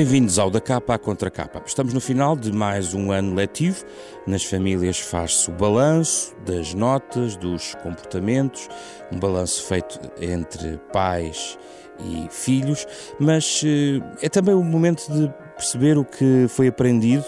Bem-vindos 0.00 0.38
ao 0.38 0.50
Da 0.50 0.62
Capa 0.62 0.94
à 0.94 0.98
Contra 0.98 1.30
Capa. 1.30 1.62
Estamos 1.66 1.92
no 1.92 2.00
final 2.00 2.34
de 2.34 2.50
mais 2.50 2.94
um 2.94 3.12
ano 3.12 3.34
letivo. 3.34 3.84
Nas 4.26 4.42
famílias 4.42 4.98
faz-se 4.98 5.50
o 5.50 5.52
balanço 5.52 6.34
das 6.46 6.72
notas, 6.72 7.36
dos 7.36 7.74
comportamentos, 7.82 8.66
um 9.12 9.18
balanço 9.18 9.62
feito 9.64 10.00
entre 10.18 10.78
pais 10.90 11.58
e 12.02 12.26
filhos, 12.30 12.86
mas 13.18 13.62
eh, 13.62 14.00
é 14.22 14.28
também 14.30 14.54
o 14.54 14.64
momento 14.64 15.06
de 15.12 15.30
perceber 15.60 15.98
o 15.98 16.04
que 16.04 16.46
foi 16.48 16.68
aprendido 16.68 17.24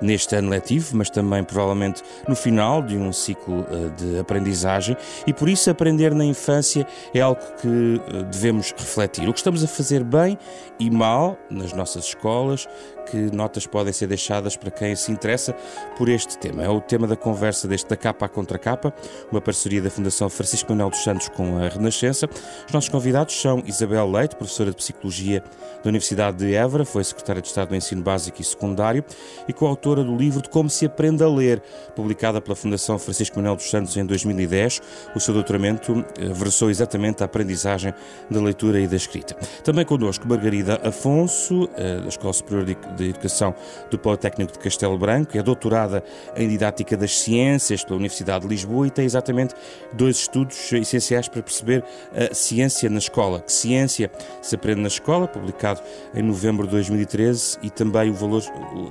neste 0.00 0.34
ano 0.34 0.48
letivo, 0.48 0.96
mas 0.96 1.10
também 1.10 1.44
provavelmente 1.44 2.02
no 2.26 2.34
final 2.34 2.80
de 2.80 2.96
um 2.96 3.12
ciclo 3.12 3.60
uh, 3.60 3.90
de 3.90 4.18
aprendizagem 4.18 4.96
e 5.26 5.32
por 5.32 5.48
isso 5.48 5.70
aprender 5.70 6.14
na 6.14 6.24
infância 6.24 6.86
é 7.12 7.20
algo 7.20 7.40
que 7.60 7.68
uh, 7.68 8.24
devemos 8.24 8.72
refletir. 8.72 9.28
O 9.28 9.32
que 9.32 9.38
estamos 9.38 9.62
a 9.62 9.68
fazer 9.68 10.02
bem 10.02 10.38
e 10.80 10.90
mal 10.90 11.38
nas 11.50 11.72
nossas 11.72 12.06
escolas, 12.06 12.66
que 13.04 13.16
notas 13.34 13.66
podem 13.66 13.92
ser 13.92 14.06
deixadas 14.06 14.56
para 14.56 14.70
quem 14.70 14.94
se 14.96 15.12
interessa 15.12 15.52
por 15.96 16.08
este 16.08 16.38
tema. 16.38 16.62
É 16.62 16.68
o 16.68 16.80
tema 16.80 17.06
da 17.06 17.16
conversa 17.16 17.68
deste 17.68 17.88
da 17.88 17.96
capa 17.96 18.26
à 18.26 18.28
contra 18.28 18.58
capa, 18.58 18.94
uma 19.30 19.40
parceria 19.40 19.80
da 19.82 19.90
Fundação 19.90 20.28
Francisco 20.28 20.70
Manuel 20.72 20.90
dos 20.90 21.02
Santos 21.02 21.28
com 21.28 21.58
a 21.58 21.68
Renascença. 21.68 22.28
Os 22.66 22.72
nossos 22.72 22.88
convidados 22.88 23.40
são 23.40 23.62
Isabel 23.66 24.10
Leite, 24.10 24.36
professora 24.36 24.70
de 24.70 24.76
Psicologia 24.76 25.42
da 25.82 25.88
Universidade 25.88 26.38
de 26.38 26.54
Évora, 26.54 26.84
foi 26.84 27.04
secretária 27.04 27.42
de 27.42 27.48
Estado 27.48 27.68
do 27.68 27.76
Ensino 27.76 28.02
Básico 28.02 28.40
e 28.40 28.44
Secundário 28.44 29.04
e 29.46 29.52
coautora 29.52 30.02
do 30.02 30.16
livro 30.16 30.42
de 30.42 30.48
Como 30.48 30.70
se 30.70 30.86
aprende 30.86 31.22
a 31.22 31.28
ler, 31.28 31.62
publicada 31.94 32.40
pela 32.40 32.56
Fundação 32.56 32.98
Francisco 32.98 33.36
Manuel 33.36 33.56
dos 33.56 33.68
Santos 33.68 33.96
em 33.96 34.04
2010. 34.04 34.80
O 35.14 35.20
seu 35.20 35.34
doutoramento 35.34 36.04
eh, 36.18 36.26
versou 36.32 36.70
exatamente 36.70 37.22
a 37.22 37.26
aprendizagem 37.26 37.92
da 38.30 38.40
leitura 38.40 38.80
e 38.80 38.86
da 38.86 38.96
escrita. 38.96 39.34
Também 39.62 39.84
connosco 39.84 40.26
Margarida 40.26 40.80
Afonso, 40.84 41.68
eh, 41.76 42.00
da 42.00 42.08
Escola 42.08 42.32
Superior 42.32 42.64
de 42.64 42.76
Educação 43.02 43.54
do 43.90 43.98
Politécnico 43.98 44.52
de 44.52 44.58
Castelo 44.58 44.96
Branco, 44.96 45.36
é 45.36 45.42
doutorada 45.42 46.04
em 46.36 46.48
Didática 46.48 46.96
das 46.96 47.18
Ciências 47.18 47.82
pela 47.82 47.96
Universidade 47.96 48.42
de 48.42 48.48
Lisboa 48.48 48.86
e 48.86 48.90
tem 48.90 49.04
exatamente 49.04 49.54
dois 49.92 50.16
estudos 50.16 50.72
essenciais 50.72 51.28
para 51.28 51.42
perceber 51.42 51.84
a 52.14 52.34
ciência 52.34 52.88
na 52.88 52.98
escola. 52.98 53.40
Que 53.40 53.52
ciência 53.52 54.10
se 54.42 54.54
aprende 54.54 54.80
na 54.80 54.88
escola, 54.88 55.26
publicado 55.26 55.80
em 56.14 56.22
novembro 56.22 56.66
de 56.66 56.72
2013, 56.72 57.58
e 57.62 57.70
também 57.70 58.10
o 58.10 58.14
valor, 58.14 58.42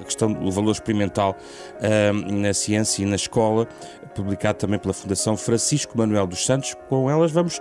a 0.02 0.04
questão 0.04 0.32
do 0.32 0.52
valor 0.52 0.72
experimental 0.72 1.38
uh, 1.80 2.32
na 2.32 2.54
ciência 2.54 3.04
e 3.04 3.06
na 3.06 3.16
escola, 3.16 3.68
publicado 4.16 4.58
também 4.58 4.80
pela 4.80 4.94
Fundação 4.94 5.36
Francisco 5.38 5.98
Manuel 5.98 6.28
dos 6.28 6.46
Santos. 6.46 6.76
Com 6.90 7.10
elas 7.10 7.32
vamos 7.32 7.60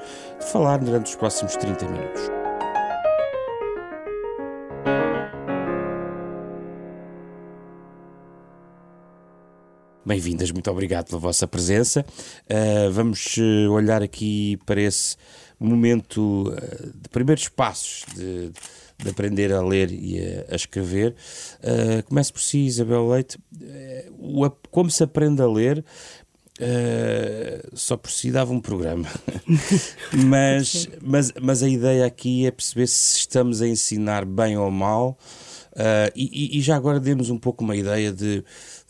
falar 0.53 0.79
durante 0.79 1.07
os 1.07 1.17
próximos 1.17 1.57
30 1.57 1.87
minutos. 1.87 2.42
Bem-vindas, 10.05 10.51
muito 10.51 10.69
obrigado 10.69 11.07
pela 11.07 11.21
vossa 11.21 11.47
presença. 11.47 12.05
Uh, 12.51 12.91
vamos 12.91 13.37
uh, 13.37 13.71
olhar 13.71 14.03
aqui 14.03 14.59
para 14.67 14.81
esse 14.81 15.17
momento 15.61 16.49
uh, 16.49 16.93
de 17.01 17.09
primeiros 17.09 17.49
passos 17.49 18.05
de, 18.13 18.51
de, 18.99 19.09
aprender 19.09 19.53
a 19.53 19.63
ler 19.63 19.93
e 19.93 20.19
a, 20.19 20.55
a 20.55 20.57
escrever. 20.57 21.15
começo 22.07 22.33
por 22.33 22.43
si, 22.43 22.67
Isabel 22.67 23.09
Leite. 23.09 23.39
O, 24.19 24.51
como 24.73 24.91
se 24.91 25.05
aprende 25.05 25.41
a 25.41 25.47
ler? 25.47 25.85
só 27.73 27.97
por 27.97 28.11
si 28.11 28.31
dava 28.31 28.53
um 28.53 28.61
programa, 28.61 29.09
mas, 30.27 30.89
mas, 31.01 31.33
mas 31.41 31.63
a 31.63 31.69
ideia 31.69 32.07
aqui 32.07 32.47
é 32.47 32.53
perceber 32.53 32.87
se 32.87 33.19
estamos 33.19 33.61
a 33.61 33.67
ensinar 33.67 34.25
bem 34.25 34.57
ou 34.57 34.71
mal, 34.71 35.19
e, 36.15 36.57
e 36.57 36.61
já 36.61 36.77
agora 36.77 37.01
demos 37.01 37.31
um 37.31 37.39
pouco 37.39 37.65
uma 37.65 37.75
ideia 37.75 38.13
de 38.13 38.45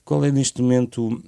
qual 0.05 0.25
é 0.25 0.33
neste 0.33 0.61
momento 0.61 1.23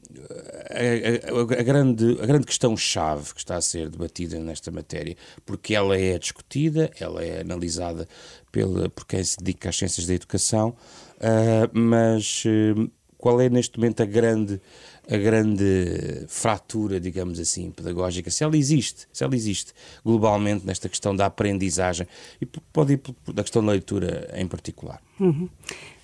a, 0.71 1.59
a, 1.59 1.61
a 1.61 1.63
grande, 1.63 2.19
a 2.21 2.27
grande 2.27 2.47
questão-chave 2.47 3.33
que 3.33 3.39
está 3.39 3.57
a 3.57 3.61
ser 3.61 3.89
debatida 3.89 4.39
nesta 4.39 4.71
matéria? 4.71 5.17
Porque 5.47 5.75
ela 5.75 5.97
é 5.97 6.19
discutida, 6.19 6.91
ela 6.99 7.25
é 7.25 7.41
analisada 7.41 8.09
pela, 8.51 8.89
por 8.89 9.07
quem 9.07 9.23
se 9.23 9.37
dedica 9.39 9.69
às 9.69 9.77
ciências 9.77 10.07
da 10.07 10.15
educação, 10.15 10.71
uh, 11.19 11.71
mas 11.73 12.45
uh, 12.45 12.91
qual 13.17 13.41
é 13.41 13.49
neste 13.49 13.79
momento 13.79 14.03
a 14.03 14.07
grande 14.07 14.61
a 15.11 15.17
grande 15.17 16.25
fratura, 16.29 16.99
digamos 16.99 17.39
assim, 17.39 17.71
pedagógica, 17.71 18.31
se 18.31 18.43
ela 18.43 18.57
existe, 18.57 19.07
se 19.13 19.23
ela 19.23 19.35
existe 19.35 19.73
globalmente 20.05 20.67
nesta 20.67 20.89
questão 20.89 21.15
da 21.15 21.27
aprendizagem 21.27 22.07
e 22.41 22.47
pode 22.47 22.95
ir 22.95 23.01
da 23.33 23.43
questão 23.43 23.65
da 23.65 23.73
leitura 23.73 24.31
em 24.35 24.47
particular. 24.47 25.01
Uhum. 25.21 25.49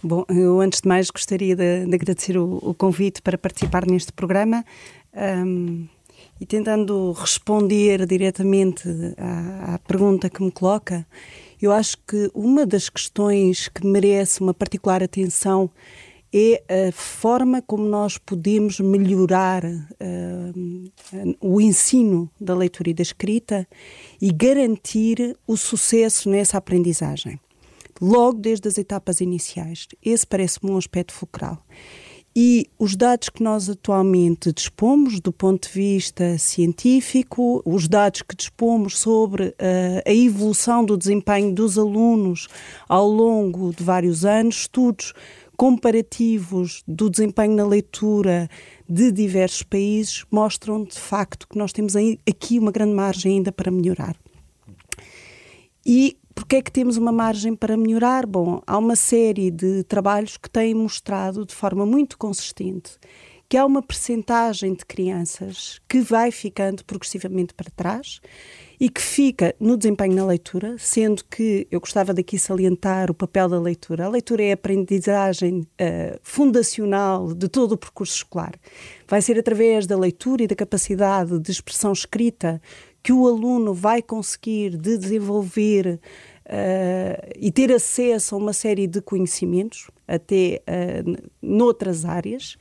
Bom, 0.03 0.25
eu 0.29 0.61
antes 0.61 0.81
de 0.81 0.89
mais 0.89 1.11
gostaria 1.11 1.57
de, 1.57 1.87
de 1.87 1.95
agradecer 1.95 2.37
o, 2.37 2.59
o, 2.63 2.75
convite 2.75 3.23
para 3.23 3.39
participar 3.39 3.87
neste 3.87 4.13
programa 4.13 4.65
um, 5.47 5.87
e 6.41 6.47
tentando 6.47 7.13
responder 7.13 8.07
diretamente 8.07 8.89
à, 9.17 9.75
à 9.75 9.79
pergunta 9.79 10.31
que 10.31 10.43
me 10.43 10.51
coloca, 10.51 11.07
eu 11.61 11.73
acho 11.73 11.97
que 12.07 12.31
uma 12.35 12.65
das 12.65 12.89
questões 12.89 13.69
que 13.69 13.87
merece 13.87 14.41
uma 14.41 14.55
particular 14.55 15.03
atenção 15.03 15.71
é 16.33 16.89
a 16.89 16.93
forma 16.93 17.61
como 17.61 17.85
nós 17.85 18.17
podemos 18.17 18.79
melhorar 18.79 19.65
uh, 19.65 20.93
o 21.41 21.61
ensino 21.61 22.31
da 22.41 22.55
leitura 22.55 22.91
e 22.91 22.95
da 22.95 23.03
escrita 23.03 23.67
e 24.21 24.33
garantir 24.33 25.37
o 25.47 25.57
sucesso 25.57 26.31
nessa 26.31 26.59
aprendizagem. 26.59 27.41
Logo 28.01 28.39
desde 28.39 28.69
as 28.69 28.79
etapas 28.79 29.21
iniciais. 29.21 29.87
Esse 30.03 30.27
parece-me 30.27 30.71
um 30.71 30.79
aspecto 30.79 31.13
fulcral. 31.13 31.63
E 32.35 32.71
os 32.79 32.95
dados 32.95 33.29
que 33.29 33.43
nós 33.43 33.69
atualmente 33.69 34.53
dispomos, 34.53 35.19
do 35.19 35.33
ponto 35.33 35.67
de 35.67 35.75
vista 35.75 36.39
científico, 36.39 37.61
os 37.67 37.89
dados 37.89 38.23
que 38.23 38.37
dispomos 38.37 38.99
sobre 38.99 39.49
uh, 39.49 39.55
a 40.07 40.15
evolução 40.15 40.85
do 40.85 40.97
desempenho 40.97 41.53
dos 41.53 41.77
alunos 41.77 42.47
ao 42.89 43.09
longo 43.09 43.75
de 43.75 43.83
vários 43.83 44.25
anos, 44.25 44.61
estudos 44.61 45.13
comparativos 45.61 46.83
do 46.89 47.11
desempenho 47.11 47.55
na 47.55 47.67
leitura 47.67 48.49
de 48.89 49.13
diversos 49.13 49.63
países 49.63 50.25
mostram 50.31 50.83
de 50.83 50.99
facto 50.99 51.47
que 51.47 51.59
nós 51.59 51.71
temos 51.71 51.93
aqui 52.27 52.59
uma 52.59 52.73
grande 52.73 52.95
margem 52.95 53.35
ainda 53.35 53.53
para 53.53 53.71
melhorar. 53.71 54.17
E 55.85 56.17
porquê 56.35 56.57
é 56.57 56.63
que 56.63 56.73
temos 56.73 56.97
uma 56.97 57.13
margem 57.13 57.55
para 57.55 57.77
melhorar? 57.77 58.25
Bom, 58.25 58.63
há 58.67 58.79
uma 58.79 58.97
série 58.97 59.51
de 59.51 59.85
trabalhos 59.85 60.39
que 60.39 60.49
têm 60.49 60.73
mostrado 60.73 61.45
de 61.45 61.55
forma 61.55 61.85
muito 61.85 62.17
consistente 62.17 62.93
que 63.47 63.59
há 63.59 63.67
uma 63.67 63.83
percentagem 63.83 64.73
de 64.73 64.87
crianças 64.87 65.79
que 65.87 66.01
vai 66.01 66.31
ficando 66.31 66.85
progressivamente 66.87 67.53
para 67.53 67.69
trás 67.69 68.19
e 68.81 68.89
que 68.89 69.03
fica 69.03 69.55
no 69.61 69.77
desempenho 69.77 70.15
na 70.15 70.25
leitura, 70.25 70.75
sendo 70.79 71.23
que 71.27 71.69
eu 71.71 71.79
gostava 71.79 72.15
daqui 72.15 72.39
salientar 72.39 73.11
o 73.11 73.15
papel 73.15 73.47
da 73.47 73.61
leitura. 73.61 74.07
A 74.07 74.09
leitura 74.09 74.43
é 74.43 74.53
a 74.53 74.55
aprendizagem 74.55 75.61
uh, 75.61 76.19
fundacional 76.23 77.35
de 77.35 77.47
todo 77.47 77.73
o 77.73 77.77
percurso 77.77 78.17
escolar. 78.17 78.55
Vai 79.07 79.21
ser 79.21 79.39
através 79.39 79.87
da 79.87 79.99
leitura 79.99 80.45
e 80.45 80.47
da 80.47 80.57
capacidade 80.57 81.39
de 81.39 81.51
expressão 81.51 81.93
escrita 81.93 82.61
que 83.03 83.13
o 83.13 83.29
aluno 83.29 83.75
vai 83.75 84.01
conseguir 84.01 84.79
de 84.79 84.97
desenvolver 84.97 86.01
uh, 86.47 87.31
e 87.37 87.53
ter 87.53 87.71
acesso 87.71 88.35
a 88.35 88.39
uma 88.39 88.55
série 88.55 88.87
de 88.87 89.03
conhecimentos, 89.03 89.91
até 90.09 90.63
uh, 90.67 91.29
noutras 91.43 92.07
áreas 92.07 92.57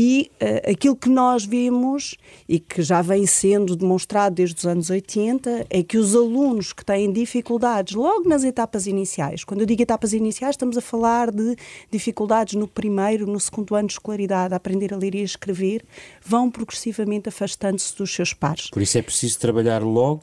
e 0.00 0.30
uh, 0.34 0.70
aquilo 0.70 0.94
que 0.94 1.08
nós 1.08 1.44
vimos 1.44 2.16
e 2.48 2.60
que 2.60 2.82
já 2.82 3.02
vem 3.02 3.26
sendo 3.26 3.74
demonstrado 3.74 4.36
desde 4.36 4.54
os 4.56 4.64
anos 4.64 4.90
80 4.90 5.66
é 5.68 5.82
que 5.82 5.98
os 5.98 6.14
alunos 6.14 6.72
que 6.72 6.84
têm 6.84 7.12
dificuldades 7.12 7.96
logo 7.96 8.28
nas 8.28 8.44
etapas 8.44 8.86
iniciais, 8.86 9.42
quando 9.42 9.62
eu 9.62 9.66
digo 9.66 9.82
etapas 9.82 10.12
iniciais, 10.12 10.54
estamos 10.54 10.78
a 10.78 10.80
falar 10.80 11.32
de 11.32 11.56
dificuldades 11.90 12.54
no 12.54 12.68
primeiro, 12.68 13.26
no 13.26 13.40
segundo 13.40 13.74
ano 13.74 13.88
de 13.88 13.94
escolaridade, 13.94 14.54
a 14.54 14.56
aprender 14.56 14.94
a 14.94 14.96
ler 14.96 15.16
e 15.16 15.18
a 15.18 15.24
escrever, 15.24 15.84
vão 16.24 16.48
progressivamente 16.48 17.28
afastando-se 17.28 17.96
dos 17.96 18.14
seus 18.14 18.32
pares. 18.32 18.70
Por 18.70 18.80
isso 18.80 18.96
é 18.98 19.02
preciso 19.02 19.40
trabalhar 19.40 19.82
logo 19.82 20.22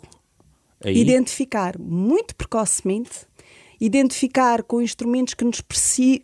aí. 0.81 0.97
Identificar 0.97 1.77
muito 1.77 2.33
precocemente 2.33 3.27
identificar 3.79 4.63
com 4.63 4.81
instrumentos 4.81 5.33
que 5.33 5.43
nos, 5.43 5.61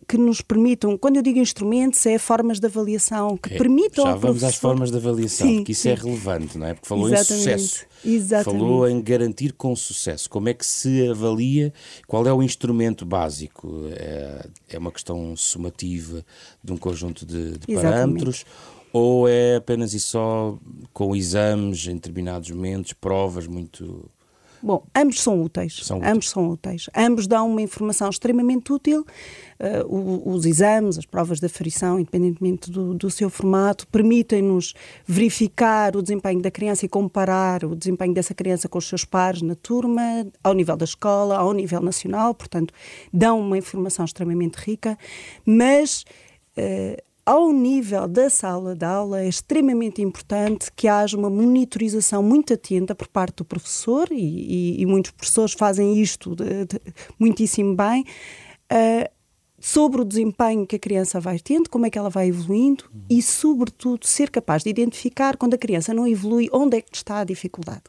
que 0.08 0.16
nos 0.16 0.40
permitam, 0.40 0.96
quando 0.96 1.16
eu 1.16 1.22
digo 1.22 1.38
instrumentos, 1.38 2.04
é 2.06 2.18
formas 2.18 2.58
de 2.58 2.66
avaliação 2.66 3.36
que 3.36 3.54
é, 3.54 3.58
permitam. 3.58 4.04
Já 4.04 4.14
vamos 4.14 4.44
às 4.44 4.56
formas 4.56 4.90
de 4.90 4.96
avaliação, 4.96 5.46
sim, 5.46 5.56
porque 5.56 5.72
isso 5.72 5.88
é 5.88 5.96
sim. 5.96 6.00
é 6.00 6.04
relevante, 6.04 6.58
não 6.58 6.66
é? 6.66 6.74
Porque 6.74 6.88
falou 6.88 7.08
Exatamente. 7.08 7.32
em 7.32 7.58
sucesso. 7.58 7.86
Exatamente. 8.04 8.60
Falou 8.60 8.88
em 8.88 9.00
garantir 9.00 9.52
com 9.52 9.74
sucesso. 9.76 10.28
Como 10.28 10.48
é 10.48 10.54
que 10.54 10.66
se 10.66 11.08
avalia? 11.08 11.72
Qual 12.06 12.26
é 12.26 12.32
o 12.32 12.42
instrumento 12.42 13.04
básico? 13.04 13.86
É, 13.92 14.46
é 14.70 14.78
uma 14.78 14.90
questão 14.90 15.36
sumativa 15.36 16.24
de 16.62 16.72
um 16.72 16.76
conjunto 16.76 17.24
de, 17.24 17.58
de 17.58 17.74
parâmetros? 17.74 18.44
Ou 18.92 19.26
é 19.26 19.56
apenas 19.56 19.94
e 19.94 20.00
só 20.00 20.58
com 20.92 21.16
exames 21.16 21.86
em 21.86 21.94
determinados 21.94 22.50
momentos, 22.50 22.92
provas 22.92 23.46
muito 23.46 24.10
Bom, 24.62 24.84
ambos 24.96 25.20
são 25.20 25.42
úteis. 25.42 25.80
São 25.82 25.98
úteis. 25.98 26.12
Ambos 26.12 26.30
são 26.30 26.48
úteis. 26.50 26.90
Ambos 26.96 27.26
dão 27.26 27.50
uma 27.50 27.60
informação 27.60 28.08
extremamente 28.08 28.72
útil. 28.72 29.04
Uh, 29.58 30.30
os 30.30 30.46
exames, 30.46 30.98
as 30.98 31.04
provas 31.04 31.40
de 31.40 31.46
aferição, 31.46 31.98
independentemente 31.98 32.70
do, 32.70 32.94
do 32.94 33.10
seu 33.10 33.28
formato, 33.28 33.86
permitem-nos 33.88 34.74
verificar 35.04 35.96
o 35.96 36.02
desempenho 36.02 36.40
da 36.40 36.50
criança 36.50 36.86
e 36.86 36.88
comparar 36.88 37.64
o 37.64 37.74
desempenho 37.74 38.14
dessa 38.14 38.34
criança 38.34 38.68
com 38.68 38.78
os 38.78 38.88
seus 38.88 39.04
pares 39.04 39.42
na 39.42 39.56
turma, 39.56 40.26
ao 40.42 40.54
nível 40.54 40.76
da 40.76 40.84
escola, 40.84 41.36
ao 41.36 41.52
nível 41.52 41.80
nacional. 41.80 42.34
Portanto, 42.34 42.72
dão 43.12 43.40
uma 43.40 43.58
informação 43.58 44.04
extremamente 44.04 44.56
rica, 44.56 44.96
mas. 45.44 46.04
Uh, 46.56 47.11
ao 47.24 47.52
nível 47.52 48.08
da 48.08 48.28
sala 48.28 48.74
de 48.74 48.84
aula, 48.84 49.20
é 49.20 49.28
extremamente 49.28 50.02
importante 50.02 50.70
que 50.74 50.88
haja 50.88 51.16
uma 51.16 51.30
monitorização 51.30 52.22
muito 52.22 52.52
atenta 52.52 52.94
por 52.94 53.08
parte 53.08 53.36
do 53.36 53.44
professor, 53.44 54.08
e, 54.10 54.16
e, 54.16 54.82
e 54.82 54.86
muitos 54.86 55.12
professores 55.12 55.52
fazem 55.52 56.00
isto 56.00 56.34
de, 56.34 56.64
de, 56.64 56.80
muitíssimo 57.18 57.76
bem, 57.76 58.04
uh, 58.72 59.10
sobre 59.60 60.00
o 60.00 60.04
desempenho 60.04 60.66
que 60.66 60.74
a 60.74 60.78
criança 60.78 61.20
vai 61.20 61.38
tendo, 61.38 61.70
como 61.70 61.86
é 61.86 61.90
que 61.90 61.96
ela 61.96 62.10
vai 62.10 62.26
evoluindo 62.26 62.84
uhum. 62.92 63.02
e, 63.08 63.22
sobretudo, 63.22 64.04
ser 64.04 64.28
capaz 64.28 64.64
de 64.64 64.70
identificar 64.70 65.36
quando 65.36 65.54
a 65.54 65.58
criança 65.58 65.94
não 65.94 66.06
evolui, 66.06 66.48
onde 66.52 66.78
é 66.78 66.80
que 66.80 66.96
está 66.96 67.20
a 67.20 67.24
dificuldade. 67.24 67.84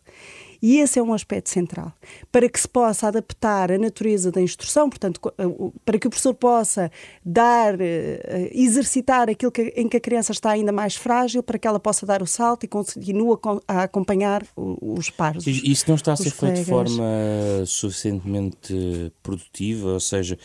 E 0.64 0.78
esse 0.78 0.98
é 0.98 1.04
um 1.04 1.14
aspecto 1.14 1.50
central. 1.50 1.92
Para 2.32 2.48
que 2.48 2.58
se 2.58 2.70
possa 2.70 3.10
adaptar 3.10 3.70
a 3.70 3.78
natureza 3.78 4.32
da 4.32 4.40
instrução, 4.40 4.90
portanto, 4.90 5.20
eh, 5.38 5.44
para 5.84 6.00
que 6.00 6.08
o 6.08 6.10
professor 6.10 6.34
possa 6.34 6.90
dar, 7.24 7.76
eh, 7.82 8.50
exercitar 8.54 9.30
aquilo 9.30 9.52
que, 9.52 9.74
em 9.76 9.90
que 9.90 9.98
a 9.98 10.00
criança 10.00 10.32
está 10.32 10.52
ainda 10.52 10.72
mais 10.72 10.96
frágil, 10.96 11.44
para 11.44 11.60
que 11.60 11.68
ela 11.68 11.82
possa 11.82 12.06
dar 12.06 12.22
o 12.22 12.26
salto 12.26 12.64
e 12.64 12.68
continue 12.70 13.38
a 13.68 13.84
acompanhar 13.84 14.46
os 14.56 15.10
pares. 15.10 15.46
Isso 15.46 15.84
não 15.90 15.96
está 15.96 16.14
a 16.14 16.16
ser 16.16 16.32
feito 16.32 16.56
de 16.56 16.66
forma 16.66 17.04
suficientemente 17.66 19.12
produtiva, 19.22 19.90
ou 19.90 20.00
seja, 20.00 20.40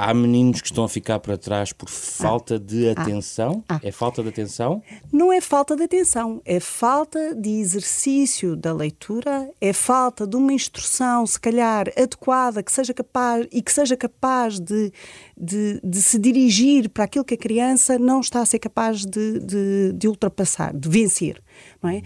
Há 0.00 0.14
meninos 0.14 0.60
que 0.60 0.68
estão 0.68 0.84
a 0.84 0.88
ficar 0.88 1.18
para 1.18 1.36
trás 1.36 1.72
por 1.72 1.88
falta 1.88 2.56
de 2.56 2.88
atenção? 2.88 3.64
Ah. 3.68 3.80
É 3.82 3.90
falta 3.90 4.22
de 4.22 4.28
atenção? 4.28 4.80
Não 5.12 5.32
é 5.32 5.40
falta 5.40 5.74
de 5.74 5.82
atenção, 5.82 6.40
é 6.44 6.60
falta 6.60 7.34
de 7.34 7.50
exercício 7.58 8.54
da 8.54 8.72
leitura, 8.72 9.50
é 9.60 9.72
falta 9.72 10.24
de 10.24 10.36
uma 10.36 10.52
instrução, 10.52 11.26
se 11.26 11.40
calhar, 11.40 11.88
adequada, 11.96 12.62
que 12.62 12.70
seja 12.70 12.94
capaz 12.94 13.48
e 13.50 13.60
que 13.60 13.72
seja 13.72 13.96
capaz 13.96 14.60
de, 14.60 14.92
de, 15.36 15.80
de 15.82 16.00
se 16.00 16.16
dirigir 16.16 16.88
para 16.90 17.02
aquilo 17.02 17.24
que 17.24 17.34
a 17.34 17.38
criança 17.38 17.98
não 17.98 18.20
está 18.20 18.40
a 18.40 18.46
ser 18.46 18.60
capaz 18.60 19.04
de, 19.04 19.40
de, 19.40 19.92
de 19.94 20.06
ultrapassar, 20.06 20.72
de 20.72 20.88
vencer. 20.88 21.42
Não 21.82 21.90
é? 21.90 22.02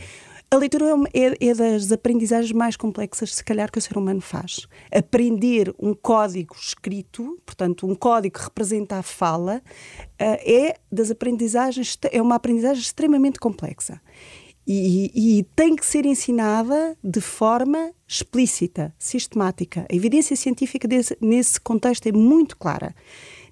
A 0.52 0.56
leitura 0.58 0.84
é, 1.14 1.28
é, 1.28 1.49
é, 1.49 1.54
das 1.54 1.90
aprendizagens 1.90 2.52
mais 2.52 2.76
complexas, 2.76 3.34
se 3.34 3.43
calhar, 3.43 3.72
que 3.72 3.78
o 3.78 3.81
ser 3.81 3.96
humano 3.96 4.20
faz. 4.20 4.69
Aprender 4.94 5.75
um 5.78 5.94
código 5.94 6.54
escrito, 6.54 7.38
portanto, 7.46 7.87
um 7.87 7.94
código 7.94 8.38
que 8.38 8.44
representa 8.44 8.96
a 8.96 9.02
fala, 9.02 9.62
eh, 10.19 10.66
é 10.69 10.76
das 10.93 11.10
aprendizagens, 11.10 11.96
é 12.10 12.20
uma 12.20 12.34
aprendizagem 12.34 12.82
extremamente 12.82 13.40
complexa. 13.40 13.99
E, 14.66 15.10
e, 15.14 15.43
tem 15.56 15.75
que 15.75 15.87
ser 15.87 16.04
ensinada 16.04 16.99
de 17.02 17.22
forma 17.22 17.90
explícita, 18.06 18.94
sistemática. 18.99 19.87
A 19.90 19.96
evidência 19.96 20.37
científica 20.37 20.87
desse, 20.87 21.16
nesse 21.19 21.58
contexto 21.58 22.06
é 22.06 22.12
muito 22.12 22.58
clara. 22.58 22.94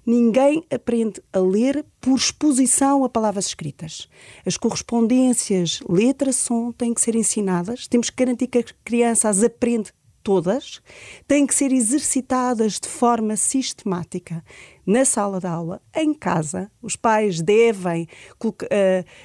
Ninguém 0.05 0.65
aprende 0.73 1.21
a 1.31 1.39
ler 1.39 1.85
por 1.99 2.15
exposição 2.15 3.03
a 3.03 3.09
palavras 3.09 3.45
escritas. 3.47 4.07
As 4.45 4.57
correspondências, 4.57 5.79
letra, 5.87 6.31
som, 6.31 6.71
têm 6.71 6.93
que 6.93 7.01
ser 7.01 7.15
ensinadas. 7.15 7.87
Temos 7.87 8.09
que 8.09 8.15
garantir 8.15 8.47
que 8.47 8.59
a 8.59 8.63
criança 8.83 9.29
as 9.29 9.43
aprende 9.43 9.91
todas, 10.23 10.81
têm 11.27 11.45
que 11.45 11.53
ser 11.53 11.71
exercitadas 11.71 12.79
de 12.79 12.87
forma 12.87 13.35
sistemática 13.35 14.43
na 14.85 15.05
sala 15.05 15.39
de 15.39 15.47
aula, 15.47 15.81
em 15.95 16.13
casa. 16.13 16.71
Os 16.81 16.95
pais 16.95 17.41
devem 17.41 18.07
uh, 18.43 18.55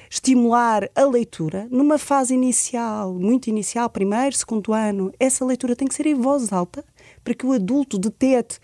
estimular 0.09 0.89
a 0.95 1.03
leitura 1.05 1.67
numa 1.69 1.97
fase 1.97 2.33
inicial, 2.33 3.13
muito 3.13 3.47
inicial, 3.47 3.89
primeiro, 3.89 4.35
segundo 4.35 4.73
ano. 4.73 5.11
Essa 5.19 5.45
leitura 5.45 5.75
tem 5.75 5.87
que 5.87 5.95
ser 5.95 6.07
em 6.07 6.15
voz 6.15 6.51
alta 6.51 6.83
para 7.23 7.33
que 7.33 7.45
o 7.45 7.53
adulto 7.53 7.97
detete 7.97 8.59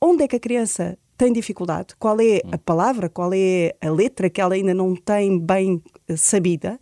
onde 0.00 0.24
é 0.24 0.28
que 0.28 0.36
a 0.36 0.40
criança 0.40 0.98
tem 1.20 1.34
dificuldade, 1.34 1.94
qual 1.98 2.18
é 2.18 2.40
a 2.50 2.56
palavra, 2.56 3.06
qual 3.06 3.30
é 3.34 3.74
a 3.78 3.90
letra 3.90 4.30
que 4.30 4.40
ela 4.40 4.54
ainda 4.54 4.72
não 4.72 4.96
tem 4.96 5.38
bem 5.38 5.82
eh, 6.08 6.16
sabida, 6.16 6.80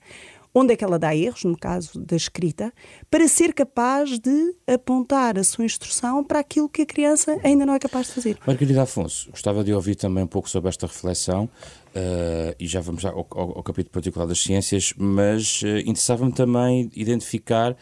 onde 0.54 0.72
é 0.72 0.76
que 0.76 0.84
ela 0.84 0.96
dá 0.96 1.12
erros, 1.14 1.42
no 1.42 1.58
caso 1.58 1.98
da 1.98 2.14
escrita, 2.14 2.72
para 3.10 3.26
ser 3.26 3.52
capaz 3.52 4.16
de 4.20 4.54
apontar 4.64 5.36
a 5.36 5.42
sua 5.42 5.64
instrução 5.64 6.22
para 6.22 6.38
aquilo 6.38 6.68
que 6.68 6.82
a 6.82 6.86
criança 6.86 7.36
ainda 7.42 7.66
não 7.66 7.74
é 7.74 7.80
capaz 7.80 8.06
de 8.06 8.12
fazer. 8.12 8.38
Margarida 8.46 8.82
Afonso, 8.82 9.28
gostava 9.32 9.64
de 9.64 9.74
ouvir 9.74 9.96
também 9.96 10.22
um 10.22 10.28
pouco 10.28 10.48
sobre 10.48 10.68
esta 10.68 10.86
reflexão. 10.86 11.50
Uh, 11.94 12.54
e 12.60 12.66
já 12.66 12.80
vamos 12.80 13.04
ao, 13.04 13.26
ao, 13.30 13.56
ao, 13.56 13.62
capítulo 13.62 13.92
particular 13.92 14.26
das 14.26 14.40
ciências, 14.40 14.92
mas 14.96 15.62
uh, 15.62 15.78
interessava-me 15.78 16.32
também 16.32 16.90
identificar 16.94 17.74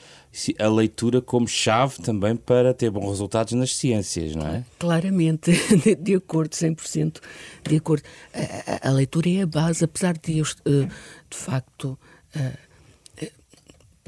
a 0.58 0.68
leitura 0.68 1.20
como 1.20 1.48
chave 1.48 2.00
também 2.00 2.36
para 2.36 2.72
ter 2.72 2.88
bons 2.90 3.10
resultados 3.10 3.52
nas 3.54 3.74
ciências, 3.74 4.34
não 4.36 4.46
é? 4.46 4.64
Claramente, 4.78 5.50
de 6.00 6.14
acordo, 6.14 6.52
100% 6.52 7.20
de 7.68 7.76
acordo. 7.76 8.04
A, 8.32 8.86
a, 8.86 8.90
a, 8.90 8.92
leitura 8.92 9.28
é 9.28 9.42
a 9.42 9.46
base, 9.46 9.84
apesar 9.84 10.16
de 10.16 10.38
eu, 10.38 10.44
uh, 10.44 10.86
de 11.28 11.36
facto, 11.36 11.98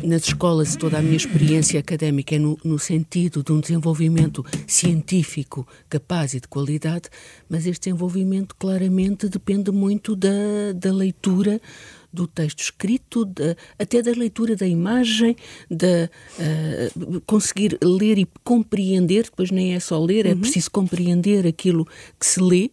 nas 0.02 0.24
escolas, 0.24 0.76
toda 0.76 0.98
a 0.98 1.02
minha 1.02 1.16
experiência 1.16 1.80
académica 1.80 2.34
é 2.34 2.38
no, 2.38 2.56
no, 2.64 2.78
sentido 2.78 3.42
de 3.42 3.52
um 3.52 3.60
desenvolvimento 3.60 4.44
científico 4.66 5.66
capaz 5.88 6.34
e 6.34 6.40
de 6.40 6.48
qualidade, 6.48 7.08
mas 7.48 7.66
este 7.66 7.88
desenvolvimento 7.88 8.54
claramente 8.56 9.28
depende 9.28 9.70
muito 9.70 10.14
da, 10.14 10.28
da 10.74 10.92
leitura 10.92 11.60
do 12.12 12.26
texto 12.26 12.60
escrito, 12.60 13.24
de, 13.24 13.56
até 13.78 14.00
da 14.00 14.12
leitura 14.12 14.56
da 14.56 14.66
imagem, 14.66 15.36
de 15.70 16.04
uh, 16.04 17.20
conseguir 17.26 17.78
ler 17.82 18.18
e 18.18 18.26
compreender, 18.42 19.24
depois 19.24 19.50
nem 19.50 19.74
é 19.74 19.80
só 19.80 20.02
ler, 20.02 20.24
é 20.24 20.30
uhum. 20.30 20.38
é 20.38 20.40
preciso 20.40 20.70
compreender 20.70 21.46
aquilo 21.46 21.86
que 22.18 22.26
se 22.26 22.40
lê 22.40 22.70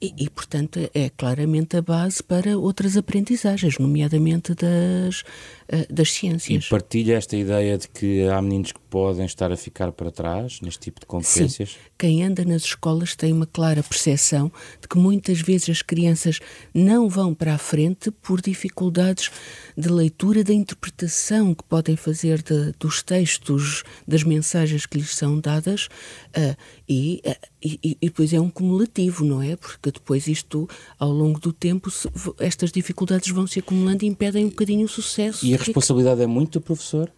e, 0.00 0.12
e, 0.18 0.30
portanto, 0.30 0.78
é 0.92 1.08
claramente 1.10 1.76
a 1.76 1.82
base 1.82 2.22
para 2.22 2.58
outras 2.58 2.96
aprendizagens, 2.96 3.78
nomeadamente 3.78 4.54
das, 4.54 5.20
uh, 5.20 5.92
das 5.92 6.12
ciências. 6.12 6.66
E 6.66 6.68
partilha 6.68 7.16
esta 7.16 7.36
ideia 7.36 7.78
de 7.78 7.88
que 7.88 8.28
há 8.28 8.40
meninos 8.40 8.72
que 8.72 8.80
podem 8.80 9.26
estar 9.26 9.50
a 9.50 9.56
ficar 9.56 9.92
para 9.92 10.10
trás 10.10 10.60
neste 10.60 10.80
tipo 10.80 11.00
de 11.00 11.06
competências? 11.06 11.70
Sim. 11.70 11.78
Quem 11.98 12.22
anda 12.22 12.44
nas 12.44 12.62
escolas 12.62 13.16
tem 13.16 13.32
uma 13.32 13.46
clara 13.46 13.82
percepção 13.82 14.52
de 14.80 14.88
que 14.88 14.98
muitas 14.98 15.40
vezes 15.40 15.70
as 15.70 15.82
crianças 15.82 16.38
não 16.72 17.08
vão 17.08 17.34
para 17.34 17.54
a 17.54 17.58
frente 17.58 18.10
por 18.10 18.40
dificuldades 18.40 19.30
de 19.76 19.88
leitura, 19.88 20.44
da 20.44 20.52
interpretação 20.52 21.54
que 21.54 21.64
podem 21.64 21.96
fazer 21.96 22.42
de, 22.42 22.72
dos 22.78 23.02
textos, 23.02 23.82
das 24.06 24.22
mensagens 24.22 24.86
que 24.86 24.98
lhes 24.98 25.14
são 25.14 25.40
dadas, 25.40 25.86
uh, 26.36 26.56
e, 26.88 27.22
uh, 27.26 27.34
e, 27.62 27.96
e, 28.00 28.06
depois 28.06 28.32
é 28.32 28.40
um 28.40 28.50
cumulativo, 28.50 29.24
não 29.24 29.42
é? 29.42 29.56
Porque 29.56 29.83
depois 29.90 30.26
isto, 30.26 30.68
ao 30.98 31.10
longo 31.10 31.40
do 31.40 31.52
tempo, 31.52 31.90
se, 31.90 32.08
estas 32.38 32.70
dificuldades 32.70 33.30
vão 33.30 33.46
se 33.46 33.58
acumulando 33.58 34.04
e 34.04 34.08
impedem 34.08 34.44
um 34.46 34.48
bocadinho 34.48 34.86
o 34.86 34.88
sucesso. 34.88 35.44
E 35.44 35.54
a 35.54 35.56
responsabilidade 35.58 36.22
é 36.22 36.26
muito 36.26 36.58
do 36.58 36.62
professor? 36.62 37.10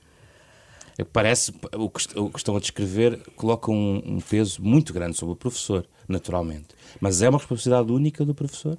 É 0.98 1.04
parece, 1.04 1.52
o 1.74 1.90
que, 1.90 2.18
o 2.18 2.30
que 2.30 2.38
estão 2.38 2.56
a 2.56 2.60
descrever 2.60 3.20
coloca 3.36 3.70
um, 3.70 4.02
um 4.04 4.20
peso 4.20 4.62
muito 4.62 4.94
grande 4.94 5.16
sobre 5.16 5.34
o 5.34 5.36
professor, 5.36 5.86
naturalmente. 6.08 6.68
Mas 7.00 7.20
é 7.20 7.28
uma 7.28 7.38
responsabilidade 7.38 7.92
única 7.92 8.24
do 8.24 8.34
professor? 8.34 8.78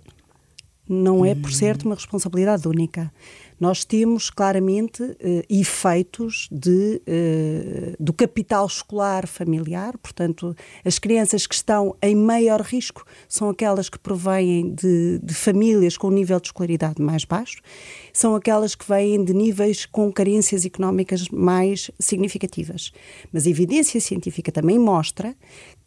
Não 0.89 1.25
é, 1.25 1.36
por 1.36 1.51
certo, 1.51 1.84
uma 1.84 1.96
responsabilidade 1.96 2.67
única 2.67 3.12
nós 3.60 3.84
temos 3.84 4.30
claramente 4.30 5.04
uh, 5.04 5.16
efeitos 5.50 6.48
de, 6.52 7.02
uh, 7.08 7.96
do 8.00 8.14
capital 8.14 8.66
escolar 8.66 9.28
familiar, 9.28 9.98
portanto, 9.98 10.56
as 10.86 11.00
crianças 11.00 11.48
que 11.48 11.56
estão 11.56 11.96
em 12.02 12.16
maior 12.16 12.62
risco 12.62 13.06
são 13.28 13.50
aquelas 13.50 13.90
que 13.90 14.00
provêm 14.00 14.74
de, 14.74 15.20
de 15.20 15.34
famílias 15.34 15.98
com 15.98 16.08
um 16.08 16.12
nível 16.12 16.40
de 16.40 16.48
escolaridade 16.48 17.02
mais 17.02 17.26
baixo, 17.26 17.62
são 18.14 18.36
aquelas 18.36 18.76
que 18.76 18.88
vêm 18.88 19.24
de 19.24 19.34
níveis 19.34 19.86
com 19.86 20.12
carências 20.12 20.66
económicas 20.66 21.30
mais 21.30 21.92
significativas. 22.00 22.92
Mas 23.32 23.48
a 23.48 23.50
evidência 23.50 24.00
científica 24.00 24.52
também 24.52 24.80
mostra 24.80 25.36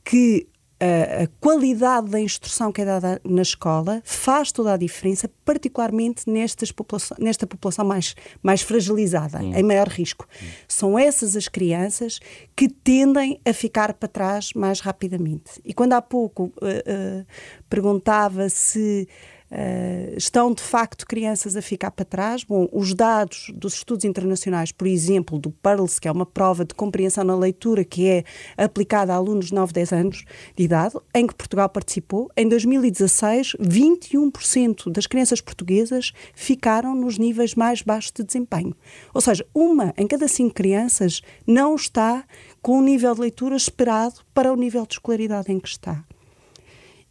que 0.05 0.47
a, 0.81 1.25
a, 1.25 1.27
qualidade 1.41 2.09
da 2.09 2.19
instrução 2.19 2.73
que 2.73 2.81
é 2.81 2.85
dada 2.85 3.21
na 3.23 3.43
escola 3.43 4.01
faz 4.05 4.51
toda 4.51 4.73
a 4.73 4.77
diferença, 4.77 5.31
particularmente 5.45 6.29
nestas 6.29 6.73
população, 6.73 7.17
nesta 7.21 7.47
população 7.47 7.85
mais, 7.85 8.17
mais 8.43 8.63
fragilizada, 8.63 9.39
hum. 9.39 9.55
em 9.55 9.63
maior 9.63 9.89
risco. 9.89 10.27
Hum. 10.43 10.47
São 10.67 10.99
essas 10.99 11.37
as 11.37 11.49
crianças 11.49 12.19
que 12.57 12.69
tendem 12.69 13.41
a 13.45 13.53
ficar 13.53 13.93
para 13.95 14.09
trás 14.09 14.53
mais 14.55 14.81
rapidamente. 14.81 15.61
E 15.65 15.75
quando 15.75 15.93
há 15.93 16.03
pouco 16.03 16.45
uh, 16.45 17.21
uh, 17.23 17.27
perguntava 17.69 18.49
se 18.49 19.07
Uh, 19.51 20.17
estão 20.17 20.55
de 20.55 20.63
facto 20.63 21.05
crianças 21.05 21.57
a 21.57 21.63
ficar 21.63 21.91
para 21.91 22.05
trás? 22.05 22.45
Bom, 22.45 22.69
os 22.73 22.95
dados 22.95 23.51
dos 23.55 23.75
estudos 23.75 24.05
internacionais, 24.05 24.71
por 24.71 24.87
exemplo, 24.87 25.41
do 25.41 25.51
PEARLS, 25.51 25.99
que 25.99 26.07
é 26.07 26.13
uma 26.13 26.25
prova 26.25 26.65
de 26.65 26.73
compreensão 26.73 27.25
na 27.25 27.35
leitura 27.35 27.85
que 27.85 28.07
é 28.07 28.25
aplicada 28.57 29.13
a 29.13 29.17
alunos 29.17 29.47
de 29.47 29.55
9, 29.55 29.73
10 29.73 29.93
anos 29.93 30.25
de 30.55 30.63
idade, 30.63 30.95
em 31.13 31.27
que 31.27 31.35
Portugal 31.35 31.69
participou, 31.69 32.31
em 32.37 32.49
2016, 32.49 33.57
21% 33.61 34.91
das 34.91 35.09
crianças 35.09 35.41
portuguesas 35.41 36.13
ficaram 36.33 36.95
nos 36.95 37.19
níveis 37.19 37.57
mais 37.57 37.83
baixos 37.83 38.13
de 38.13 38.23
desempenho. 38.23 38.77
Ou 39.13 39.21
seja, 39.21 39.45
uma 39.53 39.93
em 39.97 40.07
cada 40.07 40.29
cinco 40.29 40.55
crianças 40.55 41.23
não 41.45 41.75
está 41.75 42.25
com 42.63 42.79
o 42.79 42.83
nível 42.83 43.15
de 43.15 43.21
leitura 43.21 43.57
esperado 43.57 44.21
para 44.33 44.53
o 44.53 44.57
nível 44.57 44.87
de 44.87 44.95
escolaridade 44.95 45.51
em 45.51 45.59
que 45.59 45.69
está. 45.69 46.05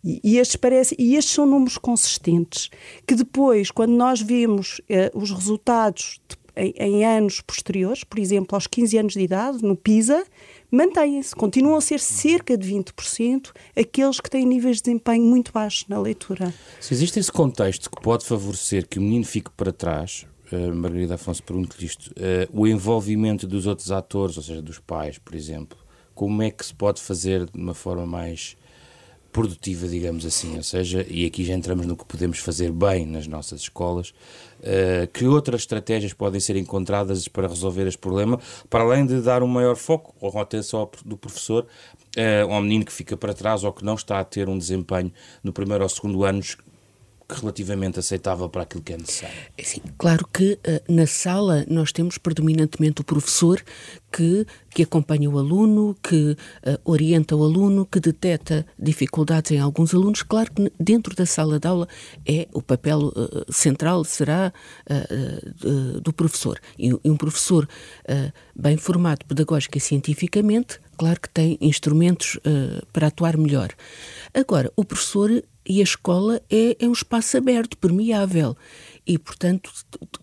E, 0.04 0.22
e, 0.24 0.38
estes 0.38 0.56
parece, 0.56 0.96
e 0.98 1.16
estes 1.16 1.34
são 1.34 1.46
números 1.46 1.78
consistentes, 1.78 2.70
que 3.06 3.16
depois, 3.16 3.70
quando 3.70 3.92
nós 3.92 4.22
vemos 4.22 4.80
eh, 4.90 5.12
os 5.14 5.30
resultados 5.30 6.22
de, 6.28 6.38
em, 6.56 6.74
em, 6.78 7.06
anos 7.06 7.42
posteriores, 7.42 8.04
por 8.04 8.20
exemplo, 8.20 8.56
aos 8.56 8.68
15 8.68 8.98
anos 8.98 9.14
de 9.14 9.22
idade, 9.22 9.62
no 9.62 9.76
PISA, 9.76 10.24
mantêm-se, 10.72 11.36
continuam 11.36 11.78
a 11.78 11.82
ser 11.82 12.00
cerca 12.00 12.58
de 12.58 12.70
20% 12.70 13.52
aqueles 13.76 14.20
que 14.20 14.30
têm 14.30 14.46
níveis 14.46 14.78
de 14.78 14.84
desempenho 14.84 15.24
muito 15.24 15.52
baixos 15.52 15.86
na 15.88 16.00
leitura. 16.00 16.54
Se 16.80 16.94
existe 16.94 17.20
esse 17.20 17.32
contexto 17.32 17.90
que 17.90 18.02
pode 18.02 18.26
favorecer 18.26 18.88
que 18.88 19.00
o 19.00 19.02
menino 19.02 19.26
fique 19.26 19.50
para 19.52 19.72
trás, 19.72 20.26
uh, 20.52 20.76
Margarida 20.76 21.16
Afonso 21.16 21.44
pergunta-lhe 21.44 21.86
isto, 21.86 22.12
uh, 22.12 22.50
o 22.52 22.68
envolvimento 22.68 23.48
dos 23.48 23.66
outros 23.66 23.92
atores, 23.92 24.38
ou 24.38 24.44
seja, 24.44 24.62
dos 24.62 24.80
pais, 24.80 25.18
por 25.18 25.36
exemplo, 25.36 25.78
como 26.14 26.42
é 26.42 26.52
que 26.52 26.66
se 26.66 26.74
pode 26.74 27.02
fazer 27.02 27.46
de 27.46 27.60
uma 27.60 27.74
forma 27.74 28.06
mais 28.06 28.58
produtiva, 29.32 29.88
digamos 29.88 30.26
assim, 30.26 30.58
ou 30.58 30.64
seja, 30.64 31.06
e 31.10 31.26
aqui 31.26 31.44
já 31.44 31.54
entramos 31.54 31.86
no 31.86 31.96
que 31.96 32.06
podemos 32.06 32.40
fazer 32.40 32.72
bem 32.72 33.06
nas 33.06 33.28
nossas 33.28 33.62
escolas, 33.62 34.10
uh, 34.60 35.08
que 35.14 35.26
outras 35.26 35.62
estratégias 35.62 36.14
podem 36.14 36.40
ser 36.40 36.56
encontradas 36.56 37.28
para 37.28 37.48
resolver 37.48 37.88
este 37.88 38.00
problema, 38.00 38.40
para 38.70 38.84
além 38.84 39.06
de 39.06 39.22
dar 39.22 39.44
um 39.44 39.48
maior 39.48 39.76
foco 39.76 40.16
ou 40.20 40.40
atenção 40.40 40.90
do 41.06 41.18
professor 41.18 41.66
uh, 42.18 42.52
ao 42.52 42.62
menino 42.62 42.86
que 42.86 42.94
fica 42.94 43.16
para 43.16 43.34
trás 43.34 43.64
ou 43.64 43.72
que 43.72 43.86
não 43.86 43.96
está 43.96 44.20
a 44.20 44.24
ter 44.24 44.50
um 44.50 44.58
desempenho 44.58 45.12
no 45.44 45.54
primeiro 45.54 45.84
ou 45.84 45.90
segundo 45.90 46.24
anos 46.24 46.58
relativamente 47.30 48.00
aceitável 48.00 48.50
para 48.50 48.64
aquilo 48.64 48.84
que 48.84 48.94
é 48.94 48.98
necessário. 48.98 49.36
Sim, 49.64 49.82
claro 49.98 50.28
que 50.34 50.54
uh, 50.54 50.94
na 50.94 51.06
sala 51.06 51.66
nós 51.70 51.92
temos 51.92 52.18
predominantemente 52.18 53.02
o 53.02 53.04
professor 53.04 53.64
que, 54.12 54.46
que 54.72 54.84
acompanha 54.84 55.30
o 55.30 55.38
aluno, 55.38 55.96
que 56.02 56.32
uh, 56.32 56.80
orienta 56.84 57.36
o 57.36 57.44
aluno, 57.44 57.86
que 57.86 58.00
detecta 58.00 58.66
dificuldades 58.78 59.52
em 59.52 59.60
alguns 59.60 59.94
alunos. 59.94 60.24
Claro 60.24 60.52
que 60.52 60.72
dentro 60.80 61.16
da 61.16 61.26
sala 61.26 61.60
de 61.60 61.68
aula 61.68 61.88
é 62.26 62.48
o 62.52 62.62
papel 62.62 63.08
uh, 63.10 63.54
central 63.54 64.04
será 64.04 64.52
do 66.02 66.12
professor. 66.14 66.60
E, 66.78 66.94
um 67.04 67.16
professor 67.16 67.68
bem 68.56 68.78
formado 68.78 69.26
pedagógica 69.26 69.78
e 69.78 69.82
cientificamente, 69.82 70.80
claro 70.98 71.20
que 71.20 71.30
tem 71.30 71.58
instrumentos 71.62 72.40
para 72.92 73.08
atuar 73.08 73.38
melhor. 73.38 73.70
Agora, 74.34 74.72
o 74.76 74.84
professor 74.84 75.44
e 75.70 75.82
a 75.82 75.84
escola 75.84 76.42
é, 76.50 76.76
é 76.80 76.88
um 76.88 76.92
espaço 76.92 77.38
aberto, 77.38 77.78
permeável. 77.78 78.58
E, 79.06 79.20
portanto, 79.20 79.72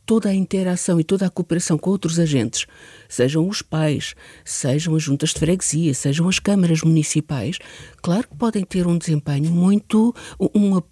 toda 0.05 0.29
a 0.29 0.35
interação 0.35 0.99
e 0.99 1.05
toda 1.05 1.25
a 1.25 1.31
cooperação 1.31 1.79
com 1.79 1.91
outros 1.91 2.19
agentes, 2.19 2.67
sejam 3.09 3.49
os 3.49 3.63
pais, 3.63 4.15
sejam 4.45 4.97
as 4.97 5.03
juntas 5.05 5.31
de 5.31 5.39
freguesia, 5.39 5.95
sejam 5.95 6.29
as 6.29 6.41
câmaras 6.41 6.83
municipais, 6.83 7.59
claro 8.03 8.29
que 8.29 8.37
podem 8.37 8.65
ter 8.65 8.87
um 8.87 8.99
desempenho 8.99 9.51
muito. 9.53 10.13
uma 10.53 10.85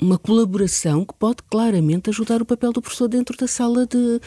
uma 0.00 0.16
colaboração 0.16 1.04
que 1.04 1.12
pode 1.12 1.42
claramente 1.50 2.08
ajudar 2.08 2.40
o 2.40 2.46
papel 2.46 2.72
do 2.72 2.80
professor 2.80 3.06
dentro 3.06 3.36
da 3.36 3.46
sala 3.46 3.86
de, 3.86 3.98
uh, 3.98 4.20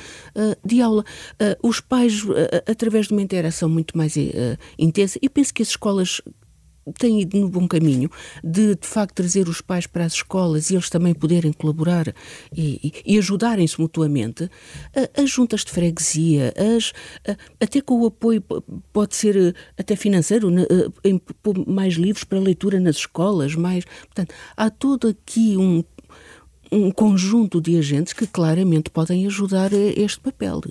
de 0.63 0.81
aula. 0.81 1.03
Uh, 1.33 1.67
os 1.67 1.79
pais, 1.79 2.23
uh, 2.23 2.35
através 2.69 3.07
de 3.07 3.13
uma 3.13 3.23
interação 3.23 3.67
muito 3.67 3.97
mais 3.97 4.15
intensa, 4.77 5.17
e 5.21 5.27
penso 5.27 5.51
que 5.51 5.63
as 5.63 5.69
escolas 5.69 6.21
tem 6.93 7.21
ido 7.21 7.39
no 7.39 7.49
bom 7.49 7.67
caminho 7.67 8.09
de, 8.43 8.75
de 8.75 8.87
facto, 8.87 9.15
trazer 9.15 9.47
os 9.47 9.61
pais 9.61 9.87
para 9.87 10.05
as 10.05 10.13
escolas 10.13 10.69
e 10.69 10.75
eles 10.75 10.89
também 10.89 11.13
poderem 11.13 11.51
colaborar 11.51 12.13
e, 12.55 12.93
e, 13.05 13.17
ajudarem-se 13.17 13.79
mutuamente, 13.79 14.49
as 15.17 15.29
juntas 15.29 15.63
de 15.63 15.71
freguesia, 15.71 16.53
as, 16.75 16.93
até 17.59 17.81
com 17.81 18.01
o 18.01 18.05
apoio, 18.07 18.43
pode 18.93 19.15
ser 19.15 19.35
eh, 19.35 19.53
até 19.77 19.95
financeiro, 19.95 20.49
em, 21.03 21.21
mais 21.67 21.95
livros 21.95 22.23
para 22.23 22.39
leitura 22.39 22.79
nas 22.79 22.97
escolas, 22.97 23.55
mais. 23.55 23.85
Portanto, 23.85 24.33
há 24.55 24.69
todo 24.69 25.07
aqui 25.07 25.57
um 25.57 25.83
um 26.71 26.91
conjunto 26.91 27.61
de 27.61 27.77
agentes 27.77 28.11
que 28.11 28.27
claramente 28.27 28.89
podem 28.89 29.25
ajudar 29.27 29.71
este 29.71 30.19
papel. 30.19 30.61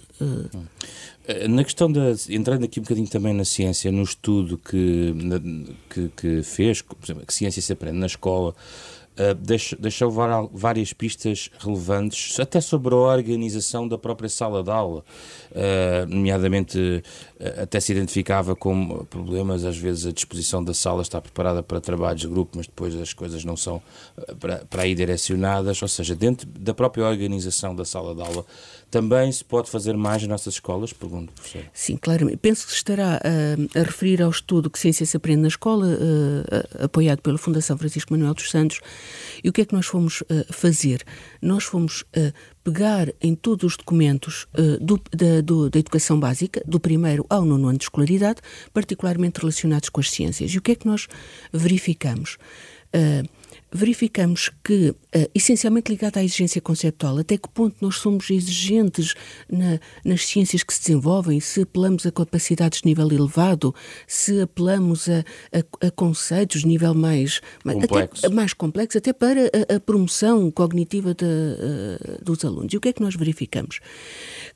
Eh, 1.26 1.48
na 1.48 1.64
questão 1.64 1.90
da. 1.90 2.12
entrando 2.28 2.64
aqui 2.64 2.80
um 2.80 2.82
bocadinho 2.82 3.08
também 3.08 3.32
na 3.32 3.44
ciência, 3.44 3.90
no 3.90 4.02
estudo 4.02 4.58
que, 4.58 5.14
que, 5.88 6.08
que 6.16 6.42
fez, 6.42 6.82
que 6.82 7.34
ciência 7.34 7.62
se 7.62 7.72
aprende 7.72 7.98
na 7.98 8.06
escola, 8.06 8.54
Uh, 9.14 9.32
deixou, 9.32 9.78
deixou 9.78 10.10
várias 10.52 10.92
pistas 10.92 11.48
relevantes, 11.60 12.40
até 12.40 12.60
sobre 12.60 12.92
a 12.96 12.98
organização 12.98 13.86
da 13.86 13.96
própria 13.96 14.28
sala 14.28 14.60
de 14.60 14.72
aula, 14.72 15.04
uh, 15.52 16.06
nomeadamente 16.08 17.00
uh, 17.38 17.62
até 17.62 17.78
se 17.78 17.92
identificava 17.92 18.56
como 18.56 19.04
problemas, 19.04 19.64
às 19.64 19.76
vezes 19.76 20.04
a 20.04 20.10
disposição 20.10 20.64
da 20.64 20.74
sala 20.74 21.00
está 21.00 21.20
preparada 21.20 21.62
para 21.62 21.80
trabalhos 21.80 22.22
de 22.22 22.26
grupo, 22.26 22.56
mas 22.56 22.66
depois 22.66 22.92
as 22.96 23.12
coisas 23.12 23.44
não 23.44 23.56
são 23.56 23.80
para, 24.40 24.64
para 24.64 24.82
aí 24.82 24.96
direcionadas, 24.96 25.80
ou 25.80 25.86
seja, 25.86 26.16
dentro 26.16 26.48
da 26.48 26.74
própria 26.74 27.06
organização 27.06 27.72
da 27.72 27.84
sala 27.84 28.16
de 28.16 28.20
aula 28.20 28.44
também 28.94 29.32
se 29.32 29.44
pode 29.44 29.68
fazer 29.68 29.96
mais 29.96 30.22
nas 30.22 30.28
nossas 30.28 30.54
escolas? 30.54 30.92
Pergunto, 30.92 31.32
professor. 31.32 31.64
Sim, 31.72 31.96
claramente. 31.96 32.36
Penso 32.36 32.64
que 32.64 32.72
estará 32.72 33.20
uh, 33.20 33.78
a 33.80 33.82
referir 33.82 34.22
ao 34.22 34.30
estudo 34.30 34.70
que 34.70 34.78
Ciência 34.78 35.04
se 35.04 35.16
Aprende 35.16 35.42
na 35.42 35.48
Escola, 35.48 35.84
uh, 35.84 36.84
apoiado 36.84 37.20
pela 37.20 37.36
Fundação 37.36 37.76
Francisco 37.76 38.12
Manuel 38.12 38.34
dos 38.34 38.48
Santos. 38.48 38.78
E 39.42 39.48
o 39.48 39.52
que 39.52 39.62
é 39.62 39.64
que 39.64 39.74
nós 39.74 39.86
fomos 39.86 40.20
uh, 40.20 40.52
fazer? 40.52 41.02
Nós 41.42 41.64
fomos 41.64 42.04
pegar 42.62 43.08
em 43.20 43.34
todos 43.34 43.72
os 43.72 43.76
documentos 43.76 44.46
do, 44.80 44.98
da, 45.12 45.40
do, 45.42 45.68
da 45.68 45.78
educação 45.78 46.18
básica, 46.18 46.62
do 46.64 46.80
primeiro 46.80 47.26
ao 47.28 47.44
nono 47.44 47.68
ano 47.68 47.76
de 47.76 47.84
escolaridade, 47.84 48.40
particularmente 48.72 49.40
relacionados 49.40 49.88
com 49.88 50.00
as 50.00 50.10
ciências. 50.10 50.54
E 50.54 50.58
o 50.58 50.62
que 50.62 50.72
é 50.72 50.74
que 50.74 50.86
nós 50.86 51.06
verificamos? 51.52 52.38
Uh, 52.94 53.28
verificamos 53.74 54.52
que, 54.62 54.90
uh, 54.90 54.96
essencialmente 55.34 55.90
ligado 55.90 56.18
à 56.18 56.24
exigência 56.24 56.60
conceptual, 56.60 57.18
até 57.18 57.36
que 57.36 57.48
ponto 57.48 57.76
nós 57.80 57.96
somos 57.96 58.30
exigentes 58.30 59.14
na, 59.50 59.80
nas 60.04 60.24
ciências 60.24 60.62
que 60.62 60.72
se 60.72 60.80
desenvolvem, 60.80 61.40
se 61.40 61.62
apelamos 61.62 62.06
a 62.06 62.12
capacidades 62.12 62.82
de 62.82 62.88
nível 62.88 63.10
elevado, 63.10 63.74
se 64.06 64.40
apelamos 64.40 65.08
a, 65.08 65.24
a, 65.52 65.86
a 65.88 65.90
conceitos 65.90 66.60
de 66.60 66.68
nível 66.68 66.94
mais 66.94 67.40
complexo. 67.64 68.26
Até, 68.26 68.34
mais 68.34 68.52
complexo, 68.52 68.98
até 68.98 69.12
para 69.12 69.40
a, 69.46 69.74
a 69.74 69.80
promoção 69.80 70.52
cognitiva 70.52 71.12
de, 71.12 71.24
uh, 71.24 72.24
dos 72.24 72.44
alunos. 72.44 72.72
E 72.72 72.76
o 72.76 72.80
que 72.80 72.90
é 72.90 72.92
que 72.92 73.02
nós 73.02 73.16
verificamos? 73.16 73.80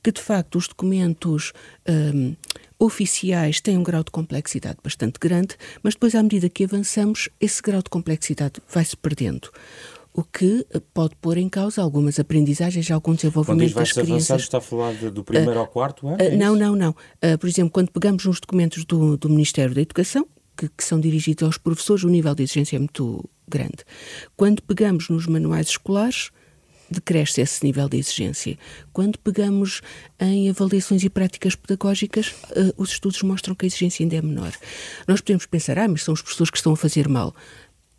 Que, 0.01 0.13
de 0.13 0.21
facto, 0.21 0.57
os 0.57 0.67
documentos. 0.67 1.51
Um, 1.87 2.35
oficiais 2.79 3.59
têm 3.59 3.77
um 3.77 3.83
grau 3.83 4.03
de 4.03 4.09
complexidade 4.09 4.77
bastante 4.81 5.19
grande, 5.19 5.55
mas 5.83 5.93
depois, 5.93 6.15
à 6.15 6.23
medida 6.23 6.49
que 6.49 6.63
avançamos, 6.63 7.29
esse 7.39 7.61
grau 7.61 7.83
de 7.83 7.89
complexidade 7.89 8.61
vai-se 8.67 8.95
perdendo 8.95 9.51
o 10.13 10.23
que 10.23 10.65
pode 10.93 11.15
pôr 11.17 11.37
em 11.37 11.47
causa 11.47 11.81
algumas 11.81 12.19
aprendizagens, 12.19 12.89
algum 12.91 13.13
desenvolvimento 13.13 13.75
das 13.75 13.91
crianças. 13.91 14.11
Avançado, 14.11 14.41
está 14.41 14.57
a 14.57 14.61
falar 14.61 14.93
de, 14.93 15.09
do 15.09 15.23
primeiro 15.23 15.55
uh, 15.55 15.59
ao 15.59 15.67
quarto 15.67 16.07
ano? 16.07 16.17
Uh, 16.17 16.37
não, 16.37 16.55
não, 16.55 16.75
não. 16.75 16.89
Uh, 16.91 17.37
por 17.37 17.47
exemplo, 17.47 17.71
quando 17.71 17.91
pegamos 17.91 18.25
uns 18.25 18.39
documentos 18.39 18.83
do, 18.85 19.17
do 19.17 19.29
Ministério 19.29 19.73
da 19.73 19.81
Educação, 19.81 20.27
que, 20.57 20.67
que, 20.69 20.83
são 20.83 20.99
dirigidos 20.99 21.43
aos 21.43 21.57
professores, 21.57 22.03
o 22.03 22.09
nível 22.09 22.35
de 22.35 22.43
exigência 22.43 22.75
é 22.75 22.79
muito 22.79 23.23
grande. 23.47 23.85
Quando 24.35 24.61
pegamos 24.63 25.09
nos 25.09 25.25
manuais 25.25 25.67
escolares, 25.67 26.31
decresce 26.91 27.41
esse 27.41 27.63
nível 27.65 27.87
de 27.87 27.97
exigência. 27.97 28.57
Quando 28.91 29.17
pegamos 29.19 29.81
em 30.19 30.49
avaliações 30.49 31.03
e 31.03 31.09
práticas 31.09 31.55
pedagógicas, 31.55 32.29
uh, 32.51 32.73
os 32.77 32.91
estudos 32.91 33.21
mostram 33.23 33.55
que 33.55 33.65
a 33.65 33.67
exigência 33.67 34.03
ainda 34.03 34.15
é 34.15 34.21
menor. 34.21 34.53
Nós 35.07 35.21
podemos 35.21 35.45
pensar, 35.45 35.77
ah, 35.77 35.87
mas 35.87 36.03
são 36.03 36.13
os 36.13 36.21
professores 36.21 36.49
que 36.49 36.57
estão 36.57 36.73
a 36.73 36.77
fazer 36.77 37.07
mal. 37.07 37.35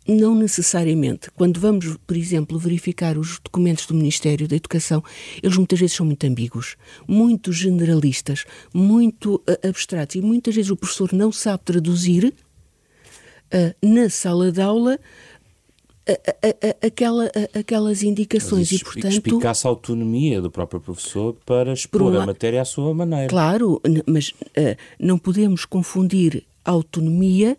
Não 0.07 0.33
necessariamente. 0.33 1.29
Quando 1.31 1.59
vamos, 1.59 1.95
por 2.07 2.17
exemplo, 2.17 2.57
verificar 2.57 3.17
os 3.19 3.39
documentos 3.39 3.85
do 3.85 3.93
Ministério 3.93 4.47
da 4.47 4.55
Educação, 4.55 5.03
eles 5.43 5.55
muitas 5.55 5.79
vezes 5.79 5.95
são 5.95 6.05
muito 6.05 6.25
ambíguos, 6.25 6.75
muito 7.07 7.53
generalistas, 7.53 8.45
muito 8.73 9.35
uh, 9.35 9.67
abstratos 9.67 10.15
e 10.15 10.21
muitas 10.21 10.55
vezes 10.55 10.71
o 10.71 10.75
professor 10.75 11.13
não 11.13 11.31
sabe 11.31 11.63
traduzir 11.63 12.33
uh, 13.53 13.87
na 13.87 14.09
sala 14.09 14.51
de 14.51 14.61
aula 14.61 14.99
a, 16.07 16.11
a, 16.11 16.87
aquela, 16.87 17.31
aquelas 17.53 18.03
indicações 18.03 18.71
e, 18.71 18.79
portanto... 18.79 19.11
Explicasse 19.11 19.67
a 19.67 19.69
autonomia 19.69 20.41
do 20.41 20.49
próprio 20.49 20.81
professor 20.81 21.35
para 21.45 21.73
expor 21.73 22.15
a 22.15 22.25
matéria 22.25 22.61
à 22.61 22.65
sua 22.65 22.93
maneira. 22.93 23.27
Claro, 23.27 23.81
mas 24.05 24.29
uh, 24.29 24.75
não 24.99 25.17
podemos 25.17 25.65
confundir 25.65 26.43
autonomia 26.65 27.57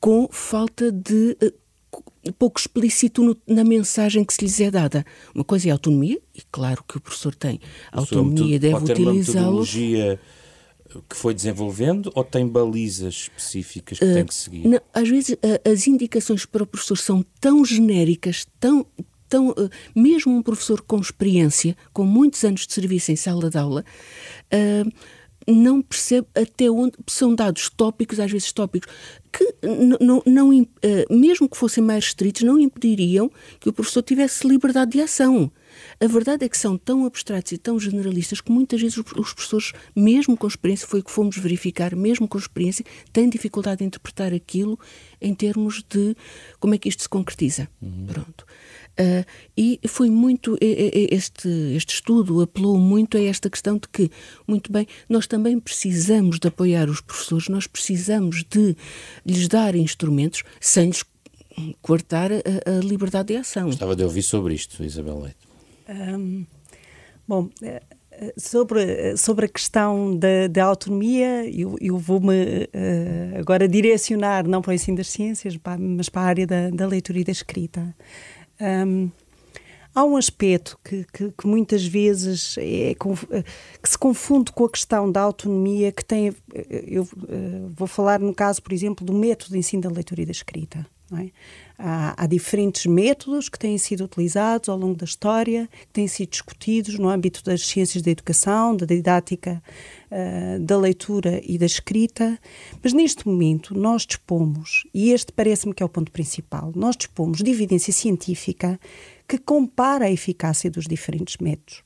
com 0.00 0.28
falta 0.30 0.90
de 0.90 1.36
uh, 1.42 2.32
pouco 2.38 2.58
explícito 2.58 3.22
no, 3.22 3.36
na 3.46 3.64
mensagem 3.64 4.24
que 4.24 4.34
se 4.34 4.42
lhes 4.42 4.60
é 4.60 4.70
dada. 4.70 5.04
Uma 5.34 5.44
coisa 5.44 5.68
é 5.68 5.72
autonomia, 5.72 6.18
e 6.34 6.42
claro 6.50 6.82
que 6.86 6.96
o 6.96 7.00
professor 7.00 7.34
tem 7.34 7.60
autonomia, 7.92 8.58
deve 8.58 8.76
utilizá-lo. 8.76 9.64
Que 11.08 11.16
foi 11.16 11.34
desenvolvendo 11.34 12.10
ou 12.14 12.24
tem 12.24 12.46
balizas 12.46 13.14
específicas 13.14 13.98
que 13.98 14.04
uh, 14.04 14.14
tem 14.14 14.24
que 14.24 14.34
seguir? 14.34 14.68
Não, 14.68 14.80
às 14.92 15.08
vezes 15.08 15.30
uh, 15.30 15.70
as 15.70 15.86
indicações 15.86 16.44
para 16.44 16.62
o 16.62 16.66
professor 16.66 16.96
são 16.96 17.24
tão 17.40 17.64
genéricas, 17.64 18.46
tão, 18.60 18.86
tão 19.28 19.50
uh, 19.50 19.70
mesmo 19.94 20.36
um 20.36 20.42
professor 20.42 20.80
com 20.82 20.98
experiência, 20.98 21.76
com 21.92 22.04
muitos 22.04 22.42
anos 22.44 22.66
de 22.66 22.72
serviço 22.72 23.12
em 23.12 23.16
sala 23.16 23.50
de 23.50 23.58
aula, 23.58 23.84
não 25.46 25.82
percebe 25.82 26.26
até 26.34 26.70
onde 26.70 26.94
são 27.06 27.34
dados 27.34 27.68
tópicos, 27.68 28.20
às 28.20 28.30
vezes 28.30 28.52
tópicos, 28.52 28.92
que 29.32 29.54
não, 30.00 30.22
não, 30.24 30.68
eh, 30.82 31.06
mesmo 31.10 31.48
que 31.48 31.56
fossem 31.56 31.82
mais 31.82 32.04
restritos, 32.04 32.42
não 32.42 32.58
impediriam 32.58 33.30
que 33.58 33.68
o 33.68 33.72
professor 33.72 34.02
tivesse 34.02 34.46
liberdade 34.46 34.92
de 34.92 35.00
ação. 35.00 35.50
A 36.00 36.06
verdade 36.06 36.44
é 36.44 36.48
que 36.48 36.56
são 36.56 36.78
tão 36.78 37.04
abstratos 37.04 37.52
e 37.52 37.58
tão 37.58 37.78
generalistas 37.78 38.40
que 38.40 38.52
muitas 38.52 38.80
vezes 38.80 38.96
os 38.96 39.32
professores, 39.32 39.72
mesmo 39.94 40.36
com 40.36 40.46
experiência, 40.46 40.86
foi 40.86 41.00
o 41.00 41.04
que 41.04 41.10
fomos 41.10 41.36
verificar, 41.36 41.96
mesmo 41.96 42.28
com 42.28 42.38
experiência, 42.38 42.84
têm 43.12 43.28
dificuldade 43.28 43.82
em 43.82 43.88
interpretar 43.88 44.32
aquilo 44.32 44.78
em 45.20 45.34
termos 45.34 45.82
de 45.88 46.16
como 46.60 46.74
é 46.74 46.78
que 46.78 46.88
isto 46.88 47.02
se 47.02 47.08
concretiza. 47.08 47.68
Uhum. 47.82 48.06
Pronto. 48.06 48.46
Uh, 48.98 49.24
e 49.56 49.80
foi 49.86 50.08
muito, 50.08 50.56
este, 50.60 51.48
este 51.74 51.94
estudo 51.94 52.40
apelou 52.40 52.78
muito 52.78 53.16
a 53.16 53.20
esta 53.20 53.50
questão 53.50 53.74
de 53.74 53.88
que, 53.88 54.10
muito 54.46 54.70
bem, 54.70 54.86
nós 55.08 55.26
também 55.26 55.58
precisamos 55.58 56.38
de 56.38 56.46
apoiar 56.46 56.88
os 56.88 57.00
professores, 57.00 57.48
nós 57.48 57.66
precisamos 57.66 58.44
de 58.48 58.76
lhes 59.26 59.48
dar 59.48 59.74
instrumentos 59.74 60.44
sem 60.60 60.86
lhes 60.86 61.04
coartar 61.82 62.30
a, 62.32 62.70
a 62.70 62.80
liberdade 62.84 63.28
de 63.28 63.36
ação. 63.36 63.66
Gostava 63.66 63.96
de 63.96 64.04
ouvir 64.04 64.22
sobre 64.22 64.54
isto, 64.54 64.82
Isabel 64.84 65.20
Leite. 65.20 65.36
Um, 65.88 66.46
bom, 67.26 67.48
eh, 67.62 68.32
sobre, 68.36 69.16
sobre 69.16 69.46
a 69.46 69.48
questão 69.48 70.16
da, 70.16 70.46
da 70.48 70.64
autonomia, 70.64 71.48
eu, 71.50 71.76
eu 71.80 71.98
vou-me 71.98 72.64
uh, 72.64 73.38
agora 73.38 73.66
direcionar 73.66 74.46
não 74.46 74.62
para 74.62 74.70
o 74.70 74.74
ensino 74.74 74.96
das 74.96 75.08
ciências, 75.08 75.58
mas 75.78 76.08
para 76.08 76.22
a 76.22 76.24
área 76.24 76.46
da, 76.46 76.70
da 76.70 76.86
leitura 76.86 77.18
e 77.18 77.24
da 77.24 77.32
escrita. 77.32 77.94
Um, 78.60 79.10
há 79.94 80.04
um 80.04 80.16
aspecto 80.16 80.78
que, 80.84 81.06
que, 81.12 81.30
que 81.30 81.46
muitas 81.46 81.84
vezes 81.86 82.56
é, 82.58 82.94
que 82.94 83.88
se 83.88 83.96
confunde 83.96 84.52
com 84.52 84.64
a 84.64 84.70
questão 84.70 85.10
da 85.10 85.20
autonomia 85.20 85.92
que 85.92 86.04
tem, 86.04 86.34
eu 86.68 87.02
uh, 87.02 87.72
vou 87.74 87.86
falar 87.86 88.18
no 88.18 88.34
caso, 88.34 88.62
por 88.62 88.72
exemplo, 88.72 89.06
do 89.06 89.12
método 89.12 89.52
de 89.52 89.58
ensino 89.58 89.82
da 89.82 89.90
leitura 89.90 90.22
e 90.22 90.26
da 90.26 90.32
escrita. 90.32 90.86
É? 91.12 91.30
Há, 91.78 92.24
há, 92.24 92.26
diferentes 92.26 92.86
métodos 92.86 93.50
que 93.50 93.58
têm 93.58 93.76
sido 93.76 94.04
utilizados 94.04 94.70
ao 94.70 94.78
longo 94.78 94.96
da 94.96 95.04
história, 95.04 95.68
que 95.70 95.92
têm 95.92 96.08
sido 96.08 96.30
discutidos 96.30 96.98
no 96.98 97.10
âmbito 97.10 97.44
das 97.44 97.66
ciências 97.66 98.02
da 98.02 98.10
educação, 98.10 98.74
da 98.74 98.86
didática, 98.86 99.62
uh, 100.10 100.58
da 100.60 100.78
leitura 100.78 101.42
e 101.44 101.58
da 101.58 101.66
escrita, 101.66 102.38
mas 102.82 102.94
neste 102.94 103.28
momento 103.28 103.78
nós 103.78 104.06
dispomos, 104.06 104.84
e 104.94 105.10
este 105.10 105.30
parece-me 105.30 105.74
que 105.74 105.82
é 105.82 105.86
o 105.86 105.90
ponto 105.90 106.10
principal, 106.10 106.72
nós 106.74 106.96
dispomos 106.96 107.42
de 107.42 107.50
evidência 107.50 107.92
científica 107.92 108.80
que 109.28 109.36
compara 109.36 110.06
a 110.06 110.10
eficácia 110.10 110.70
dos 110.70 110.86
diferentes 110.86 111.36
métodos 111.36 111.84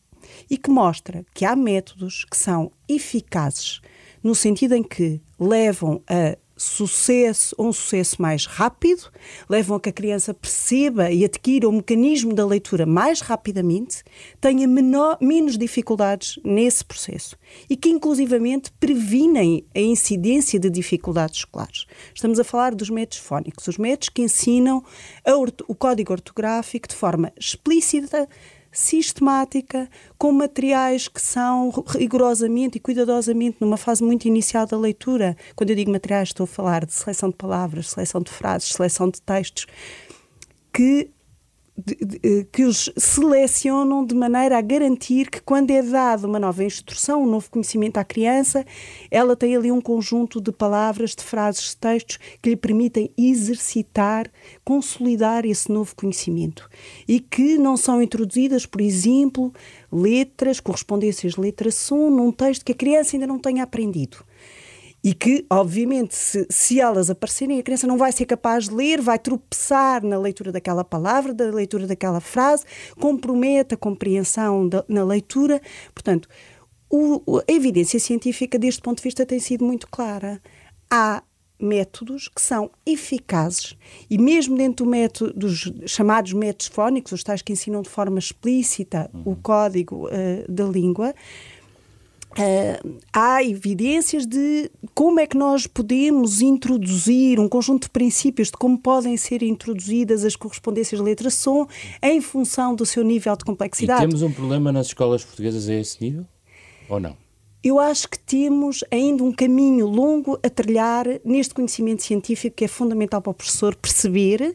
e 0.48 0.56
que 0.56 0.70
mostra 0.70 1.24
que 1.34 1.44
há 1.44 1.56
métodos 1.56 2.24
que 2.24 2.36
são 2.36 2.70
eficazes 2.88 3.80
no 4.22 4.34
sentido 4.34 4.74
em 4.74 4.82
que 4.82 5.20
levam 5.38 6.02
a 6.06 6.36
sucesso, 6.58 7.54
um 7.58 7.72
sucesso 7.72 8.20
mais 8.20 8.44
rápido, 8.44 9.10
levam 9.48 9.76
a 9.76 9.80
que 9.80 9.88
a 9.88 9.92
criança 9.92 10.34
perceba 10.34 11.10
e 11.10 11.24
adquira 11.24 11.68
o 11.68 11.72
mecanismo 11.72 12.34
da 12.34 12.44
leitura 12.44 12.84
mais 12.84 13.20
rapidamente, 13.20 14.02
tenha 14.40 14.66
menor, 14.66 15.16
menos 15.20 15.56
dificuldades 15.56 16.38
nesse 16.44 16.84
processo 16.84 17.38
e 17.70 17.76
que, 17.76 17.88
inclusivamente, 17.88 18.72
previnem 18.80 19.64
a 19.74 19.80
incidência 19.80 20.58
de 20.58 20.68
dificuldades 20.68 21.38
escolares. 21.38 21.86
Estamos 22.14 22.40
a 22.40 22.44
falar 22.44 22.74
dos 22.74 22.90
métodos 22.90 23.18
fónicos, 23.18 23.68
os 23.68 23.78
métodos 23.78 24.08
que 24.08 24.22
ensinam 24.22 24.84
o 25.68 25.74
código 25.74 26.12
ortográfico 26.12 26.88
de 26.88 26.94
forma 26.96 27.32
explícita, 27.38 28.28
sistemática, 28.72 29.88
com 30.16 30.32
materiais 30.32 31.08
que 31.08 31.20
são 31.20 31.70
rigorosamente 31.90 32.78
e 32.78 32.80
cuidadosamente 32.80 33.58
numa 33.60 33.76
fase 33.76 34.02
muito 34.02 34.26
inicial 34.26 34.66
da 34.66 34.76
leitura. 34.76 35.36
Quando 35.56 35.70
eu 35.70 35.76
digo 35.76 35.90
materiais, 35.90 36.28
estou 36.28 36.44
a 36.44 36.46
falar 36.46 36.84
de 36.84 36.92
seleção 36.92 37.30
de 37.30 37.36
palavras, 37.36 37.90
seleção 37.90 38.20
de 38.20 38.30
frases, 38.30 38.72
seleção 38.72 39.08
de 39.08 39.20
textos, 39.22 39.66
que 40.72 41.10
eh, 42.22 42.44
que 42.50 42.64
os 42.64 42.90
selecionam 42.96 44.04
de 44.04 44.14
maneira 44.14 44.58
a 44.58 44.60
garantir 44.60 45.30
que, 45.30 45.40
quando 45.40 45.70
é 45.70 45.80
dada 45.82 46.26
uma 46.26 46.38
nova 46.38 46.64
instrução, 46.64 47.22
um 47.22 47.30
novo 47.30 47.48
conhecimento 47.50 47.98
à 47.98 48.04
criança, 48.04 48.66
ela 49.10 49.36
tem 49.36 49.54
ali 49.54 49.70
um 49.70 49.80
conjunto 49.80 50.40
de 50.40 50.50
palavras, 50.50 51.14
de 51.14 51.22
frases, 51.22 51.70
de 51.70 51.76
textos 51.76 52.18
que 52.42 52.50
lhe 52.50 52.56
permitem 52.56 53.10
exercitar, 53.16 54.28
consolidar 54.64 55.46
esse 55.46 55.70
novo 55.70 55.94
conhecimento. 55.94 56.68
E 57.06 57.20
que 57.20 57.56
não 57.56 57.76
são 57.76 58.02
introduzidas, 58.02 58.66
por 58.66 58.80
exemplo, 58.80 59.52
letras, 59.92 60.58
correspondências 60.58 61.34
de 61.34 61.40
letra 61.40 61.70
som, 61.70 62.10
num 62.10 62.32
texto 62.32 62.64
que 62.64 62.72
a 62.72 62.76
criança 62.76 63.14
ainda 63.14 63.26
não 63.26 63.38
tenha 63.38 63.62
aprendido 63.62 64.27
e 65.02 65.14
que, 65.14 65.46
obviamente, 65.48 66.14
se, 66.14 66.46
se 66.50 66.80
elas 66.80 67.08
aparecerem, 67.08 67.58
a 67.58 67.62
criança 67.62 67.86
não 67.86 67.96
vai 67.96 68.10
ser 68.10 68.26
capaz 68.26 68.68
de 68.68 68.74
ler, 68.74 69.00
vai 69.00 69.18
tropeçar 69.18 70.04
na 70.04 70.18
leitura 70.18 70.50
daquela 70.50 70.84
palavra, 70.84 71.32
da 71.32 71.44
leitura 71.44 71.86
daquela 71.86 72.20
frase, 72.20 72.64
compromete 72.98 73.74
a 73.74 73.76
compreensão 73.76 74.68
da, 74.68 74.84
na 74.88 75.04
leitura. 75.04 75.60
Portanto, 75.94 76.28
o, 76.90 77.38
a 77.38 77.52
evidência 77.52 78.00
científica 78.00 78.58
deste 78.58 78.82
ponto 78.82 78.98
de 78.98 79.04
vista 79.04 79.24
tem 79.24 79.38
sido 79.38 79.64
muito 79.64 79.86
clara. 79.88 80.40
Há 80.90 81.22
métodos 81.60 82.28
que 82.28 82.40
são 82.40 82.70
eficazes 82.86 83.76
e 84.08 84.16
mesmo 84.16 84.56
dentro 84.56 84.84
do 84.84 84.90
método, 84.90 85.32
dos 85.34 85.72
chamados 85.86 86.32
métodos 86.32 86.68
fónicos, 86.68 87.12
os 87.12 87.22
tais 87.22 87.42
que 87.42 87.52
ensinam 87.52 87.82
de 87.82 87.88
forma 87.88 88.18
explícita 88.18 89.10
uhum. 89.12 89.32
o 89.32 89.36
código 89.36 90.06
uh, 90.06 90.50
da 90.52 90.64
língua, 90.64 91.14
Uh, 92.32 92.98
há 93.12 93.42
evidências 93.42 94.26
de 94.26 94.70
como 94.94 95.18
é 95.18 95.26
que 95.26 95.36
nós 95.36 95.66
podemos 95.66 96.40
introduzir 96.40 97.40
um 97.40 97.48
conjunto 97.48 97.84
de 97.84 97.90
princípios 97.90 98.48
de 98.48 98.52
como 98.52 98.78
podem 98.78 99.16
ser 99.16 99.42
introduzidas 99.42 100.24
as 100.24 100.36
correspondências 100.36 101.00
de 101.00 101.04
letra 101.04 101.30
som 101.30 101.66
em 102.02 102.20
função 102.20 102.74
do 102.74 102.86
seu 102.86 103.02
nível 103.02 103.34
de 103.36 103.44
complexidade. 103.44 104.04
E 104.04 104.06
temos 104.06 104.22
um 104.22 104.30
problema 104.30 104.70
nas 104.70 104.88
escolas 104.88 105.24
portuguesas 105.24 105.68
a 105.68 105.74
esse 105.74 106.02
nível? 106.02 106.26
Ou 106.88 107.00
não? 107.00 107.16
Eu 107.62 107.80
acho 107.80 108.08
que 108.08 108.18
temos 108.18 108.84
ainda 108.90 109.24
um 109.24 109.32
caminho 109.32 109.86
longo 109.86 110.38
a 110.42 110.48
trilhar 110.48 111.06
neste 111.24 111.54
conhecimento 111.54 112.02
científico 112.04 112.56
que 112.56 112.64
é 112.64 112.68
fundamental 112.68 113.20
para 113.20 113.30
o 113.30 113.34
professor 113.34 113.74
perceber 113.74 114.54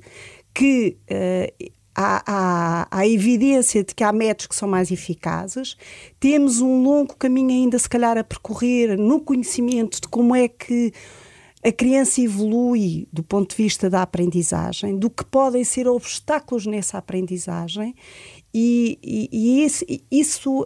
que 0.53 0.97
uh, 1.09 1.73
há, 1.95 2.23
há, 2.25 2.87
há, 2.89 3.07
evidência 3.07 3.83
de 3.83 3.93
que 3.93 4.03
há 4.03 4.11
métodos 4.11 4.47
que 4.47 4.55
são 4.55 4.67
mais 4.67 4.91
eficazes. 4.91 5.75
Temos 6.19 6.61
um 6.61 6.83
longo 6.83 7.15
caminho 7.15 7.49
ainda, 7.49 7.77
se 7.77 7.89
calhar, 7.89 8.17
a 8.17 8.23
percorrer 8.23 8.97
no 8.97 9.19
conhecimento 9.21 10.01
de 10.01 10.07
como 10.07 10.35
é 10.35 10.47
que 10.47 10.91
a 11.63 11.71
criança 11.71 12.19
evolui 12.19 13.07
do 13.11 13.23
ponto 13.23 13.55
de 13.55 13.63
vista 13.63 13.89
da 13.89 14.01
aprendizagem, 14.01 14.97
do 14.97 15.09
que 15.09 15.23
podem 15.23 15.63
ser 15.63 15.87
obstáculos 15.87 16.65
nessa 16.65 16.97
aprendizagem 16.97 17.95
e, 18.53 18.99
e, 19.01 19.29
e 19.31 19.65
isso, 19.65 19.83
isso 20.11 20.61
uh, 20.61 20.65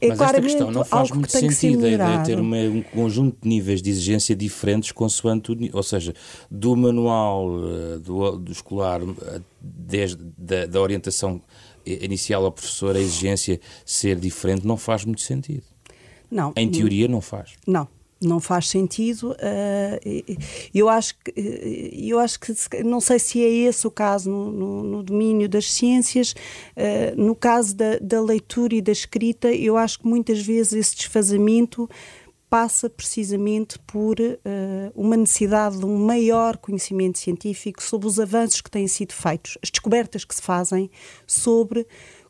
é 0.00 0.08
Mas 0.08 0.18
claramente 0.18 0.22
esta 0.22 0.40
questão 0.42 0.70
não 0.70 0.84
faz 0.84 1.10
muito 1.10 1.32
sentido 1.32 1.84
a 1.84 1.88
ideia 1.88 2.18
de 2.18 2.24
ter 2.24 2.38
uma, 2.38 2.56
um 2.58 2.80
conjunto 2.80 3.36
de 3.42 3.48
níveis 3.48 3.82
de 3.82 3.90
exigência 3.90 4.36
diferentes 4.36 4.92
consoante 4.92 5.50
o, 5.50 5.56
ou 5.72 5.82
seja, 5.82 6.14
do 6.48 6.76
manual 6.76 7.48
uh, 7.48 7.98
do, 7.98 8.38
do, 8.38 8.52
escolar 8.52 9.02
uh, 9.02 9.16
desde 9.60 10.16
da, 10.38 10.66
da 10.66 10.80
orientação 10.80 11.42
inicial 11.84 12.44
ao 12.44 12.52
professor 12.52 12.94
a 12.94 13.00
exigência 13.00 13.60
ser 13.84 14.16
diferente 14.16 14.64
não 14.64 14.76
faz 14.76 15.04
muito 15.04 15.22
sentido. 15.22 15.64
Não. 16.30 16.52
Em 16.54 16.70
teoria 16.70 17.08
não 17.08 17.20
faz. 17.20 17.54
Não, 17.66 17.88
não 18.20 18.40
faz 18.40 18.68
sentido. 18.68 19.30
Uh, 19.32 20.36
eu 20.74 20.88
acho 20.88 21.14
que 21.18 21.32
eu 22.08 22.18
acho 22.18 22.40
que 22.40 22.82
não 22.82 23.00
sei 23.00 23.18
se 23.18 23.42
é 23.42 23.48
esse 23.48 23.86
o 23.86 23.90
caso 23.90 24.30
no, 24.30 24.50
no, 24.50 24.82
no 24.82 25.02
domínio 25.02 25.48
das 25.48 25.70
ciências. 25.72 26.32
Uh, 26.76 27.20
no 27.20 27.34
caso 27.34 27.76
da, 27.76 27.98
da, 28.00 28.20
leitura 28.20 28.74
e 28.74 28.80
da 28.82 28.92
escrita, 28.92 29.52
eu 29.52 29.76
acho 29.76 30.00
que 30.00 30.06
muitas 30.06 30.40
vezes 30.40 30.72
esse 30.72 30.96
desfazamento 30.96 31.88
passa 32.50 32.88
precisamente 32.88 33.78
por 33.80 34.16
uma 34.94 35.18
necessidade 35.18 35.76
de 35.76 35.84
um 35.84 35.98
maior 35.98 36.56
conhecimento 36.56 37.18
científico 37.18 37.82
sobre 37.82 38.06
os 38.08 38.18
avanços 38.18 38.62
que 38.62 38.70
têm 38.70 38.88
sido 38.88 39.12
feitos, 39.12 39.58
as 39.62 39.68
descobertas 39.68 40.24
que 40.24 40.34
se 40.34 40.40
fazem 40.40 40.90
sobre 41.26 41.86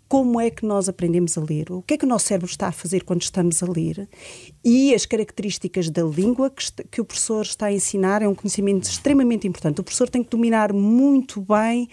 como 0.08 0.40
é 0.40 0.48
que 0.48 0.64
nós 0.64 0.88
aprendemos 0.88 1.36
a 1.36 1.42
ler, 1.42 1.70
o 1.70 1.82
que 1.82 1.94
é 1.94 1.98
que 1.98 2.04
o 2.04 2.08
nosso 2.08 2.26
cérebro 2.26 2.50
está 2.50 2.68
a 2.68 2.72
fazer 2.72 3.04
quando 3.04 3.22
estamos 3.22 3.62
a 3.62 3.66
ler 3.66 4.08
e 4.64 4.94
as 4.94 5.04
características 5.04 5.90
da 5.90 6.02
língua 6.02 6.50
que, 6.50 6.64
que 6.90 7.00
o 7.00 7.04
professor 7.04 7.42
está 7.42 7.66
a 7.66 7.72
ensinar 7.72 8.22
é 8.22 8.28
um 8.28 8.34
conhecimento 8.34 8.84
extremamente 8.84 9.46
importante. 9.46 9.80
O 9.80 9.84
professor 9.84 10.08
tem 10.08 10.22
que 10.22 10.30
dominar 10.30 10.72
muito 10.72 11.42
bem 11.42 11.88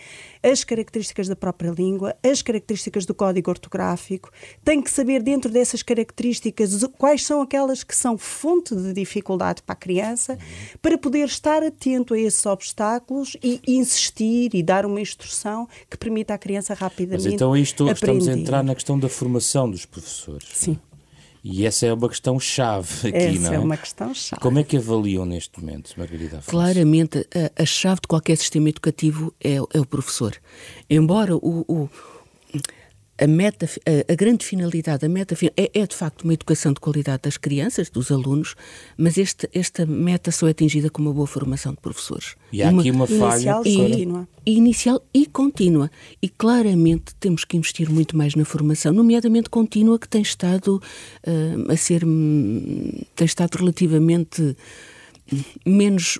as 0.45 0.63
características 0.63 1.27
da 1.27 1.36
própria 1.36 1.71
língua, 1.71 2.15
as 2.23 2.43
características 2.43 3.03
do 3.03 3.15
código 3.15 3.49
ortográfico, 3.49 4.29
tem 4.63 4.79
que 4.79 4.91
saber 4.91 5.23
dentro 5.23 5.51
dessas 5.51 5.81
características 5.81 6.86
quais 6.99 7.25
são 7.25 7.41
aquelas 7.41 7.84
que 7.84 7.95
são 7.95 8.15
fonte 8.15 8.75
de 8.75 8.93
dificuldade 8.93 9.63
para 9.63 9.73
a 9.73 9.75
criança, 9.75 10.38
para 10.84 10.99
poder 10.99 11.25
estar 11.25 11.63
atento 11.63 12.13
a 12.13 12.19
esses 12.19 12.45
obstáculos 12.45 13.36
e 13.43 13.60
insistir 13.67 14.53
e 14.53 14.62
dar 14.62 14.86
uma 14.86 15.01
instrução 15.01 15.67
que 15.89 15.97
permita 15.97 16.36
à 16.36 16.38
criança 16.38 16.75
rapidamente 16.75 17.23
Mas 17.23 17.34
então 17.34 17.58
isto 17.58 17.89
aprender. 17.89 18.19
estamos 18.19 18.27
a 18.27 18.39
entrar 18.39 18.63
na 18.63 18.75
questão 18.75 18.99
da 18.99 19.10
formação 19.10 19.69
dos 19.69 19.86
professores. 19.86 20.47
Sim. 20.53 20.77
E 21.47 21.63
essa 21.63 21.86
é 21.86 21.93
uma 21.93 22.10
questão 22.10 22.39
chave 22.39 23.10
aqui, 23.10 23.17
Essa 23.17 23.39
não 23.39 23.51
é? 23.51 23.55
é 23.55 23.60
uma 23.60 23.77
questão 23.77 24.12
chave. 24.15 24.41
Como 24.41 24.58
é 24.58 24.63
que 24.63 24.77
avaliam 24.77 25.27
neste 25.27 25.60
momento, 25.60 25.93
Margarida 25.95 26.39
Afonso? 26.39 26.49
Claramente, 26.49 27.19
a, 27.19 27.62
a 27.62 27.65
chave 27.67 28.01
de 28.01 28.08
qualquer 28.08 28.36
sistema 28.36 28.67
educativo 28.67 29.31
é, 29.39 29.58
é 29.58 29.79
o 29.79 29.86
professor. 29.86 30.36
Embora 30.89 31.36
o, 31.36 31.63
o 31.67 31.89
a, 33.19 33.28
meta, 33.28 33.65
a, 33.65 34.12
a, 34.12 34.15
grande 34.15 34.45
finalidade, 34.45 35.06
a 35.06 35.10
meta 35.10 35.36
é, 35.56 35.71
é, 35.73 35.88
de 35.88 35.95
facto 35.95 36.23
uma 36.23 36.34
educação 36.34 36.73
de 36.73 36.80
qualidade 36.80 37.23
das 37.23 37.38
crianças, 37.38 37.89
dos 37.89 38.12
alunos, 38.12 38.56
mas 38.97 39.17
este, 39.17 39.49
esta 39.54 39.86
meta 39.86 40.32
só 40.32 40.47
é 40.47 40.51
atingida 40.51 40.89
com 40.89 41.01
uma 41.01 41.13
boa 41.13 41.28
formação 41.28 41.73
de 41.73 41.80
professores. 41.80 42.36
E 42.51 42.62
há 42.62 42.69
aqui 42.69 42.91
uma 42.91 43.08
falha. 43.08 43.36
Inicial 43.36 43.65
e 43.65 43.78
contínua. 43.78 44.28
Inicial 44.45 45.01
e 45.13 45.25
contínua. 45.25 45.91
E 46.21 46.30
claramente 46.30 47.15
temos 47.15 47.45
que 47.45 47.58
investir 47.58 47.89
muito 47.89 48.17
mais 48.17 48.36
na 48.36 48.45
formação, 48.45 48.93
nomeadamente 48.93 49.49
contínua, 49.49 49.97
que 49.97 50.08
tem 50.08 50.21
estado 50.21 50.82
uh, 51.25 51.71
a 51.71 51.78
ser. 51.78 52.01
tem 53.15 53.25
estado 53.25 53.56
relativamente 53.56 54.56
menos, 55.65 56.19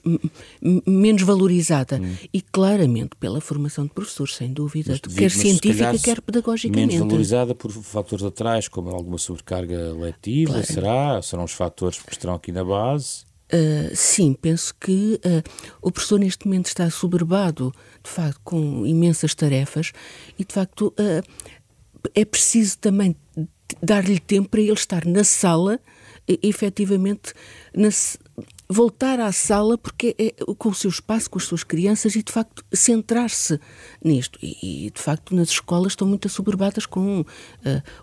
menos 0.62 1.22
valorizada 1.22 2.00
hum. 2.02 2.16
e 2.34 2.42
claramente 2.42 3.16
pela 3.20 3.40
formação 3.40 3.86
de 3.86 3.92
professores, 3.92 4.36
sem 4.36 4.52
dúvida, 4.52 4.92
mas, 4.92 5.16
quer 5.16 5.24
mas, 5.24 5.34
científica, 5.34 5.86
calhar, 5.86 6.02
quer 6.02 6.22
pedagogicamente. 6.22 6.94
Menos 6.94 7.08
valorizada 7.08 7.56
por 7.56 7.72
fatores 7.72 8.26
atrás, 8.26 8.68
como 8.68 8.90
alguma 8.90 9.18
sobrecarga 9.18 9.94
letiva, 9.94 10.54
claro. 10.54 10.68
será? 10.68 11.22
Serão 11.22 11.44
os 11.44 11.54
fatores 11.54 12.00
que 12.00 12.12
estão 12.12 12.34
aqui 12.34 12.52
na 12.52 12.64
base? 12.64 13.26
Uh, 13.54 13.96
sim, 13.96 14.34
penso 14.34 14.74
que 14.80 15.20
uh, 15.24 15.44
o 15.80 15.92
professor 15.92 16.20
neste 16.20 16.48
momento 16.48 16.66
está 16.66 16.90
soberbado, 16.90 17.72
de 18.04 18.10
facto, 18.10 18.42
com 18.44 18.86
imensas 18.88 19.36
tarefas 19.36 19.92
e, 20.38 20.44
de 20.44 20.52
facto, 20.52 20.88
uh, 21.00 21.24
é 22.16 22.26
preciso 22.26 22.80
também 22.80 23.16
dar-lhe 23.82 24.20
tempo 24.20 24.50
para 24.50 24.62
ele 24.62 24.74
estar 24.74 25.06
na 25.06 25.24
sala, 25.24 25.80
efetivamente, 26.28 27.34
na, 27.74 27.90
voltar 28.68 29.20
à 29.20 29.32
sala 29.32 29.78
porque 29.78 30.16
é, 30.18 30.32
com 30.58 30.70
o 30.70 30.74
seu 30.74 30.90
espaço, 30.90 31.30
com 31.30 31.38
as 31.38 31.46
suas 31.46 31.64
crianças 31.64 32.16
e 32.16 32.24
de 32.24 32.32
facto 32.32 32.64
centrar-se 32.74 33.60
nisto. 34.04 34.40
E, 34.42 34.88
e, 34.88 34.92
de 34.92 35.02
facto 35.02 35.36
nas 35.36 35.50
escolas 35.50 35.94
estão 35.94 36.08
muito 36.08 36.28
assoberbadas 36.28 36.86
com 36.86 37.22
uh, 37.22 37.26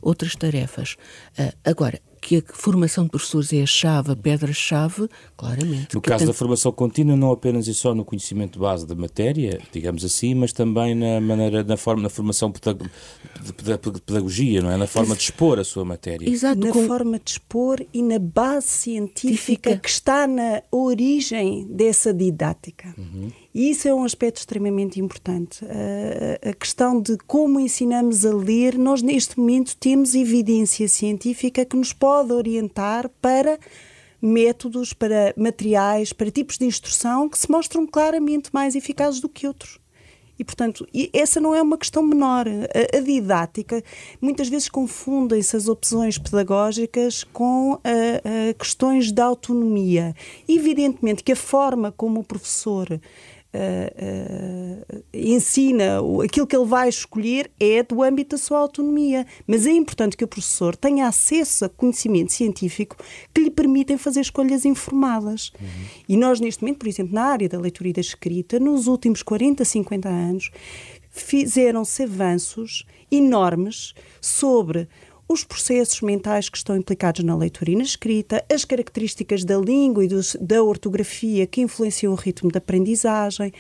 outras 0.01 0.35
tarefas. 0.37 0.97
Uh, 1.39 1.53
agora, 1.65 2.01
que 2.23 2.37
a 2.37 2.43
formação 2.55 3.05
de 3.05 3.11
professores 3.11 3.53
é 3.53 3.63
a 3.63 3.67
chave, 3.67 4.13
a 4.13 4.17
pedra-chave, 4.17 5.09
claramente. 5.37 5.95
No 5.95 6.01
caso 6.01 6.25
da 6.25 6.33
formação 6.33 6.73
contínua, 6.73 7.17
não 7.17 7.33
apenas 7.33 7.67
e 7.67 7.75
só 7.75 7.95
no 7.95 8.05
conhecimento 8.05 8.55
de 8.55 8.59
base 8.61 8.87
da 8.87 8.95
matéria, 8.95 9.61
digamos 9.73 10.05
assim, 10.05 10.35
mas 10.35 10.53
também 10.53 10.95
na 10.95 11.21
maneira, 11.21 11.65
na 11.65 11.77
forma, 11.77 12.03
na 12.03 12.09
formação 12.09 12.51
de 12.51 12.61
pedagogia, 14.07 14.63
não 14.63 14.71
é? 14.71 14.77
Na 14.77 14.87
forma 14.87 15.15
de 15.15 15.23
expor 15.23 15.59
a 15.59 15.65
sua 15.65 15.85
matéria. 15.85 16.31
Exato. 16.31 16.61
Na 16.61 16.71
com... 16.71 16.87
forma 16.87 17.19
de 17.19 17.33
expor 17.33 17.85
e 17.93 18.03
na 18.03 18.19
base 18.19 18.69
científica 18.69 19.43
Científica. 19.43 19.77
que 19.79 19.89
está 19.89 20.27
na 20.27 20.63
origem 20.71 21.67
dessa 21.69 22.15
didática. 22.15 22.95
Uhum. 22.97 23.31
E 23.55 23.71
isso 23.71 23.87
é 23.87 23.95
um 23.95 24.05
aspecto 24.05 24.39
extremamente 24.39 24.99
importante. 24.99 25.63
Uh, 25.65 26.51
a 26.51 26.55
questão 26.55 27.01
de 27.01 27.19
como 27.27 27.61
ensinamos 27.61 28.25
a 28.25 28.35
ler, 28.35 28.79
nós 28.79 29.03
neste 29.03 29.39
momento 29.39 29.77
temos 29.77 30.15
evidência 30.15 30.89
científica 30.89 31.65
que 31.65 31.77
nos 31.77 31.93
pode 31.93 32.33
orientar 32.33 33.11
para 33.21 33.59
métodos, 34.23 34.93
para 34.93 35.35
materiais, 35.37 36.13
para 36.13 36.31
tipos 36.31 36.57
de 36.57 36.65
instrução 36.65 37.29
que 37.29 37.37
se 37.37 37.51
mostram 37.51 37.87
claramente 37.87 38.51
mais 38.53 38.75
eficazes 38.75 39.21
do 39.21 39.29
que 39.29 39.47
outros. 39.47 39.83
E, 40.39 40.45
portanto, 40.45 40.87
essa 41.13 41.41
não 41.41 41.55
é 41.55 41.61
uma 41.61 41.77
questão 41.77 42.03
menor. 42.03 42.47
A, 42.49 42.97
a 42.97 43.01
didática, 43.01 43.83
muitas 44.21 44.49
vezes 44.49 44.69
confundem-se 44.69 45.57
as 45.57 45.69
opções 45.69 46.19
pedagógicas 46.19 47.23
com 47.23 47.75
a, 47.85 48.51
a 48.51 48.55
questões 48.55 49.13
de 49.13 49.21
autonomia. 49.21 50.15
Evidentemente 50.49 51.23
que 51.23 51.33
a 51.33 51.37
forma 51.37 51.93
como 51.93 52.21
o 52.21 52.25
professor 52.25 53.01
Uh, 53.55 54.97
uh, 54.97 55.05
ensina, 55.13 55.99
aquilo 56.25 56.47
que 56.47 56.57
ele 56.57 56.65
vai 56.65 56.89
escolher 56.89 57.51
é 57.61 57.83
do 57.83 58.03
âmbito 58.03 58.35
da 58.35 58.43
sua 58.43 58.59
autonomia. 58.59 59.27
Mas 59.47 59.67
é 59.67 59.73
importante 59.73 60.17
que 60.17 60.25
o 60.25 60.29
professor 60.29 60.75
tenha 60.75 61.07
acesso 61.07 61.67
a 61.67 61.69
conhecimento 61.69 62.33
científico 62.33 62.97
que 63.33 63.43
lhe 63.43 63.51
permitem 63.51 63.99
fazer 63.99 64.21
escolhas 64.21 64.65
informadas. 64.65 65.53
Uhum. 65.61 65.67
E 66.09 66.17
nós, 66.17 66.41
neste 66.41 66.63
momento, 66.63 66.79
por 66.79 66.89
exemplo, 66.89 67.15
na 67.15 67.25
área 67.25 67.49
da 67.49 67.59
leitura 67.59 67.91
e 67.91 67.93
da 67.93 68.01
escrita, 68.01 68.59
nos 68.59 68.87
últimos 68.87 69.23
40, 69.23 69.65
50 69.65 70.09
anos, 70.09 70.51
fizeram-se 71.11 72.05
avanços 72.05 72.87
enormes 73.11 73.93
sobre 74.21 74.89
os 75.33 75.45
processos 75.45 76.01
mentais 76.01 76.49
que 76.49 76.57
estão 76.57 76.77
implicados 76.77 77.25
na 77.25 77.37
leitura 77.37 77.71
e 77.71 77.77
na 77.77 77.83
escrita, 77.83 78.45
as 78.53 78.65
características 78.65 79.45
da 79.45 79.57
língua 79.57 80.05
e 80.05 80.09
dos, 80.09 80.37
da 80.41 80.63
ortografia 80.63 81.47
que 81.47 81.61
influenciam 81.61 82.13
o 82.13 82.17
ritmo 82.17 82.51
da 82.51 82.59
aprendizagem. 82.59 83.53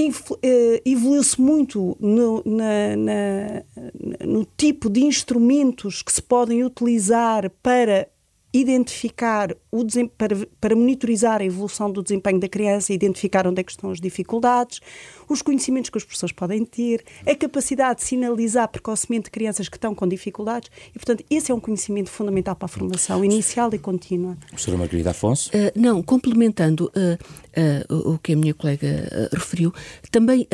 Eh, 0.00 0.82
evoluiu-se 0.84 1.40
muito 1.40 1.96
no, 1.98 2.40
na, 2.44 2.96
na, 2.96 4.26
no 4.26 4.46
tipo 4.56 4.88
de 4.88 5.00
instrumentos 5.00 6.02
que 6.02 6.12
se 6.12 6.22
podem 6.22 6.62
utilizar 6.62 7.50
para 7.62 8.08
identificar 8.52 9.54
o 9.70 9.84
para, 10.16 10.34
para 10.60 10.74
monitorizar 10.74 11.40
a 11.40 11.44
evolução 11.44 11.90
do 11.90 12.02
desempenho 12.02 12.40
da 12.40 12.48
criança, 12.48 12.92
identificar 12.92 13.46
onde 13.46 13.60
é 13.60 13.64
que 13.64 13.70
estão 13.70 13.90
as 13.90 14.00
dificuldades, 14.00 14.80
os 15.28 15.42
conhecimentos 15.42 15.90
que 15.90 15.98
os 15.98 16.04
professores 16.04 16.32
podem 16.32 16.64
ter, 16.64 17.04
a 17.26 17.34
capacidade 17.34 18.00
de 18.00 18.06
sinalizar 18.06 18.68
precocemente 18.68 19.30
crianças 19.30 19.68
que 19.68 19.76
estão 19.76 19.94
com 19.94 20.08
dificuldades 20.08 20.70
e, 20.90 20.92
portanto, 20.94 21.24
esse 21.30 21.52
é 21.52 21.54
um 21.54 21.60
conhecimento 21.60 22.10
fundamental 22.10 22.56
para 22.56 22.66
a 22.66 22.68
formação 22.68 23.24
inicial 23.24 23.72
e 23.74 23.78
contínua. 23.78 24.36
Professora 24.48 24.78
Margarida 24.78 25.10
Afonso? 25.10 25.50
Uh, 25.50 25.78
não, 25.78 26.02
complementando 26.02 26.90
uh, 26.96 27.92
uh, 27.92 28.14
o 28.14 28.18
que 28.18 28.32
a 28.32 28.36
minha 28.36 28.54
colega 28.54 29.28
referiu, 29.32 29.72
também 30.10 30.46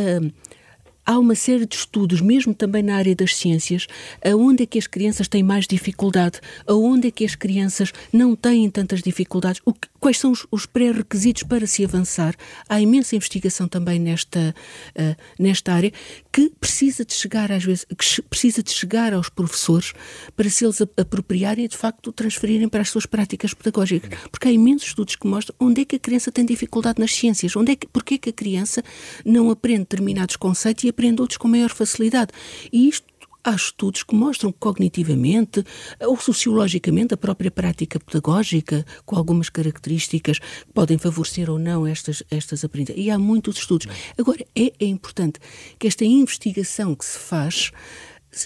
há 1.05 1.19
uma 1.19 1.35
série 1.35 1.67
de 1.67 1.77
estudos, 1.77 2.21
mesmo 2.21 2.55
também 2.55 2.83
na 2.83 2.97
área 2.97 3.15
das 3.15 3.37
ciências, 3.37 3.87
aonde 4.25 4.63
é 4.63 4.67
que 4.67 4.79
as 4.79 4.87
crianças 4.87 5.29
têm 5.29 5.43
mais 5.43 5.67
dificuldade, 5.67 6.41
aonde 6.67 7.09
é 7.09 7.11
que 7.11 7.25
as 7.25 7.35
crianças 7.35 7.93
não 8.13 8.35
têm 8.35 8.71
tantas 8.71 9.03
dificuldades, 9.03 9.61
o 9.65 9.73
que, 9.73 9.89
quais 10.05 10.19
são 10.19 10.33
os, 10.33 10.47
os 10.51 10.67
pré-requisitos 10.67 11.45
para 11.45 11.67
se 11.67 11.83
avançar. 11.83 12.37
Há 12.69 12.79
imensa 12.79 13.17
investigação 13.17 13.67
também 13.67 13.99
nesta, 13.99 14.55
uh, 14.91 15.17
nesta 15.39 15.73
área 15.73 15.91
que 16.31 16.53
precisa 16.61 17.07
de 17.07 17.15
chegar 17.15 17.51
às 17.51 17.65
vezes, 17.65 17.87
que 17.87 18.23
precisa 18.25 18.63
de 18.63 18.71
chegar 18.71 19.15
aos 19.15 19.31
professores 19.31 19.95
para 20.37 20.51
se 20.51 20.63
eles 20.63 20.83
apropriarem 20.83 21.65
e 21.65 21.69
de 21.69 21.77
facto 21.79 22.13
transferirem 22.13 22.69
para 22.69 22.83
as 22.83 22.91
suas 22.91 23.07
práticas 23.07 23.55
pedagógicas, 23.55 24.11
porque 24.31 24.47
há 24.47 24.53
imensos 24.53 24.89
estudos 24.89 25.17
que 25.17 25.27
mostram 25.27 25.57
onde 25.59 25.81
é 25.81 25.85
que 25.87 25.97
a 25.97 25.99
criança 25.99 26.31
tem 26.31 26.45
dificuldade 26.45 27.01
nas 27.01 27.15
ciências, 27.15 27.57
onde 27.57 27.73
é 27.73 27.77
que, 27.77 27.87
porque 27.87 28.17
é 28.17 28.19
que 28.19 28.29
a 28.29 28.33
criança 28.35 28.83
não 29.25 29.51
aprende 29.51 29.81
determinados 29.81 30.37
conceitos 30.37 30.85
e 30.85 30.91
aprende 30.91 31.23
outros 31.23 31.39
com 31.39 31.49
maior 31.49 31.71
facilidade. 31.71 32.31
E 32.71 32.91
isto 32.91 33.07
há 33.45 33.55
estudos 33.55 34.03
que 34.03 34.15
mostram 34.15 34.51
que 34.51 34.59
cognitivamente 34.59 35.65
ou 36.01 36.17
sociologicamente 36.17 37.15
a 37.15 37.17
própria 37.17 37.51
prática 37.51 38.01
pedagógica, 38.01 38.85
com 39.05 39.17
algumas 39.17 39.51
características 39.51 40.39
que 40.39 40.73
podem 40.73 40.97
favorecer 40.97 41.51
ou 41.51 41.59
não 41.59 41.87
estas, 41.87 42.23
estas 42.31 42.65
aprendizagens. 42.65 43.07
E 43.07 43.11
há 43.11 43.19
muitos 43.19 43.59
estudos. 43.59 43.87
Agora, 44.19 44.45
é, 44.57 44.73
é 44.81 44.87
importante 44.87 45.39
que 45.79 45.87
esta 45.87 46.05
investigação 46.05 46.95
que 46.95 47.05
se 47.05 47.19
faz 47.19 47.71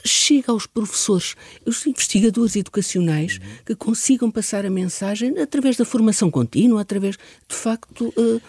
chega 0.04 0.52
aos 0.52 0.66
professores, 0.66 1.34
os 1.64 1.86
investigadores 1.86 2.56
educacionais, 2.56 3.40
que 3.64 3.74
consigam 3.74 4.30
passar 4.30 4.66
a 4.66 4.70
mensagem 4.70 5.38
através 5.38 5.76
da 5.76 5.84
formação 5.84 6.30
contínua, 6.30 6.82
através, 6.82 7.16
de 7.16 7.54
facto. 7.54 8.12
Uh, 8.16 8.40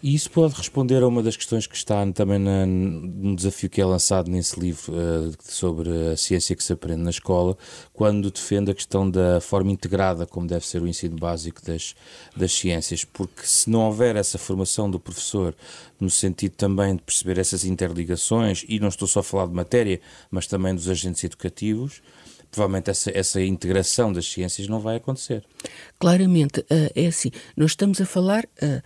E 0.00 0.14
isso 0.14 0.30
pode 0.30 0.54
responder 0.54 1.02
a 1.02 1.08
uma 1.08 1.22
das 1.22 1.36
questões 1.36 1.66
que 1.66 1.74
está 1.74 2.06
também 2.12 2.38
na, 2.38 2.64
num 2.64 3.34
desafio 3.34 3.68
que 3.68 3.80
é 3.80 3.84
lançado 3.84 4.30
nesse 4.30 4.58
livro 4.58 4.92
uh, 4.92 5.32
sobre 5.42 5.90
a 6.12 6.16
ciência 6.16 6.54
que 6.54 6.62
se 6.62 6.72
aprende 6.72 7.02
na 7.02 7.10
escola, 7.10 7.58
quando 7.92 8.30
defende 8.30 8.70
a 8.70 8.74
questão 8.74 9.10
da 9.10 9.40
forma 9.40 9.72
integrada 9.72 10.24
como 10.24 10.46
deve 10.46 10.64
ser 10.64 10.80
o 10.80 10.86
ensino 10.86 11.16
básico 11.16 11.60
das, 11.64 11.96
das 12.36 12.52
ciências, 12.52 13.04
porque 13.04 13.44
se 13.44 13.68
não 13.68 13.80
houver 13.80 14.14
essa 14.14 14.38
formação 14.38 14.88
do 14.88 15.00
professor 15.00 15.52
no 15.98 16.08
sentido 16.08 16.52
também 16.52 16.94
de 16.94 17.02
perceber 17.02 17.38
essas 17.38 17.64
interligações, 17.64 18.64
e 18.68 18.78
não 18.78 18.88
estou 18.88 19.08
só 19.08 19.18
a 19.18 19.24
falar 19.24 19.46
de 19.48 19.54
matéria, 19.54 20.00
mas 20.30 20.46
também 20.46 20.76
dos 20.76 20.88
agentes 20.88 21.24
educativos, 21.24 22.00
provavelmente 22.50 22.90
essa, 22.90 23.10
essa 23.16 23.42
integração 23.42 24.12
das 24.12 24.26
ciências 24.30 24.68
não 24.68 24.80
vai 24.80 24.96
acontecer. 24.96 25.44
Claramente, 25.98 26.60
uh, 26.60 26.90
é 26.94 27.06
assim, 27.06 27.30
nós 27.56 27.72
estamos 27.72 28.00
a 28.00 28.06
falar, 28.06 28.44
uh, 28.62 28.82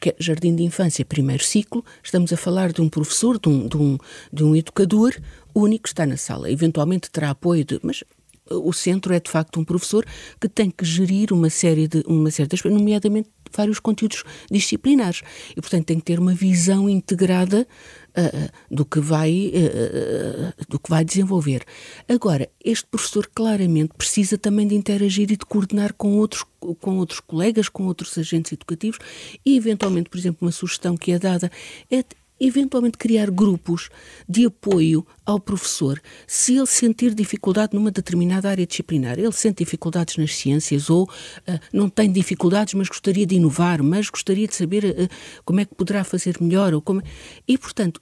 que 0.00 0.10
é 0.10 0.16
Jardim 0.18 0.56
de 0.56 0.62
Infância, 0.62 1.04
primeiro 1.04 1.44
ciclo, 1.44 1.84
estamos 2.02 2.32
a 2.32 2.36
falar 2.36 2.72
de 2.72 2.80
um 2.80 2.88
professor, 2.88 3.38
de 3.38 3.48
um, 3.48 3.68
de 3.68 3.76
um, 3.76 3.98
de 4.32 4.42
um 4.44 4.56
educador 4.56 5.14
único 5.54 5.84
que 5.84 5.88
está 5.90 6.06
na 6.06 6.16
sala. 6.16 6.50
Eventualmente 6.50 7.10
terá 7.10 7.30
apoio 7.30 7.64
de. 7.64 7.78
Mas 7.82 8.02
o 8.50 8.72
centro 8.72 9.14
é 9.14 9.20
de 9.20 9.30
facto 9.30 9.60
um 9.60 9.64
professor 9.64 10.04
que 10.40 10.48
tem 10.48 10.70
que 10.70 10.84
gerir 10.84 11.32
uma 11.32 11.50
série 11.50 11.86
de 11.86 12.02
uma 12.06 12.30
série 12.30 12.48
de 12.48 12.68
nomeadamente 12.68 13.28
vários 13.52 13.78
conteúdos 13.80 14.24
disciplinares 14.50 15.22
e 15.56 15.60
portanto 15.60 15.86
tem 15.86 15.98
que 15.98 16.04
ter 16.04 16.18
uma 16.18 16.34
visão 16.34 16.88
integrada 16.88 17.66
uh, 18.16 18.50
do 18.70 18.84
que 18.84 19.00
vai 19.00 19.52
uh, 19.54 20.64
do 20.68 20.78
que 20.78 20.90
vai 20.90 21.04
desenvolver. 21.04 21.64
Agora 22.08 22.48
este 22.62 22.86
professor 22.86 23.28
claramente 23.34 23.94
precisa 23.96 24.36
também 24.36 24.66
de 24.66 24.74
interagir 24.74 25.30
e 25.30 25.36
de 25.36 25.46
coordenar 25.46 25.94
com 25.94 26.16
outros 26.18 26.44
com 26.80 26.98
outros 26.98 27.20
colegas 27.20 27.68
com 27.68 27.86
outros 27.86 28.16
agentes 28.18 28.52
educativos 28.52 28.98
e 29.44 29.56
eventualmente 29.56 30.10
por 30.10 30.18
exemplo 30.18 30.38
uma 30.42 30.52
sugestão 30.52 30.96
que 30.96 31.12
é 31.12 31.18
dada 31.18 31.50
é 31.90 32.04
eventualmente 32.40 32.96
criar 32.96 33.30
grupos 33.30 33.90
de 34.28 34.46
apoio 34.46 35.06
ao 35.26 35.38
professor 35.38 36.00
se 36.26 36.56
ele 36.56 36.66
sentir 36.66 37.14
dificuldade 37.14 37.74
numa 37.74 37.90
determinada 37.90 38.48
área 38.48 38.66
disciplinar. 38.66 39.18
Ele 39.18 39.32
sente 39.32 39.62
dificuldades 39.62 40.16
nas 40.16 40.34
ciências 40.34 40.88
ou 40.88 41.04
uh, 41.04 41.60
não 41.72 41.88
tem 41.88 42.10
dificuldades, 42.10 42.74
mas 42.74 42.88
gostaria 42.88 43.26
de 43.26 43.36
inovar, 43.36 43.82
mas 43.82 44.08
gostaria 44.08 44.48
de 44.48 44.54
saber 44.54 44.84
uh, 44.84 45.08
como 45.44 45.60
é 45.60 45.64
que 45.64 45.74
poderá 45.74 46.02
fazer 46.02 46.36
melhor. 46.40 46.72
Ou 46.72 46.80
como... 46.80 47.02
E, 47.46 47.58
portanto, 47.58 48.00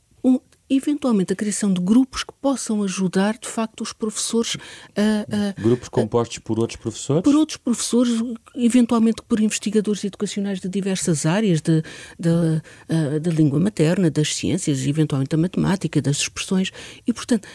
eventualmente 0.69 1.33
a 1.33 1.37
criação 1.37 1.73
de 1.73 1.81
grupos 1.81 2.25
que 2.25 2.33
possam 2.41 2.83
ajudar, 2.83 3.39
de 3.39 3.49
facto, 3.49 3.83
os 3.83 3.93
professores 3.93 4.57
a. 4.97 5.59
a 5.59 5.61
grupos 5.61 5.89
compostos 5.89 6.39
a, 6.39 6.41
por 6.41 6.59
outros 6.59 6.77
professores? 6.77 7.23
Por 7.23 7.35
outros 7.35 7.57
professores, 7.57 8.23
eventualmente 8.55 9.23
por 9.23 9.41
investigadores 9.41 10.05
educacionais 10.05 10.61
de 10.61 10.69
diversas 10.69 11.27
áreas, 11.27 11.61
de, 11.61 11.83
de, 12.19 13.21
da 13.21 13.31
língua 13.31 13.59
materna, 13.61 14.11
das 14.11 14.35
ciências, 14.35 14.87
eventualmente 14.87 15.31
da 15.31 15.37
matemática, 15.37 16.01
das 16.03 16.19
expressões. 16.19 16.71
E, 17.07 17.13
portanto, 17.13 17.49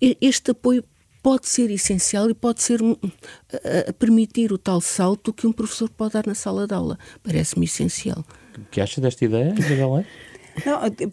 este 0.00 0.50
apoio 0.50 0.84
pode 1.22 1.48
ser 1.48 1.70
essencial 1.70 2.30
e 2.30 2.34
pode 2.34 2.62
ser 2.62 2.80
a, 2.82 3.92
permitir 3.92 4.52
o 4.52 4.58
tal 4.58 4.80
salto 4.80 5.32
que 5.32 5.46
um 5.46 5.52
professor 5.52 5.88
pode 5.90 6.12
dar 6.12 6.26
na 6.26 6.34
sala 6.34 6.66
de 6.66 6.74
aula. 6.74 6.98
Parece-me 7.22 7.64
essencial. 7.64 8.24
O 8.56 8.64
que 8.70 8.80
acha 8.80 9.00
desta 9.00 9.24
ideia, 9.24 9.54
Isabel? 9.58 10.04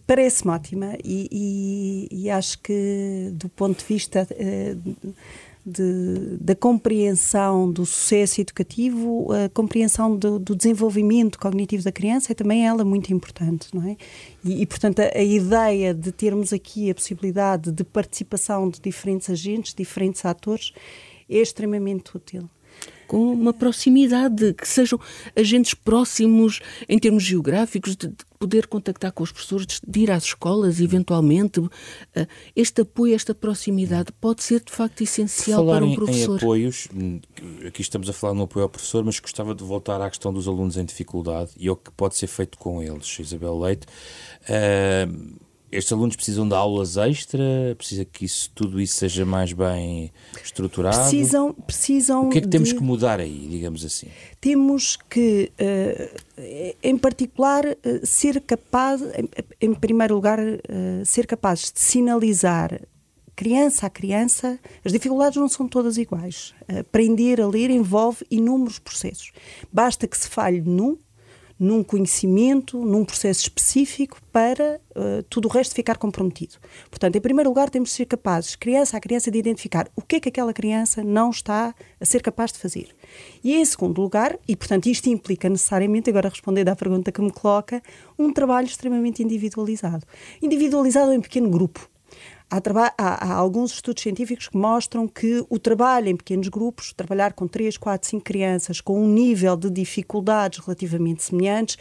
Parece-me 0.06 0.52
ótima 0.52 0.98
e, 1.04 1.28
e, 1.32 2.24
e, 2.24 2.30
acho 2.30 2.60
que 2.60 3.32
do 3.34 3.50
ponto 3.50 3.80
de 3.80 3.86
vista 3.86 4.28
uh, 4.32 5.06
de, 5.66 6.38
da 6.40 6.56
compreensão 6.56 7.72
do 7.72 7.86
sucesso 7.86 8.40
educativo, 8.40 9.28
a 9.34 9.50
compreensão 9.50 10.16
do, 10.16 10.38
do, 10.38 10.56
desenvolvimento 10.56 11.40
cognitivo 11.40 11.84
da 11.84 11.92
criança 11.92 12.32
é 12.32 12.36
também 12.36 12.68
ela 12.68 12.86
muito 12.86 13.12
importante, 13.12 13.70
não 13.74 13.84
é? 13.90 13.98
E, 14.44 14.62
e 14.62 14.66
portanto 14.66 15.00
a, 15.00 15.18
a, 15.18 15.24
ideia 15.24 15.94
de 15.94 16.12
termos 16.12 16.54
aqui 16.54 16.92
a 16.92 16.96
possibilidade 16.96 17.72
de 17.72 17.84
participação 17.84 18.70
de 18.70 18.80
diferentes 18.80 19.30
agentes, 19.30 19.74
diferentes 19.74 20.24
atores, 20.24 20.72
é 21.28 21.38
extremamente 21.38 22.16
útil 22.16 22.48
com 23.08 23.32
uma 23.32 23.54
proximidade, 23.54 24.54
que 24.54 24.68
sejam 24.68 25.00
agentes 25.36 25.74
próximos 25.74 26.60
em 26.90 26.98
termos 26.98 27.24
geográficos, 27.24 27.96
de, 27.96 28.12
poder 28.46 28.68
contactar 28.68 29.12
com 29.12 29.24
os 29.24 29.32
professores, 29.32 29.82
de 29.86 30.00
ir 30.02 30.12
às 30.12 30.24
escolas, 30.24 30.80
eventualmente. 30.80 31.60
Eh, 32.14 32.28
este 32.56 32.82
apoio, 32.82 33.16
esta 33.16 33.34
proximidade 33.34 34.12
pode 34.22 34.44
ser 34.44 34.64
de 34.64 34.72
facto 34.72 35.02
essencial 35.02 35.66
falar 35.66 35.78
para 35.78 35.86
um 35.86 35.96
professor. 35.96 36.34
Em 36.34 36.38
apoios, 36.38 36.88
hum, 36.94 37.20
aqui 37.68 37.82
estamos 37.82 38.08
a 38.08 38.14
falar 38.14 38.36
no 38.36 38.44
apoio 38.44 38.64
ao 38.64 38.70
professor, 38.70 39.04
mas 39.04 39.20
gostava 39.20 39.56
de 39.56 39.64
voltar 39.64 40.00
à 40.00 40.10
questão 40.10 40.32
dos 40.32 40.48
alunos 40.48 40.78
em 40.78 40.86
dificuldade 40.86 41.52
e 41.58 41.68
o 41.70 41.76
que 41.76 41.90
pode 41.92 42.16
ser 42.16 42.28
feito 42.28 42.58
com 42.60 42.84
eles. 42.84 43.20
Isabel 43.20 43.58
Leite. 43.60 43.88
Uh, 44.44 45.45
estes 45.76 45.92
alunos 45.92 46.16
precisam 46.16 46.48
de 46.48 46.56
aulas 46.56 46.98
extra? 46.98 47.44
Precisa 47.78 48.06
que 48.06 48.26
isso, 48.26 48.50
tudo 48.54 48.80
isso 48.80 48.96
seja 48.96 49.26
mais 49.26 49.54
bem 49.54 50.12
estruturado? 50.44 50.98
Precisam, 50.98 51.54
precisam 51.54 52.28
O 52.28 52.30
que 52.30 52.38
é 52.38 52.42
que 52.42 52.48
temos 52.48 52.72
que 52.72 52.82
mudar 52.82 53.20
aí, 53.20 53.48
digamos 53.50 53.84
assim? 53.84 54.08
Temos 54.40 54.98
que, 55.10 55.52
uh, 55.60 56.22
em 56.82 56.98
particular, 56.98 57.66
uh, 57.66 58.06
ser 58.06 58.42
capaz, 58.42 59.02
em, 59.60 59.74
primeiro 59.74 60.16
lugar, 60.16 60.40
uh, 60.40 61.06
ser 61.06 61.28
capazes 61.28 61.72
de 61.72 61.80
sinalizar 61.80 62.80
criança 63.36 63.88
a 63.88 63.90
criança, 63.90 64.58
as 64.84 64.94
dificuldades 64.94 65.38
não 65.38 65.50
são 65.50 65.68
todas 65.68 65.98
iguais. 65.98 66.54
Aprender 66.80 67.42
a 67.42 67.48
ler 67.48 67.70
envolve 67.70 68.26
inúmeros 68.32 68.80
processos. 68.80 69.34
Basta 69.72 70.08
que 70.08 70.18
se 70.18 70.30
falhe 70.30 70.62
num 70.62 70.98
num 71.60 71.84
conhecimento, 71.84 72.84
num 72.84 73.06
processo 73.06 73.42
específico 73.42 74.18
para 74.32 74.80
uh, 74.92 75.24
tudo 75.30 75.48
o 75.48 75.52
resto 75.52 75.74
ficar 75.74 75.98
comprometido. 75.98 76.56
Portanto, 76.90 77.16
em 77.16 77.22
primeiro 77.22 77.50
lugar, 77.50 77.70
temos 77.70 77.90
de 77.90 77.96
ser 77.96 78.06
capazes, 78.06 78.56
criança 78.56 78.98
a 78.98 79.00
criança, 79.00 79.32
de 79.32 79.38
identificar 79.38 79.88
o 79.96 80.02
que 80.02 80.18
é 80.18 80.20
que 80.20 80.30
aquela 80.30 80.54
criança 80.54 81.04
não 81.04 81.30
está 81.30 81.74
a 82.00 82.06
ser 82.06 82.22
capaz 82.22 82.52
de 82.52 82.60
fazer. 82.60 82.90
E 83.44 83.56
em 83.56 83.64
segundo 83.64 84.02
lugar, 84.02 84.38
e 84.48 84.56
portanto 84.56 84.88
isto 84.88 85.08
implica 85.08 85.48
necessariamente, 85.50 86.10
agora 86.10 86.30
respondendo 86.30 86.70
à 86.70 86.76
pergunta 86.76 87.12
que 87.12 87.22
me 87.22 87.32
coloca, 87.32 87.82
um 88.20 88.34
trabalho 88.34 88.68
extremamente 88.68 89.24
individualizado. 89.24 90.06
Individualizado 90.42 91.14
em 91.14 91.22
pequeno 91.22 91.50
grupo. 91.50 91.95
Há, 92.56 92.94
há, 92.98 93.32
há, 93.32 93.34
alguns 93.34 93.74
estudos 93.74 94.02
científicos 94.02 94.48
que 94.48 94.58
mostram 94.58 95.08
que 95.08 95.46
o 95.50 95.60
trabalho 95.60 96.08
em 96.08 96.16
pequenos 96.16 96.48
grupos, 96.48 96.94
trabalhar 96.94 97.34
com 97.34 97.48
3, 97.48 97.78
4, 97.78 98.08
5 98.08 98.24
crianças 98.24 98.80
com 98.80 99.02
um 99.02 99.08
nível 99.08 99.58
de 99.58 99.70
dificuldades 99.70 100.60
relativamente 100.60 101.22
semelhantes, 101.22 101.78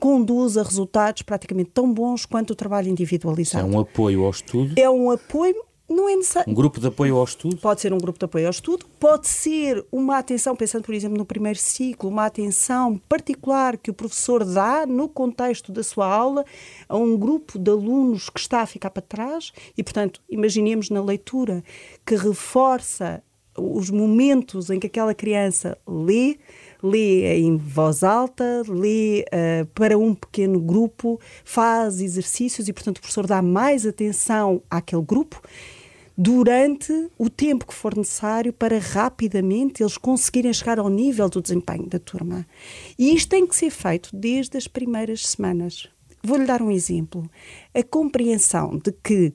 conduz 0.00 0.56
a 0.56 0.62
resultados 0.62 1.22
praticamente 1.22 1.70
tão 1.72 1.92
bons 1.92 2.26
quanto 2.26 2.50
o 2.50 2.56
trabalho 2.56 2.88
individualizado. 2.88 3.66
é 3.66 3.76
um 3.76 3.80
apoio 3.80 4.24
ao 4.24 4.30
estudo? 4.30 4.74
É 4.76 4.90
um 4.90 5.10
apoio 5.10 5.54
não 5.88 6.08
é 6.08 6.14
necessário. 6.14 6.50
Um 6.50 6.54
grupo 6.54 6.78
de 6.78 6.86
apoio 6.86 7.16
ao 7.16 7.24
estudo? 7.24 7.56
Pode 7.56 7.80
ser 7.80 7.92
um 7.94 7.98
grupo 7.98 8.18
de 8.18 8.24
apoio 8.24 8.46
ao 8.46 8.50
estudo, 8.50 8.86
pode 9.00 9.26
ser 9.26 9.84
uma 9.90 10.18
atenção, 10.18 10.54
pensando, 10.54 10.84
por 10.84 10.94
exemplo, 10.94 11.16
no 11.16 11.24
primeiro 11.24 11.58
ciclo, 11.58 12.10
uma 12.10 12.26
atenção 12.26 13.00
particular 13.08 13.78
que 13.78 13.90
o 13.90 13.94
professor 13.94 14.44
dá 14.44 14.84
no 14.86 15.08
contexto 15.08 15.72
da 15.72 15.82
sua 15.82 16.06
aula 16.06 16.44
a 16.88 16.96
um 16.96 17.16
grupo 17.16 17.58
de 17.58 17.70
alunos 17.70 18.28
que 18.28 18.38
está 18.38 18.60
a 18.60 18.66
ficar 18.66 18.90
para 18.90 19.02
trás 19.02 19.52
e, 19.76 19.82
portanto, 19.82 20.20
imaginemos 20.28 20.90
na 20.90 21.02
leitura 21.02 21.64
que 22.04 22.14
reforça 22.14 23.22
os 23.56 23.90
momentos 23.90 24.70
em 24.70 24.78
que 24.78 24.86
aquela 24.86 25.14
criança 25.14 25.76
lê, 25.86 26.36
lê 26.82 27.38
em 27.38 27.56
voz 27.56 28.04
alta, 28.04 28.62
lê 28.68 29.24
uh, 29.24 29.66
para 29.74 29.98
um 29.98 30.14
pequeno 30.14 30.60
grupo, 30.60 31.20
faz 31.44 32.00
exercícios 32.00 32.68
e, 32.68 32.72
portanto, 32.72 32.98
o 32.98 33.00
professor 33.00 33.26
dá 33.26 33.42
mais 33.42 33.84
atenção 33.84 34.62
àquele 34.70 35.02
grupo 35.02 35.42
durante 36.20 36.92
o 37.16 37.30
tempo 37.30 37.64
que 37.64 37.72
for 37.72 37.96
necessário 37.96 38.52
para 38.52 38.80
rapidamente 38.80 39.84
eles 39.84 39.96
conseguirem 39.96 40.52
chegar 40.52 40.80
ao 40.80 40.88
nível 40.88 41.28
do 41.28 41.40
desempenho 41.40 41.86
da 41.86 42.00
turma. 42.00 42.44
E 42.98 43.14
isto 43.14 43.28
tem 43.28 43.46
que 43.46 43.54
ser 43.54 43.70
feito 43.70 44.10
desde 44.12 44.58
as 44.58 44.66
primeiras 44.66 45.24
semanas. 45.24 45.88
Vou-lhe 46.20 46.44
dar 46.44 46.60
um 46.60 46.72
exemplo. 46.72 47.30
A 47.72 47.84
compreensão 47.84 48.76
de 48.78 48.90
que 48.90 49.32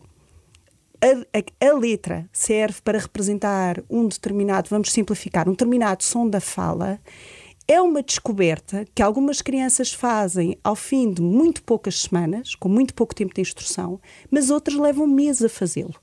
a, 1.02 1.66
a, 1.66 1.70
a, 1.70 1.74
letra 1.74 2.30
serve 2.34 2.82
para 2.82 3.00
representar 3.00 3.82
um 3.90 4.06
determinado, 4.06 4.70
vamos 4.70 4.92
simplificar, 4.92 5.48
um 5.48 5.54
determinado 5.54 6.04
som 6.04 6.28
da 6.28 6.42
fala, 6.42 7.00
é 7.68 7.82
uma 7.82 8.04
descoberta 8.04 8.86
que 8.94 9.02
algumas 9.02 9.42
crianças 9.42 9.94
fazem 9.94 10.58
ao 10.64 10.76
fim 10.76 11.12
de 11.12 11.22
muito 11.22 11.64
poucas 11.64 12.02
semanas, 12.02 12.56
com 12.56 12.68
muito 12.68 12.94
pouco 12.94 13.16
tempo 13.16 13.34
de 13.34 13.42
instrução, 13.42 14.00
mas 14.30 14.50
outras 14.50 14.78
levam 14.78 15.08
meses 15.08 15.44
a 15.44 15.50
fazê-lo. 15.50 15.96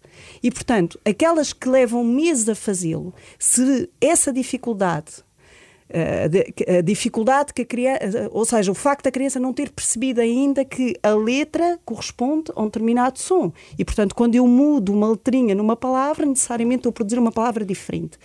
E, 0.42 0.50
portanto, 0.50 0.98
aquelas 1.04 1.52
que 1.52 1.68
levam 1.68 2.02
meses 2.02 2.48
a 2.48 2.54
fazê-lo, 2.54 3.14
se 3.38 3.88
essa 4.00 4.32
dificuldade 4.32 5.22
eh, 5.92 6.78
a 6.78 6.80
dificuldade 6.82 7.52
que 7.52 7.62
a 7.62 7.64
criança, 7.64 8.28
ou 8.30 8.44
seja, 8.44 8.70
o 8.70 8.74
facto 8.74 9.04
da 9.04 9.10
criança 9.10 9.40
não 9.40 9.52
ter 9.52 9.70
percebido 9.70 10.20
ainda 10.20 10.64
que 10.64 10.94
a 11.02 11.10
letra 11.10 11.80
corresponde 11.84 12.52
a 12.54 12.62
um 12.62 12.66
determinado 12.66 13.18
som. 13.18 13.52
E, 13.76 13.84
portanto, 13.84 14.14
quando 14.14 14.36
eu 14.36 14.46
mudo 14.46 14.92
uma 14.92 15.10
letrinha 15.10 15.52
numa 15.52 15.74
palavra, 15.74 16.24
necessariamente 16.24 16.80
estou 16.80 16.90
a 16.90 16.92
produzir 16.92 17.18
uma 17.18 17.32
palavra 17.32 17.64
diferente. 17.64 18.18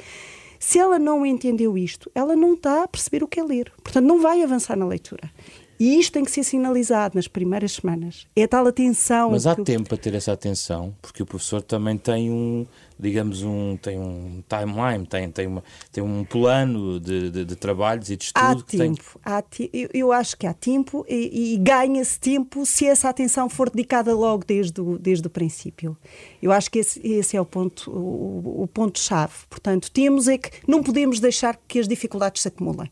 Se 0.67 0.79
ela 0.79 0.97
não 0.97 1.23
entendeu 1.23 1.77
isto, 1.77 2.09
ela 2.15 2.35
não 2.35 2.55
está 2.55 2.81
a 2.81 2.87
perceber 2.87 3.23
o 3.23 3.27
que 3.27 3.39
é 3.39 3.43
ler. 3.43 3.71
Portanto, 3.83 4.03
não 4.03 4.19
vai 4.19 4.41
avançar 4.41 4.75
na 4.75 4.83
leitura. 4.83 5.31
E 5.79 5.99
isto 5.99 6.13
tem 6.13 6.23
que 6.23 6.31
ser 6.31 6.43
sinalizado 6.43 7.13
nas 7.13 7.27
primeiras 7.27 7.73
semanas. 7.73 8.25
É 8.35 8.47
tal 8.47 8.65
atenção. 8.65 9.29
Mas 9.29 9.45
há 9.45 9.55
tempo 9.55 9.87
para 9.87 9.97
ter 9.99 10.15
essa 10.15 10.31
atenção, 10.31 10.91
porque 11.03 11.21
o 11.21 11.25
professor 11.25 11.61
também 11.61 11.99
tem 11.99 12.31
um, 12.31 12.65
digamos, 12.97 13.43
um, 13.43 13.77
tem 13.77 13.99
um 13.99 14.43
timeline, 14.47 15.05
tem, 15.05 15.29
tem, 15.29 15.47
uma, 15.47 15.63
tem 15.91 16.03
um 16.03 16.23
plano 16.23 16.99
de, 16.99 17.29
de, 17.29 17.45
de 17.45 17.55
trabalhos 17.55 18.09
e 18.09 18.15
de 18.15 18.25
estudo. 18.25 18.45
Há 18.45 18.55
tempo. 18.55 19.19
Tem... 19.23 19.33
Há 19.33 19.43
eu, 19.73 19.89
eu, 19.93 20.11
acho 20.11 20.37
que 20.37 20.47
há 20.47 20.53
tempo 20.53 21.05
e, 21.07 21.53
e 21.53 21.57
ganha-se 21.57 22.19
tempo 22.19 22.65
se 22.65 22.85
essa 22.85 23.09
atenção 23.09 23.49
for 23.49 23.69
dedicada 23.69 24.13
logo 24.13 24.45
desde 24.45 24.79
o, 24.79 24.97
desde 24.97 25.27
o 25.27 25.29
princípio. 25.29 25.97
Eu 26.41 26.51
acho 26.51 26.71
que 26.71 26.79
esse, 26.79 27.05
esse 27.05 27.35
é 27.35 27.41
o 27.41 27.45
ponto 27.45 27.91
o, 27.91 28.63
o 28.63 28.67
ponto-chave. 28.67 29.33
Portanto, 29.49 29.91
temos 29.91 30.27
é 30.27 30.37
que 30.37 30.49
não 30.67 30.81
podemos 30.81 31.19
deixar 31.19 31.59
que 31.67 31.79
as 31.79 31.87
dificuldades 31.87 32.41
se 32.41 32.47
acumulem. 32.47 32.89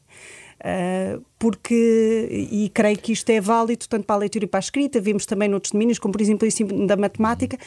Uh, 0.64 1.22
porque, 1.38 2.48
e 2.50 2.70
creio 2.70 2.98
que 2.98 3.12
isto 3.12 3.30
é 3.30 3.42
válido 3.42 3.86
tanto 3.88 4.06
para 4.06 4.16
a 4.16 4.20
leitura 4.20 4.46
e 4.46 4.48
para 4.48 4.60
a 4.60 4.62
escrita, 4.62 5.02
vimos 5.02 5.26
também 5.26 5.50
noutros 5.50 5.74
domínios, 5.74 6.00
como 6.00 6.14
por 6.14 6.22
exemplo 6.22 6.46
o 6.46 6.48
ensino 6.48 6.88
da 6.88 6.96
matemática, 6.96 7.58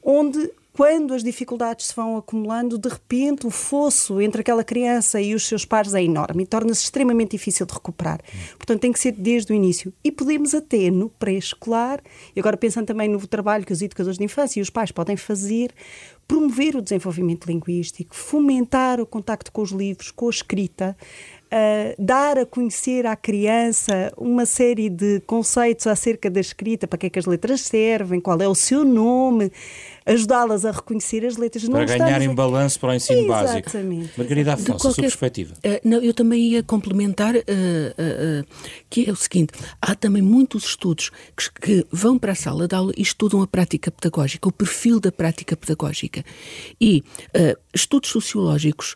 onde 0.00 0.52
quando 0.76 1.14
as 1.14 1.22
dificuldades 1.22 1.86
se 1.86 1.94
vão 1.94 2.16
acumulando, 2.16 2.76
de 2.76 2.88
repente 2.88 3.46
o 3.46 3.50
fosso 3.50 4.20
entre 4.20 4.40
aquela 4.40 4.64
criança 4.64 5.20
e 5.20 5.32
os 5.32 5.46
seus 5.46 5.64
pares 5.64 5.94
é 5.94 6.02
enorme 6.02 6.42
e 6.42 6.46
torna-se 6.46 6.82
extremamente 6.82 7.30
difícil 7.30 7.64
de 7.64 7.72
recuperar. 7.72 8.20
Portanto, 8.58 8.80
tem 8.80 8.92
que 8.92 8.98
ser 8.98 9.12
desde 9.12 9.52
o 9.52 9.54
início. 9.54 9.94
E 10.02 10.10
podemos 10.10 10.52
até 10.52 10.90
no 10.90 11.08
pré-escolar, 11.08 12.02
e 12.34 12.40
agora 12.40 12.56
pensando 12.56 12.86
também 12.86 13.08
no 13.08 13.24
trabalho 13.24 13.64
que 13.64 13.72
os 13.72 13.82
educadores 13.82 14.18
de 14.18 14.24
infância 14.24 14.58
e 14.58 14.62
os 14.62 14.68
pais 14.68 14.90
podem 14.90 15.16
fazer, 15.16 15.70
promover 16.26 16.74
o 16.74 16.82
desenvolvimento 16.82 17.46
linguístico, 17.46 18.14
fomentar 18.14 19.00
o 19.00 19.06
contacto 19.06 19.52
com 19.52 19.62
os 19.62 19.70
livros, 19.70 20.10
com 20.10 20.26
a 20.26 20.30
escrita, 20.30 20.96
uh, 21.46 22.02
dar 22.02 22.38
a 22.38 22.46
conhecer 22.46 23.06
à 23.06 23.14
criança 23.14 24.12
uma 24.16 24.46
série 24.46 24.88
de 24.88 25.20
conceitos 25.20 25.86
acerca 25.86 26.30
da 26.30 26.40
escrita, 26.40 26.86
para 26.86 26.98
que 26.98 27.06
é 27.06 27.10
que 27.10 27.18
as 27.18 27.26
letras 27.26 27.60
servem, 27.60 28.20
qual 28.20 28.40
é 28.40 28.48
o 28.48 28.54
seu 28.54 28.84
nome, 28.84 29.52
ajudá-las 30.06 30.64
a 30.64 30.70
reconhecer 30.70 31.24
as 31.24 31.36
letras. 31.36 31.68
Para 31.68 31.84
ganharem 31.84 32.28
a... 32.28 32.34
balanço 32.34 32.78
para 32.78 32.90
o 32.90 32.94
ensino 32.94 33.20
Exatamente. 33.20 33.72
básico. 33.72 34.18
Margarida 34.18 34.52
Afonso, 34.54 34.72
qualquer... 34.72 34.88
a 34.88 34.92
sua 34.92 35.02
perspectiva. 35.02 35.54
Uh, 35.54 35.88
não, 35.88 35.98
eu 35.98 36.12
também 36.12 36.40
ia 36.40 36.62
complementar 36.62 37.34
uh, 37.34 37.38
uh, 37.38 38.46
que 38.90 39.08
é 39.08 39.12
o 39.12 39.16
seguinte, 39.16 39.52
há 39.80 39.94
também 39.94 40.22
muitos 40.22 40.64
estudos 40.64 41.10
que, 41.36 41.52
que, 41.60 41.86
vão 41.90 42.18
para 42.18 42.32
a 42.32 42.34
sala 42.34 42.68
de 42.68 42.74
aula 42.74 42.92
e 42.96 43.02
estudam 43.02 43.42
a 43.42 43.46
prática 43.46 43.90
pedagógica, 43.90 44.48
o 44.48 44.52
perfil 44.52 45.00
da 45.00 45.10
prática 45.10 45.56
pedagógica. 45.56 46.24
E 46.80 47.02
estudos 47.72 48.10
sociológicos 48.10 48.94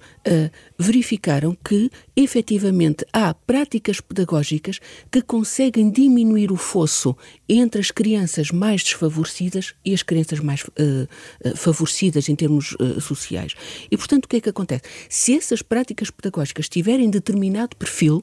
verificaram 0.78 1.56
que, 1.64 1.90
efetivamente, 2.16 3.04
há 3.12 3.32
práticas 3.34 4.00
pedagógicas 4.00 4.80
que 5.10 5.22
conseguem 5.22 5.90
diminuir 5.90 6.52
o 6.52 6.56
fosso 6.56 7.16
entre 7.48 7.80
as 7.80 7.90
crianças 7.90 8.50
mais 8.50 8.82
desfavorecidas 8.82 9.74
e 9.84 9.94
as 9.94 10.02
crianças 10.02 10.40
mais 10.40 10.62
uh, 10.62 11.56
favorecidas 11.56 12.28
em 12.28 12.36
termos 12.36 12.72
uh, 12.72 13.00
sociais. 13.00 13.54
E, 13.90 13.96
portanto, 13.96 14.26
o 14.26 14.28
que 14.28 14.36
é 14.36 14.40
que 14.40 14.48
acontece? 14.48 14.82
Se 15.08 15.36
essas 15.36 15.62
práticas 15.62 16.10
pedagógicas 16.10 16.68
tiverem 16.68 17.08
determinado 17.08 17.76
perfil, 17.76 18.22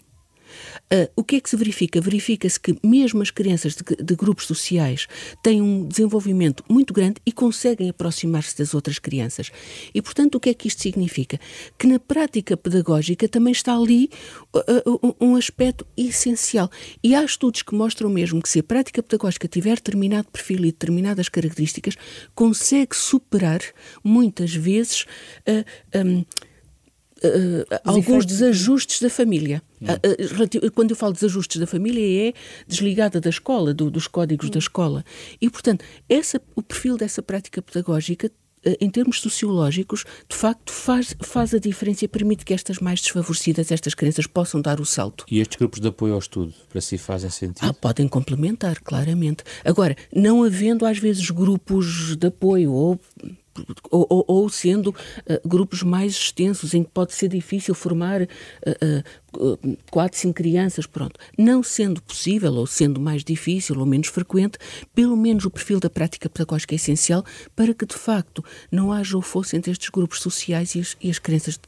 Uh, 0.91 1.09
o 1.15 1.23
que 1.23 1.37
é 1.37 1.41
que 1.41 1.49
se 1.49 1.55
verifica? 1.55 1.99
Verifica-se 1.99 2.59
que 2.59 2.77
mesmo 2.83 3.21
as 3.21 3.31
crianças 3.31 3.75
de, 3.75 4.03
de, 4.03 4.15
grupos 4.15 4.45
sociais 4.45 5.07
têm 5.41 5.61
um 5.61 5.85
desenvolvimento 5.85 6.63
muito 6.69 6.93
grande 6.93 7.15
e 7.25 7.31
conseguem 7.31 7.89
aproximar-se 7.89 8.57
das 8.57 8.73
outras 8.73 8.99
crianças. 8.99 9.51
E, 9.93 10.01
portanto, 10.01 10.35
o 10.35 10.39
que 10.39 10.49
é 10.49 10.53
que 10.53 10.67
isto 10.67 10.81
significa? 10.81 11.39
Que 11.77 11.87
na 11.87 11.99
prática 11.99 12.55
pedagógica 12.55 13.27
também 13.27 13.51
está 13.51 13.75
ali 13.75 14.09
uh, 14.53 14.91
uh, 14.91 15.15
um 15.19 15.35
aspecto 15.35 15.85
essencial. 15.97 16.69
E 17.03 17.15
há 17.15 17.23
estudos 17.23 17.61
que 17.61 17.73
mostram 17.73 18.09
mesmo 18.09 18.41
que 18.41 18.49
se 18.49 18.59
a 18.59 18.63
prática 18.63 19.01
pedagógica 19.01 19.47
tiver 19.47 19.75
determinado 19.75 20.27
perfil 20.29 20.59
e 20.59 20.71
determinadas 20.71 21.29
características, 21.29 21.95
consegue 22.33 22.95
superar 22.95 23.61
muitas 24.03 24.53
vezes 24.53 25.05
um, 25.95 26.25
uh, 27.23 27.79
alguns 27.83 28.25
desajustes 28.25 29.01
da 29.01 29.09
família. 29.09 29.61
Uh, 29.81 30.71
quando 30.71 30.91
eu 30.91 30.95
falo 30.95 31.13
desajustes 31.13 31.59
da 31.59 31.67
família, 31.67 32.29
é 32.29 32.33
desligada 32.67 33.19
da 33.21 33.29
escola, 33.29 33.73
do, 33.73 33.89
dos 33.89 34.07
códigos 34.07 34.49
da 34.49 34.59
escola. 34.59 35.03
E, 35.39 35.49
portanto, 35.49 35.83
essa, 36.09 36.41
o 36.55 36.61
perfil 36.61 36.97
dessa 36.97 37.21
prática 37.21 37.61
pedagógica 37.61 38.31
em 38.79 38.89
termos 38.89 39.21
sociológicos, 39.21 40.03
de 40.27 40.35
facto, 40.35 40.71
faz, 40.71 41.15
faz 41.21 41.53
a 41.53 41.59
diferença 41.59 42.05
e 42.05 42.07
permite 42.07 42.43
que 42.43 42.53
estas 42.53 42.79
mais 42.79 42.99
desfavorecidas, 43.01 43.71
estas 43.71 43.93
crianças, 43.93 44.25
possam 44.25 44.61
dar 44.61 44.81
o 44.81 44.85
salto. 44.85 45.25
E 45.29 45.39
estes 45.39 45.57
grupos 45.57 45.79
de 45.79 45.87
apoio 45.87 46.13
ao 46.13 46.19
estudo, 46.19 46.53
para 46.69 46.81
si, 46.81 46.97
fazem 46.97 47.29
sentido? 47.29 47.63
Ah, 47.63 47.73
podem 47.73 48.07
complementar, 48.07 48.81
claramente. 48.81 49.43
Agora, 49.63 49.95
não 50.13 50.43
havendo, 50.43 50.85
às 50.85 50.97
vezes, 50.97 51.29
grupos 51.29 52.15
de 52.15 52.27
apoio 52.27 52.71
ou 52.71 52.99
ou, 53.89 54.25
ou, 54.27 54.49
sendo 54.49 54.89
uh, 54.89 55.47
grupos 55.47 55.83
mais 55.83 56.13
extensos, 56.13 56.73
em 56.73 56.83
que 56.83 56.89
pode 56.91 57.13
ser 57.13 57.29
difícil 57.29 57.73
formar 57.73 58.21
uh, 58.21 58.27
uh, 59.37 59.77
quatro, 59.91 60.17
cinco 60.17 60.35
crianças, 60.35 60.85
pronto. 60.85 61.19
Não 61.37 61.63
sendo 61.63 62.01
possível, 62.01 62.53
ou 62.53 62.67
sendo 62.67 62.99
mais 62.99 63.23
difícil, 63.23 63.79
ou 63.79 63.85
menos 63.85 64.07
frequente, 64.07 64.57
pelo 64.93 65.15
menos 65.15 65.45
o 65.45 65.51
perfil 65.51 65.79
da 65.79 65.89
prática 65.89 66.29
pedagógica 66.29 66.75
é 66.75 66.77
essencial 66.77 67.23
para 67.55 67.73
que, 67.73 67.85
de 67.85 67.95
facto, 67.95 68.43
não 68.71 68.91
haja 68.91 69.15
ou 69.15 69.21
fosse 69.21 69.55
entre 69.55 69.71
estes 69.71 69.89
grupos 69.89 70.19
sociais 70.19 70.75
e 70.75 70.79
as, 70.79 70.97
e 71.01 71.09
as 71.09 71.19
crianças. 71.19 71.59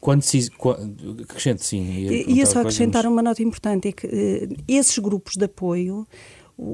Quando 0.00 0.22
se... 0.22 0.50
Quando, 0.50 1.22
acrescente, 1.22 1.64
sim. 1.64 1.82
Ia, 1.82 2.30
ia 2.30 2.46
só 2.46 2.60
acrescentar 2.60 3.06
uma 3.06 3.22
nota 3.22 3.42
importante, 3.42 3.88
é 3.88 3.92
que 3.92 4.48
esses 4.66 4.98
grupos 4.98 5.34
de 5.36 5.44
apoio 5.44 6.06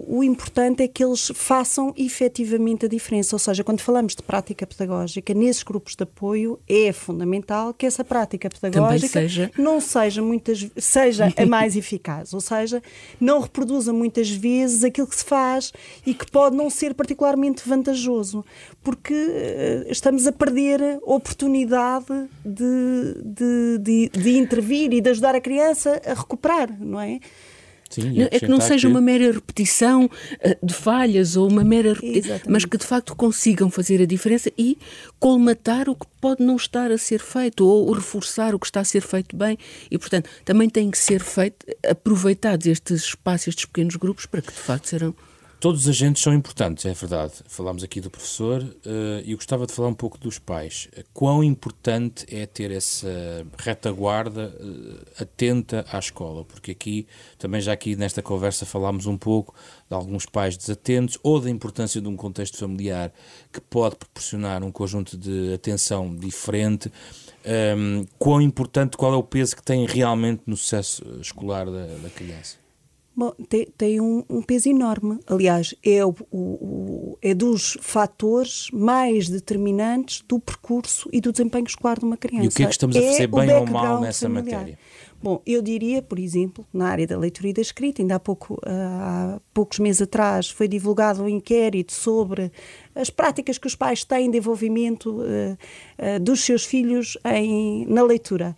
o, 0.06 0.22
importante 0.22 0.82
é 0.82 0.88
que 0.88 1.02
eles 1.02 1.30
façam 1.34 1.94
efetivamente 1.96 2.84
a 2.86 2.88
diferença. 2.88 3.34
Ou 3.34 3.38
seja, 3.38 3.64
quando 3.64 3.80
falamos 3.80 4.14
de 4.14 4.22
prática 4.22 4.66
pedagógica, 4.66 5.32
nesses 5.32 5.62
grupos 5.62 5.94
de 5.96 6.02
apoio, 6.02 6.58
é 6.68 6.92
fundamental 6.92 7.72
que 7.72 7.86
essa 7.86 8.04
prática 8.04 8.50
pedagógica 8.50 9.08
seja... 9.08 9.50
não 9.56 9.80
seja 9.80 10.20
muitas 10.20 10.68
seja 10.76 11.32
a 11.36 11.44
mais 11.46 11.76
eficaz, 11.76 12.34
ou 12.34 12.40
seja, 12.40 12.82
não 13.20 13.40
reproduza 13.40 13.92
muitas 13.92 14.30
vezes 14.30 14.84
aquilo 14.84 15.06
que 15.06 15.16
se 15.16 15.24
faz 15.24 15.72
e 16.04 16.12
que 16.12 16.30
pode 16.30 16.56
não 16.56 16.68
ser 16.68 16.94
particularmente 16.94 17.66
vantajoso, 17.66 18.44
porque 18.82 19.14
uh, 19.14 19.90
estamos 19.90 20.26
a 20.26 20.32
perder 20.32 20.82
a 20.82 20.98
oportunidade 21.04 22.28
de, 22.44 23.22
de, 23.24 23.78
de, 23.78 24.08
de 24.08 24.38
intervir 24.38 24.92
e 24.92 25.00
de 25.00 25.10
ajudar 25.10 25.34
a 25.34 25.40
criança 25.40 26.00
a 26.04 26.14
recuperar, 26.14 26.76
não 26.78 27.00
é? 27.00 27.20
Sim, 27.88 28.22
é 28.30 28.38
que 28.38 28.46
não 28.46 28.60
seja 28.60 28.86
que... 28.86 28.92
uma 28.92 29.00
mera 29.00 29.32
repetição 29.32 30.10
eh, 30.40 30.58
de 30.62 30.74
falhas 30.74 31.36
ou 31.36 31.48
uma 31.48 31.64
mera 31.64 31.94
repetição, 31.94 32.38
mas 32.46 32.64
que 32.64 32.76
de 32.76 32.84
facto 32.84 33.16
consigam 33.16 33.70
fazer 33.70 34.02
a 34.02 34.04
diferença 34.04 34.52
e 34.58 34.76
colmatar 35.18 35.88
o 35.88 35.94
que 35.94 36.06
pode 36.20 36.42
não 36.42 36.56
estar 36.56 36.90
a 36.92 36.98
ser 36.98 37.20
feito 37.20 37.66
ou 37.66 37.90
reforçar 37.90 38.54
o 38.54 38.58
que 38.58 38.66
está 38.66 38.80
a 38.80 38.84
ser 38.84 39.00
feito 39.00 39.34
bem. 39.34 39.56
E 39.90 39.96
portanto 39.96 40.28
também 40.44 40.68
tem 40.68 40.90
que 40.90 40.98
ser 40.98 41.22
feito 41.22 41.66
aproveitados 41.88 42.66
estes 42.66 43.04
espaços, 43.04 43.48
estes 43.48 43.64
pequenos 43.64 43.96
grupos 43.96 44.26
para 44.26 44.42
que 44.42 44.52
de 44.52 44.58
facto 44.58 44.86
serão 44.86 45.14
Todos 45.60 45.80
os 45.82 45.88
agentes 45.88 46.22
são 46.22 46.32
importantes, 46.32 46.86
é 46.86 46.94
verdade. 46.94 47.32
Falámos 47.48 47.82
aqui 47.82 48.00
do 48.00 48.08
professor 48.08 48.62
uh, 48.62 49.20
e 49.24 49.32
eu 49.32 49.36
gostava 49.36 49.66
de 49.66 49.72
falar 49.72 49.88
um 49.88 49.94
pouco 49.94 50.16
dos 50.16 50.38
pais. 50.38 50.88
Quão 51.12 51.42
importante 51.42 52.24
é 52.32 52.46
ter 52.46 52.70
essa 52.70 53.08
retaguarda 53.58 54.54
uh, 54.60 55.20
atenta 55.20 55.84
à 55.90 55.98
escola? 55.98 56.44
Porque 56.44 56.70
aqui, 56.70 57.08
também 57.38 57.60
já 57.60 57.72
aqui 57.72 57.96
nesta 57.96 58.22
conversa 58.22 58.64
falámos 58.64 59.06
um 59.06 59.18
pouco 59.18 59.52
de 59.88 59.96
alguns 59.96 60.26
pais 60.26 60.56
desatentos 60.56 61.18
ou 61.24 61.40
da 61.40 61.50
importância 61.50 62.00
de 62.00 62.06
um 62.06 62.14
contexto 62.14 62.56
familiar 62.56 63.12
que 63.52 63.60
pode 63.60 63.96
proporcionar 63.96 64.62
um 64.62 64.70
conjunto 64.70 65.18
de 65.18 65.52
atenção 65.52 66.14
diferente. 66.14 66.88
Um, 67.44 67.50
ehm, 67.50 68.06
quão 68.16 68.40
importante, 68.40 68.96
qual 68.96 69.12
é 69.12 69.16
o 69.16 69.24
peso 69.24 69.56
que 69.56 69.62
tem 69.64 69.84
realmente 69.86 70.42
no 70.46 70.56
sucesso 70.56 71.02
escolar 71.20 71.66
da, 71.66 71.86
da 72.00 72.10
criança? 72.10 72.67
Bom, 73.18 73.32
tem, 73.48 73.66
tem 73.76 74.00
um, 74.00 74.22
um, 74.30 74.40
peso 74.40 74.68
enorme. 74.68 75.18
Aliás, 75.26 75.74
é, 75.84 76.06
o, 76.06 76.14
o, 76.30 77.18
é 77.20 77.34
dos 77.34 77.76
fatores 77.80 78.70
mais 78.72 79.28
determinantes 79.28 80.22
do 80.28 80.38
percurso 80.38 81.08
e 81.12 81.20
do 81.20 81.32
desempenho 81.32 81.66
escolar 81.66 81.98
de 81.98 82.04
uma 82.04 82.16
criança. 82.16 82.44
E 82.44 82.46
o 82.46 82.50
que 82.52 82.62
é 82.62 82.66
que 82.66 82.70
estamos 82.70 82.94
a 82.94 83.02
fazer 83.02 83.24
é 83.24 83.26
bem 83.26 83.52
ou 83.56 83.66
mal 83.66 84.00
nessa 84.00 84.28
familiar. 84.28 84.60
matéria? 84.60 84.78
Bom, 85.20 85.42
eu 85.44 85.60
diria, 85.60 86.00
por 86.00 86.16
exemplo, 86.16 86.64
na 86.72 86.86
área 86.86 87.08
da 87.08 87.18
leitura 87.18 87.48
e 87.48 87.52
da 87.52 87.60
escrita, 87.60 88.00
ainda 88.00 88.14
há, 88.14 88.20
pouco, 88.20 88.56
há 88.64 89.40
poucos 89.52 89.80
meses 89.80 90.00
atrás 90.00 90.48
foi 90.48 90.68
divulgado 90.68 91.24
um 91.24 91.28
inquérito 91.28 91.92
sobre 91.92 92.52
as 92.94 93.10
práticas 93.10 93.58
que 93.58 93.66
os 93.66 93.74
pais 93.74 94.04
têm 94.04 94.30
de 94.30 94.38
envolvimento 94.38 95.10
uh, 95.10 95.24
uh, 95.24 96.20
dos 96.20 96.44
seus 96.44 96.64
filhos 96.64 97.18
em, 97.24 97.84
na 97.86 98.04
leitura. 98.04 98.56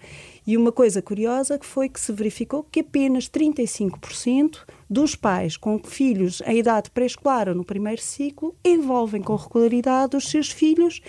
E 0.51 0.57
uma 0.57 0.73
coisa 0.73 1.01
curiosa 1.01 1.57
que 1.57 1.65
foi 1.65 1.89
que 1.89 2.01
se 2.01 2.11
verificou 2.11 2.65
que 2.65 2.81
apenas 2.81 3.31
35% 3.31 4.65
dos 4.91 5.15
pais 5.15 5.57
com 5.57 5.79
filhos 5.79 6.43
em 6.45 6.59
idade 6.59 6.91
pré-escolar 6.91 7.49
ou 7.49 7.55
no 7.55 7.65
primeiro 7.65 8.03
ciclo 8.03 8.57
envolvem 8.65 9.23
com 9.23 9.37
regularidade 9.37 10.17
os 10.17 10.29
seus 10.29 10.51
filhos 10.51 11.01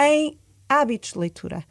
em 0.00 0.36
hábitos 0.68 1.12
de 1.12 1.18
leitura. 1.20 1.64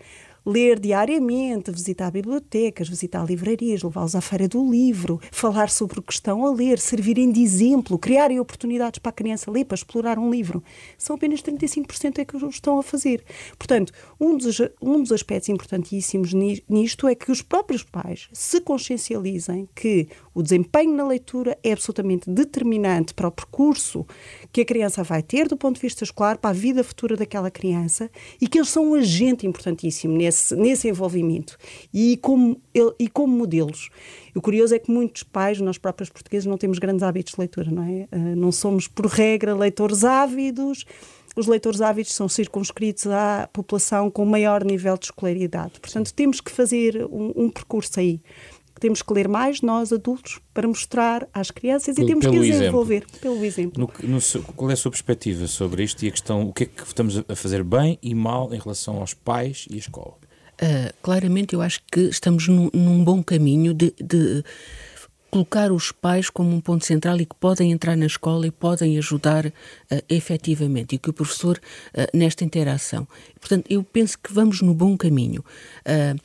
Ler 0.47 0.79
diariamente, 0.79 1.71
visitar 1.71 2.09
bibliotecas, 2.09 2.87
visitar 2.87 3.25
livrarias, 3.25 3.83
levá-los 3.83 4.15
à 4.15 4.21
feira 4.21 4.47
do 4.47 4.71
livro, 4.71 5.19
falar 5.29 5.69
sobre 5.69 5.99
o 5.99 6.01
que 6.01 6.13
estão 6.13 6.45
a 6.45 6.51
ler, 6.53 6.79
servirem 6.79 7.29
de 7.29 7.41
exemplo, 7.41 7.99
criarem 7.99 8.39
oportunidades 8.39 8.99
para 8.99 9.09
a 9.09 9.13
criança 9.13 9.51
ler, 9.51 9.65
para 9.65 9.75
explorar 9.75 10.17
um 10.17 10.31
livro. 10.31 10.63
São 10.97 11.17
apenas 11.17 11.41
35% 11.41 12.19
é 12.19 12.25
que 12.25 12.37
o 12.37 12.47
estão 12.47 12.79
a 12.79 12.83
fazer. 12.83 13.25
Portanto, 13.57 13.91
um 14.17 14.37
dos, 14.37 14.61
um 14.81 15.01
dos 15.01 15.11
aspectos 15.11 15.49
importantíssimos 15.49 16.33
nisto 16.33 17.09
é 17.09 17.15
que 17.15 17.29
os 17.29 17.41
próprios 17.41 17.83
pais 17.83 18.29
se 18.31 18.61
consciencializem 18.61 19.67
que 19.75 20.07
o 20.37 20.43
desempenho 20.43 20.93
na 20.93 21.03
leitura 21.03 21.57
é 21.63 21.71
absolutamente 21.71 22.29
determinante 22.29 23.11
para 23.11 23.27
o 23.27 23.31
percurso 23.31 24.05
que 24.53 24.61
a 24.61 24.65
criança 24.65 25.01
vai 25.01 25.23
ter 25.23 25.47
do 25.47 25.57
ponto 25.57 25.77
de 25.77 25.81
vista 25.81 26.03
escolar, 26.03 26.37
para 26.37 26.51
a 26.51 26.53
vida 26.53 26.83
futura 26.83 27.17
daquela 27.17 27.49
criança 27.49 28.07
e 28.39 28.47
que 28.47 28.59
eles 28.59 28.69
são 28.69 28.91
um 28.91 28.93
agente 28.93 29.47
importantíssimo 29.47 30.15
nesse, 30.15 30.55
nesse 30.55 30.87
envolvimento 30.87 31.57
e 31.91 32.17
como, 32.17 32.61
e 32.99 33.07
como 33.09 33.35
modelos. 33.35 33.89
O 34.35 34.39
curioso 34.39 34.75
é 34.75 34.79
que 34.79 34.91
muitos 34.91 35.23
pais, 35.23 35.59
nós 35.59 35.79
próprios 35.79 36.11
portugueses, 36.11 36.45
não 36.45 36.55
temos 36.55 36.77
grandes 36.77 37.01
hábitos 37.01 37.33
de 37.33 37.39
leitura, 37.39 37.71
não 37.71 37.81
é? 37.81 38.07
Ah, 38.11 38.35
não 38.35 38.51
somos, 38.51 38.87
por 38.87 39.07
regra, 39.07 39.55
leitores 39.55 40.03
ávidos. 40.03 40.85
Os 41.35 41.47
leitores 41.47 41.81
ávidos 41.81 42.13
são 42.13 42.29
circunscritos 42.29 43.07
à 43.07 43.49
população 43.51 44.11
com 44.11 44.23
maior 44.23 44.63
nível 44.63 44.97
de 44.97 45.05
escolaridade. 45.05 45.79
Portanto, 45.79 46.13
temos 46.13 46.41
que 46.41 46.51
fazer 46.51 47.05
um, 47.05 47.31
um 47.35 47.49
percurso 47.49 47.99
aí 47.99 48.21
temos 48.79 49.01
que 49.01 49.13
ler 49.13 49.27
mais, 49.27 49.61
nós 49.61 49.91
adultos, 49.91 50.39
para 50.53 50.67
mostrar 50.67 51.27
às 51.33 51.51
crianças 51.51 51.97
e 51.97 52.05
temos 52.05 52.25
que 52.25 52.39
desenvolver 52.39 53.03
exemplo. 53.03 53.19
pelo 53.19 53.45
exemplo. 53.45 53.91
No, 54.03 54.09
no, 54.09 54.43
qual 54.55 54.69
é 54.69 54.73
a 54.73 54.77
sua 54.77 54.91
perspectiva 54.91 55.47
sobre 55.47 55.83
isto 55.83 56.03
e 56.03 56.07
a 56.07 56.11
questão, 56.11 56.47
o 56.47 56.53
que 56.53 56.63
é 56.63 56.65
que 56.67 56.83
estamos 56.83 57.23
a 57.27 57.35
fazer 57.35 57.63
bem 57.63 57.97
e 58.01 58.13
mal 58.13 58.53
em 58.53 58.59
relação 58.59 58.97
aos 58.97 59.13
pais 59.13 59.65
e 59.69 59.75
à 59.75 59.77
escola? 59.77 60.15
Uh, 60.61 60.91
claramente, 61.01 61.53
eu 61.53 61.61
acho 61.61 61.81
que 61.91 62.01
estamos 62.01 62.47
num, 62.47 62.69
num 62.73 63.03
bom 63.03 63.23
caminho 63.23 63.73
de, 63.73 63.93
de 64.01 64.43
colocar 65.29 65.71
os 65.71 65.91
pais 65.91 66.29
como 66.29 66.55
um 66.55 66.59
ponto 66.59 66.85
central 66.85 67.19
e 67.19 67.25
que 67.25 67.35
podem 67.35 67.71
entrar 67.71 67.95
na 67.95 68.05
escola 68.05 68.47
e 68.47 68.51
podem 68.51 68.97
ajudar 68.97 69.45
uh, 69.45 69.51
efetivamente 70.09 70.95
e 70.95 70.97
que 70.97 71.09
o 71.09 71.13
professor 71.13 71.57
uh, 71.57 72.17
nesta 72.17 72.43
interação. 72.43 73.07
Portanto, 73.39 73.65
eu 73.69 73.83
penso 73.83 74.17
que 74.17 74.33
vamos 74.33 74.61
no 74.61 74.73
bom 74.73 74.97
caminho. 74.97 75.43
Uh, 75.85 76.19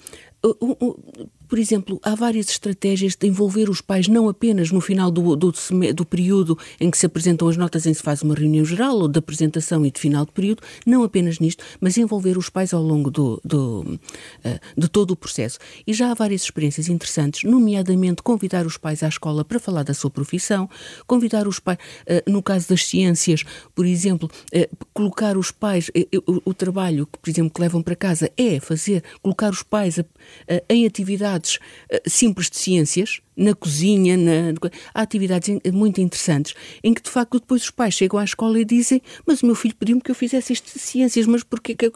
por 1.53 1.59
exemplo, 1.59 2.01
há 2.03 2.15
várias 2.15 2.49
estratégias 2.49 3.15
de 3.15 3.27
envolver 3.27 3.69
os 3.69 3.83
pais 3.83 4.09
não 4.09 4.27
apenas 4.27 4.71
no 4.71 4.81
final 4.81 5.11
do, 5.11 5.37
do, 5.37 5.53
do, 5.95 6.07
período 6.07 6.59
em 6.81 6.91
que 6.91 6.97
se 6.97 7.05
apresentam 7.05 7.47
as 7.47 7.59
notas, 7.59 7.85
em 7.85 7.91
que 7.91 7.99
se 7.99 8.03
faz 8.03 8.23
uma 8.23 8.35
reunião 8.35 8.65
geral 8.65 8.97
ou 8.97 9.07
de 9.07 9.19
apresentação 9.19 9.85
e 9.85 9.91
de 9.91 10.01
final 10.01 10.25
de 10.25 10.33
período, 10.33 10.63
não 10.87 11.03
apenas 11.03 11.39
nisto, 11.39 11.63
mas 11.79 11.99
envolver 11.99 12.39
os 12.39 12.49
pais 12.49 12.73
ao 12.73 12.83
longo 12.83 13.11
do, 13.11 13.39
do 13.45 13.81
uh, 13.83 14.81
de 14.81 14.89
todo 14.89 15.11
o 15.11 15.17
processo. 15.17 15.59
E 15.87 15.93
já 15.93 16.11
há 16.11 16.15
várias 16.15 16.41
experiências 16.41 16.89
interessantes, 16.89 17.43
nomeadamente 17.43 18.23
convidar 18.23 18.65
os 18.65 18.79
pais 18.79 19.03
à 19.03 19.09
escola 19.09 19.45
para 19.45 19.61
falar 19.61 19.83
da 19.83 19.93
sua 19.93 20.11
profissão, 20.11 20.71
convidar 21.07 21.47
os 21.47 21.59
pais, 21.59 21.77
uh, 21.77 22.31
no 22.31 22.43
caso 22.43 22.67
das 22.71 22.87
ciências, 22.87 23.45
por 23.75 23.85
exemplo, 23.85 24.31
uh, 24.55 24.77
colocar 24.95 25.37
os 25.37 25.51
pais, 25.51 25.91
o, 26.27 26.41
o, 26.47 26.55
trabalho 26.55 27.05
que, 27.05 27.19
por 27.19 27.29
exemplo, 27.29 27.53
que 27.53 27.61
levam 27.61 27.83
para 27.83 27.95
casa 27.95 28.31
é 28.39 28.59
fazer, 28.59 29.05
colocar 29.21 29.51
os 29.51 29.63
pais 29.63 30.01
em 30.71 30.87
atividades 30.87 31.42
atividades 31.43 31.57
uh, 31.57 32.09
simples 32.09 32.49
de 32.49 32.57
ciências, 32.57 33.21
na 33.37 33.55
cozinha, 33.55 34.17
na, 34.17 34.53
há 34.95 35.03
atividades 35.03 35.59
muito 35.73 36.01
interessantes, 36.01 36.55
em 36.83 36.93
que 36.93 37.03
de 37.03 37.11
facto 37.11 37.39
depois 37.41 37.63
os 37.63 37.71
pais 37.71 37.95
chegam 37.95 38.19
à 38.19 38.25
escola 38.25 38.61
e 38.61 38.65
dizem 38.65 39.01
mas 39.27 39.43
o 39.43 39.47
meu 39.47 39.55
filho 39.55 39.75
pediu-me 39.75 40.03
que 40.03 40.11
eu 40.11 40.15
fizesse 40.15 40.53
isto 40.53 40.73
de 40.73 40.79
ciências, 40.79 41.27
mas 41.27 41.43
porquê 41.43 41.75
que 41.75 41.87
eu... 41.87 41.93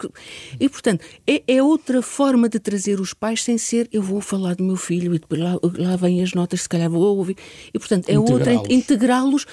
E 0.58 0.68
portanto, 0.68 1.04
é, 1.26 1.42
é, 1.46 1.62
outra 1.62 2.00
forma 2.02 2.48
de 2.48 2.58
trazer 2.58 3.00
os 3.00 3.12
pais 3.12 3.42
sem 3.42 3.58
ser 3.58 3.88
eu 3.92 4.02
vou 4.02 4.20
falar 4.20 4.54
do 4.54 4.64
meu 4.64 4.76
filho 4.76 5.14
e 5.14 5.18
depois 5.18 5.40
lá, 5.40 5.58
lá 5.78 5.96
vêm 5.96 6.22
as 6.22 6.32
notas, 6.32 6.62
se 6.62 6.68
calhar 6.68 6.90
vou 6.90 7.16
ouvir. 7.16 7.36
E 7.72 7.78
portanto, 7.78 8.08
é 8.08 8.18
outra, 8.18 8.54
integrá-los 8.70 9.46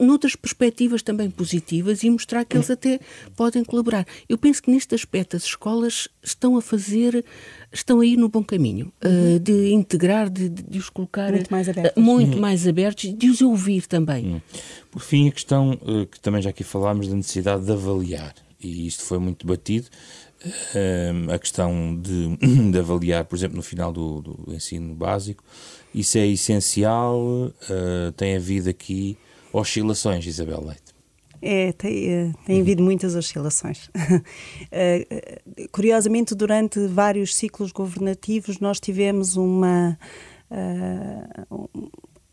noutras 0.00 0.36
perspectivas 0.36 1.02
também 1.02 1.30
positivas 1.30 2.02
e 2.02 2.10
mostrar 2.10 2.44
que 2.44 2.56
eles 2.56 2.70
até 2.70 3.00
podem 3.36 3.64
colaborar. 3.64 4.06
Eu 4.28 4.36
penso 4.36 4.62
que 4.62 4.70
neste 4.70 4.94
aspecto 4.94 5.36
as 5.36 5.44
escolas 5.44 6.08
estão 6.22 6.56
a 6.56 6.62
fazer, 6.62 7.24
estão 7.72 8.00
aí 8.00 8.16
no 8.16 8.28
bom 8.28 8.42
caminho, 8.42 8.92
uh, 9.04 9.38
de 9.38 9.72
integrar, 9.72 10.28
de, 10.28 10.48
de 10.48 10.78
os 10.78 10.88
colocar 10.88 11.21
muito 11.30 11.50
mais 11.50 11.68
abertos, 11.68 12.02
muito 12.02 12.34
uhum. 12.34 12.40
mais 12.40 12.66
abertos 12.66 13.14
de 13.14 13.30
os 13.30 13.40
ouvir 13.40 13.86
também. 13.86 14.26
Uhum. 14.26 14.40
Por 14.90 15.00
fim, 15.00 15.28
a 15.28 15.32
questão 15.32 15.72
uh, 15.82 16.06
que 16.06 16.20
também 16.20 16.42
já 16.42 16.50
aqui 16.50 16.64
falámos 16.64 17.08
da 17.08 17.14
necessidade 17.14 17.64
de 17.64 17.72
avaliar, 17.72 18.34
e 18.60 18.86
isto 18.86 19.04
foi 19.04 19.18
muito 19.18 19.46
debatido, 19.46 19.86
uh, 20.44 21.32
a 21.32 21.38
questão 21.38 21.96
de, 22.00 22.36
de, 22.70 22.78
avaliar, 22.78 23.24
por 23.24 23.36
exemplo, 23.36 23.56
no 23.56 23.62
final 23.62 23.92
do, 23.92 24.20
do 24.20 24.54
ensino 24.54 24.94
básico, 24.94 25.42
isso 25.94 26.18
é 26.18 26.26
essencial, 26.26 27.20
uh, 27.20 28.12
tem 28.16 28.36
havido 28.36 28.68
aqui 28.68 29.16
oscilações, 29.52 30.26
Isabel 30.26 30.64
Leite. 30.64 30.92
É, 31.44 31.72
tem, 31.72 32.32
tem 32.46 32.60
havido 32.60 32.84
muitas 32.84 33.16
oscilações. 33.16 33.90
Curiosamente, 35.72 36.36
durante 36.36 36.86
vários 36.86 37.34
ciclos 37.34 37.72
governativos, 37.72 38.60
nós 38.60 38.78
tivemos 38.78 39.34
uma 39.34 39.98
uh, 40.52 41.68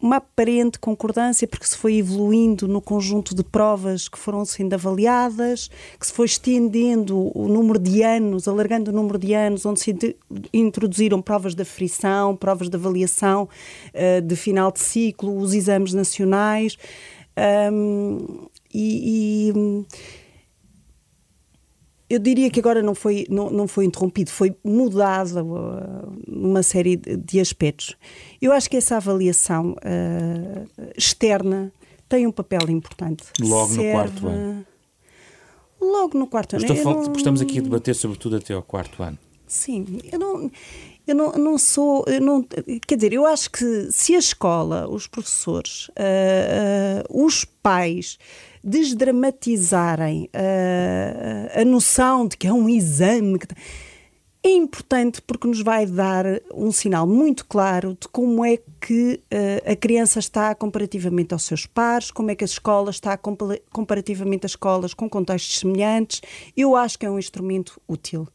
uma 0.01 0.17
aparente 0.17 0.79
concordância, 0.79 1.47
porque 1.47 1.67
se 1.67 1.75
foi 1.75 1.95
evoluindo 1.95 2.67
no 2.67 2.81
conjunto 2.81 3.35
de 3.35 3.43
provas 3.43 4.07
que 4.07 4.17
foram 4.17 4.45
sendo 4.45 4.73
avaliadas, 4.73 5.69
que 5.99 6.07
se 6.07 6.13
foi 6.13 6.25
estendendo 6.25 7.37
o 7.37 7.47
número 7.49 7.77
de 7.77 8.01
anos, 8.01 8.47
alargando 8.47 8.91
o 8.91 8.93
número 8.93 9.19
de 9.19 9.33
anos, 9.33 9.65
onde 9.65 9.81
se 9.81 10.17
introduziram 10.53 11.21
provas 11.21 11.53
de 11.53 11.61
aferição, 11.61 12.35
provas 12.35 12.69
de 12.69 12.75
avaliação 12.77 13.49
uh, 13.93 14.21
de 14.21 14.35
final 14.35 14.71
de 14.71 14.79
ciclo, 14.79 15.37
os 15.37 15.53
exames 15.53 15.93
nacionais. 15.93 16.77
Um, 17.71 18.47
e, 18.73 19.49
e 19.49 19.85
eu 22.09 22.19
diria 22.19 22.49
que 22.49 22.59
agora 22.59 22.81
não 22.81 22.95
foi, 22.95 23.25
não, 23.29 23.49
não 23.49 23.67
foi 23.67 23.85
interrompido, 23.85 24.31
foi 24.31 24.55
mudado 24.63 25.45
uh, 25.45 26.19
uma 26.27 26.63
série 26.63 26.95
de 26.95 27.39
aspectos. 27.39 27.95
Eu 28.41 28.51
acho 28.51 28.69
que 28.69 28.77
essa 28.77 28.97
avaliação 28.97 29.73
uh, 29.73 30.91
externa 30.97 31.71
tem 32.07 32.25
um 32.25 32.31
papel 32.31 32.67
importante. 32.69 33.25
Logo 33.39 33.73
Serve... 33.73 33.85
no 33.85 33.91
quarto 33.91 34.27
ano. 34.27 34.65
Logo 35.79 36.17
no 36.17 36.27
quarto 36.27 36.55
ano. 36.55 36.65
Não... 36.67 37.13
Estamos 37.13 37.41
aqui 37.41 37.59
a 37.59 37.61
debater 37.61 37.93
sobretudo 37.93 38.37
até 38.37 38.53
ao 38.53 38.63
quarto 38.63 39.03
ano. 39.03 39.17
Sim, 39.45 39.99
eu 40.11 40.19
não, 40.19 40.51
eu 41.07 41.15
não, 41.15 41.31
não 41.33 41.57
sou. 41.57 42.03
Eu 42.07 42.21
não, 42.21 42.43
quer 42.87 42.95
dizer, 42.95 43.13
eu 43.13 43.25
acho 43.25 43.49
que 43.49 43.91
se 43.91 44.15
a 44.15 44.19
escola, 44.19 44.87
os 44.87 45.07
professores, 45.07 45.89
uh, 45.89 47.13
uh, 47.13 47.25
os 47.25 47.45
pais 47.45 48.17
desdramatizarem 48.63 50.29
uh, 50.33 51.61
a 51.61 51.65
noção 51.65 52.27
de 52.27 52.37
que 52.37 52.47
é 52.47 52.53
um 52.53 52.67
exame. 52.69 53.39
Que... 53.39 53.47
É 54.41 54.51
importante 54.51 55.21
porque 55.21 55.47
nos 55.47 55.61
vai 55.61 55.85
dar 55.85 56.25
um 56.53 56.71
sinal 56.71 57.05
muito 57.05 57.45
claro 57.45 57.97
de 57.99 58.07
como 58.07 58.45
é 58.45 58.57
que 58.79 59.21
uh, 59.33 59.71
a 59.71 59.75
criança 59.75 60.19
está 60.19 60.55
comparativamente 60.55 61.33
aos 61.33 61.43
seus 61.43 61.65
pares, 61.65 62.09
como 62.09 62.31
é 62.31 62.35
que 62.35 62.43
a 62.43 62.45
escola 62.45 62.89
está 62.89 63.17
comparativamente 63.17 64.45
às 64.45 64.51
escolas 64.51 64.93
com 64.93 65.09
contextos 65.09 65.59
semelhantes. 65.59 66.21
Eu 66.55 66.75
acho 66.75 66.97
que 66.97 67.05
é 67.05 67.11
um 67.11 67.19
instrumento 67.19 67.81
útil 67.87 68.27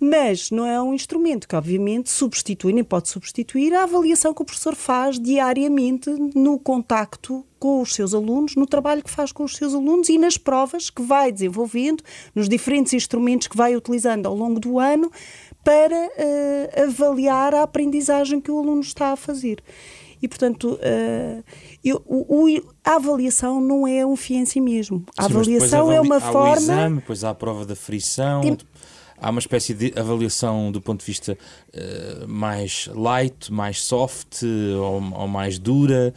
mas 0.00 0.50
não 0.50 0.64
é 0.66 0.80
um 0.80 0.94
instrumento 0.94 1.48
que, 1.48 1.56
obviamente, 1.56 2.10
substitui, 2.10 2.72
nem 2.72 2.84
pode 2.84 3.08
substituir 3.08 3.74
a 3.74 3.82
avaliação 3.82 4.32
que 4.32 4.42
o 4.42 4.44
professor 4.44 4.74
faz 4.74 5.18
diariamente 5.18 6.08
no 6.34 6.58
contacto 6.58 7.44
com 7.58 7.82
os 7.82 7.94
seus 7.94 8.14
alunos, 8.14 8.54
no 8.54 8.66
trabalho 8.66 9.02
que 9.02 9.10
faz 9.10 9.32
com 9.32 9.42
os 9.42 9.56
seus 9.56 9.74
alunos 9.74 10.08
e 10.08 10.16
nas 10.16 10.38
provas 10.38 10.90
que 10.90 11.02
vai 11.02 11.32
desenvolvendo, 11.32 12.02
nos 12.34 12.48
diferentes 12.48 12.92
instrumentos 12.92 13.48
que 13.48 13.56
vai 13.56 13.74
utilizando 13.74 14.26
ao 14.26 14.34
longo 14.34 14.60
do 14.60 14.78
ano 14.78 15.10
para 15.64 15.96
uh, 15.96 16.82
avaliar 16.84 17.54
a 17.54 17.62
aprendizagem 17.62 18.40
que 18.40 18.50
o 18.50 18.58
aluno 18.58 18.80
está 18.80 19.12
a 19.12 19.16
fazer. 19.16 19.62
E, 20.20 20.26
portanto, 20.26 20.74
uh, 20.74 21.44
eu, 21.84 22.02
o, 22.06 22.46
o, 22.46 22.62
a 22.84 22.96
avaliação 22.96 23.60
não 23.60 23.86
é 23.86 24.04
um 24.04 24.16
fim 24.16 24.38
em 24.38 24.46
si 24.46 24.60
mesmo. 24.60 25.04
A 25.16 25.24
Sim, 25.24 25.30
avaliação 25.30 25.92
é 25.92 26.00
uma 26.00 26.20
forma. 26.20 26.50
O 26.50 26.56
exame, 26.56 26.96
depois 26.96 27.22
há 27.22 27.30
a 27.30 27.34
prova 27.34 27.64
da 27.64 27.76
frição. 27.76 28.40
Tem, 28.40 28.56
há 29.20 29.30
uma 29.30 29.38
espécie 29.38 29.74
de 29.74 29.92
avaliação 29.98 30.70
do 30.70 30.80
ponto 30.80 31.00
de 31.00 31.06
vista 31.06 31.36
uh, 31.74 32.28
mais 32.28 32.88
light, 32.94 33.52
mais 33.52 33.82
soft 33.82 34.42
ou, 34.42 35.02
ou 35.12 35.28
mais 35.28 35.58
dura? 35.58 36.14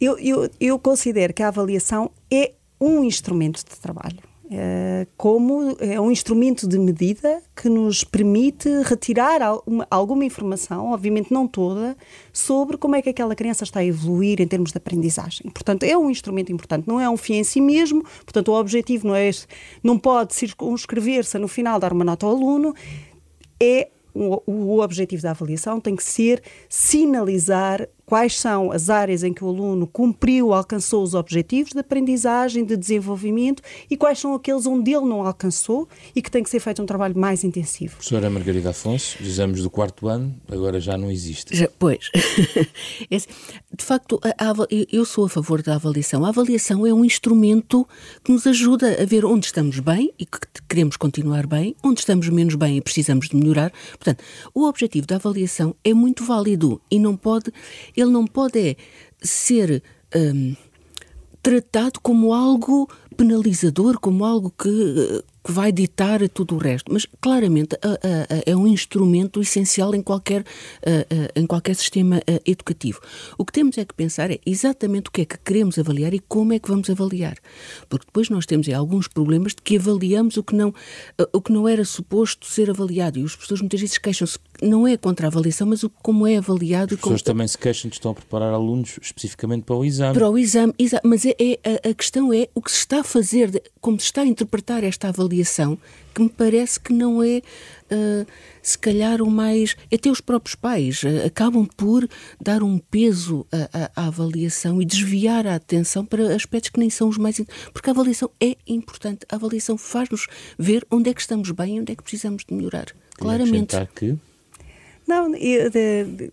Eu, 0.00 0.18
eu, 0.18 0.50
eu 0.60 0.78
considero 0.78 1.32
que 1.32 1.42
a 1.42 1.48
avaliação 1.48 2.10
é 2.30 2.52
um 2.80 3.04
instrumento 3.04 3.58
de 3.58 3.78
trabalho. 3.78 4.31
Eh, 4.54 5.06
como 5.16 5.74
é 5.80 5.98
um 5.98 6.10
instrumento 6.10 6.68
de 6.68 6.78
medida 6.78 7.42
que 7.56 7.70
nos 7.70 8.04
permite 8.04 8.68
retirar 8.82 9.40
alguma 9.90 10.26
informação, 10.26 10.92
obviamente 10.92 11.32
não 11.32 11.48
toda, 11.48 11.96
sobre 12.32 12.76
como 12.76 12.94
é 12.94 13.00
que 13.00 13.08
aquela 13.08 13.34
criança 13.34 13.64
está 13.64 13.80
a 13.80 13.84
evoluir 13.84 14.42
em 14.42 14.46
termos 14.46 14.70
de 14.70 14.76
aprendizagem. 14.76 15.50
Portanto, 15.50 15.84
é 15.84 15.96
um 15.96 16.10
instrumento 16.10 16.52
importante, 16.52 16.86
não 16.86 17.00
é 17.00 17.08
um 17.08 17.16
fim 17.16 17.36
em 17.36 17.44
si 17.44 17.62
mesmo, 17.62 18.02
portanto, 18.24 18.48
o 18.48 18.60
objetivo 18.60 19.08
não 19.08 19.14
é 19.14 19.30
não 19.82 19.98
pode 19.98 20.34
circunscrever-se 20.34 21.38
no 21.38 21.48
final 21.48 21.80
dar 21.80 21.92
uma 21.94 22.04
nota 22.04 22.26
ao 22.26 22.32
aluno, 22.32 22.74
é 23.58 23.88
o 24.14 24.80
objetivo 24.80 25.22
da 25.22 25.30
avaliação 25.30 25.80
tem 25.80 25.96
que 25.96 26.04
ser 26.04 26.42
sinalizar 26.68 27.88
quais 28.12 28.38
são 28.38 28.70
as 28.70 28.90
áreas 28.90 29.22
em 29.22 29.32
que 29.32 29.42
o 29.42 29.48
aluno 29.48 29.86
cumpriu, 29.86 30.52
alcançou 30.52 31.02
os 31.02 31.14
objetivos 31.14 31.72
de 31.72 31.78
aprendizagem, 31.78 32.62
de 32.62 32.76
desenvolvimento 32.76 33.62
e 33.90 33.96
quais 33.96 34.18
são 34.18 34.34
aqueles 34.34 34.66
onde 34.66 34.92
ele 34.92 35.06
não 35.06 35.26
alcançou 35.26 35.88
e 36.14 36.20
que 36.20 36.30
tem 36.30 36.42
que 36.42 36.50
ser 36.50 36.60
feito 36.60 36.82
um 36.82 36.84
trabalho 36.84 37.16
mais 37.16 37.42
intensivo. 37.42 37.94
Professora 37.96 38.28
Margarida 38.28 38.68
Afonso, 38.68 39.16
os 39.18 39.26
exames 39.26 39.62
do 39.62 39.70
quarto 39.70 40.08
ano 40.08 40.34
agora 40.50 40.78
já 40.78 40.98
não 40.98 41.10
existem. 41.10 41.56
Já, 41.56 41.70
pois. 41.78 42.10
de 43.08 43.82
facto, 43.82 44.20
a, 44.22 44.52
eu 44.92 45.06
sou 45.06 45.24
a 45.24 45.28
favor 45.30 45.62
da 45.62 45.76
avaliação. 45.76 46.26
A 46.26 46.28
avaliação 46.28 46.86
é 46.86 46.92
um 46.92 47.06
instrumento 47.06 47.88
que 48.22 48.30
nos 48.30 48.46
ajuda 48.46 49.02
a 49.02 49.06
ver 49.06 49.24
onde 49.24 49.46
estamos 49.46 49.78
bem 49.78 50.12
e 50.18 50.26
que 50.26 50.38
queremos 50.68 50.98
continuar 50.98 51.46
bem, 51.46 51.74
onde 51.82 52.00
estamos 52.00 52.28
menos 52.28 52.56
bem 52.56 52.76
e 52.76 52.82
precisamos 52.82 53.30
de 53.30 53.36
melhorar. 53.36 53.72
Portanto, 53.92 54.22
o 54.52 54.66
objetivo 54.66 55.06
da 55.06 55.16
avaliação 55.16 55.74
é 55.82 55.94
muito 55.94 56.22
válido 56.26 56.78
e 56.90 56.98
não 56.98 57.16
pode 57.16 57.50
ele 58.02 58.12
não 58.12 58.26
pode 58.26 58.58
é 58.58 58.76
ser 59.20 59.82
hum, 60.14 60.54
tratado 61.42 62.00
como 62.00 62.32
algo 62.32 62.88
penalizador, 63.16 63.98
como 64.00 64.24
algo 64.24 64.50
que, 64.50 65.22
que 65.44 65.52
vai 65.52 65.72
ditar 65.72 66.26
tudo 66.28 66.54
o 66.54 66.58
resto. 66.58 66.92
Mas, 66.92 67.06
claramente, 67.20 67.76
a, 67.82 67.88
a, 67.88 67.92
a, 67.92 68.42
é 68.46 68.56
um 68.56 68.66
instrumento 68.66 69.40
essencial 69.40 69.94
em 69.94 70.02
qualquer, 70.02 70.44
em 71.34 71.46
qualquer 71.46 71.74
sistema 71.74 72.22
educativo. 72.46 73.00
O 73.36 73.44
que 73.44 73.52
temos 73.52 73.76
é 73.78 73.84
que 73.84 73.94
pensar 73.94 74.30
é 74.30 74.38
exatamente 74.46 75.08
o 75.08 75.12
que 75.12 75.22
é 75.22 75.24
que 75.24 75.38
queremos 75.38 75.78
avaliar 75.78 76.14
e 76.14 76.20
como 76.20 76.52
é 76.52 76.58
que 76.58 76.68
vamos 76.68 76.88
avaliar. 76.88 77.36
Porque 77.88 78.06
depois 78.06 78.28
nós 78.28 78.46
temos 78.46 78.68
é, 78.68 78.72
alguns 78.72 79.08
problemas 79.08 79.54
de 79.54 79.62
que 79.62 79.76
avaliamos 79.76 80.36
o 80.36 80.42
que, 80.42 80.54
não, 80.54 80.74
o 81.32 81.40
que 81.40 81.52
não 81.52 81.68
era 81.68 81.84
suposto 81.84 82.46
ser 82.46 82.70
avaliado. 82.70 83.18
E 83.18 83.24
os 83.24 83.34
professores 83.34 83.60
muitas 83.62 83.80
vezes 83.80 83.98
queixam-se, 83.98 84.38
não 84.62 84.86
é 84.86 84.96
contra 84.96 85.26
a 85.26 85.28
avaliação, 85.28 85.66
mas 85.66 85.82
o, 85.82 85.90
como 85.90 86.26
é 86.26 86.36
avaliado. 86.36 86.94
Os 86.94 87.00
professores 87.00 87.22
como... 87.22 87.34
também 87.34 87.48
se 87.48 87.58
queixam 87.58 87.88
de 87.88 87.96
estão 87.96 88.12
a 88.12 88.14
preparar 88.14 88.52
alunos 88.52 88.98
especificamente 89.02 89.64
para 89.64 89.76
o 89.76 89.84
exame. 89.84 90.14
Para 90.14 90.30
o 90.30 90.38
exame, 90.38 90.72
mas 91.04 91.26
é, 91.26 91.34
é 91.38 91.90
a, 91.90 91.94
questão 91.94 92.32
é 92.32 92.48
o 92.54 92.62
que 92.62 92.70
se 92.70 92.78
está 92.78 93.00
a 93.00 93.04
fazer, 93.04 93.62
como 93.80 93.98
se 93.98 94.06
está 94.06 94.22
a 94.22 94.26
interpretar 94.26 94.84
esta 94.84 95.08
avaliação 95.08 95.32
avaliação 95.32 95.78
que 96.14 96.22
me 96.22 96.28
parece 96.28 96.78
que 96.78 96.92
não 96.92 97.22
é, 97.22 97.38
uh, 97.90 98.26
se 98.60 98.78
calhar, 98.78 99.22
o 99.22 99.30
mais. 99.30 99.74
Até 99.92 100.10
os 100.10 100.20
próprios 100.20 100.54
pais 100.54 101.02
uh, 101.02 101.26
acabam 101.26 101.66
por 101.74 102.06
dar 102.38 102.62
um 102.62 102.78
peso 102.78 103.46
à, 103.96 104.06
avaliação 104.06 104.82
e 104.82 104.84
desviar 104.84 105.46
a 105.46 105.54
atenção 105.54 106.04
para 106.04 106.34
aspectos 106.34 106.68
que 106.68 106.78
nem 106.78 106.90
são 106.90 107.08
os 107.08 107.16
mais. 107.16 107.40
Porque 107.72 107.88
a 107.88 107.92
avaliação 107.92 108.30
é 108.38 108.56
importante. 108.66 109.24
A 109.30 109.36
avaliação 109.36 109.78
faz-nos 109.78 110.26
ver 110.58 110.86
onde 110.90 111.08
é 111.08 111.14
que 111.14 111.20
estamos 111.22 111.50
bem 111.50 111.76
e 111.76 111.80
onde 111.80 111.92
é 111.92 111.96
que 111.96 112.02
precisamos 112.02 112.44
de 112.46 112.54
melhorar. 112.54 112.86
Claramente. 113.16 113.74
que 113.94 114.18
não, 115.06 115.34
eu, 115.34 115.70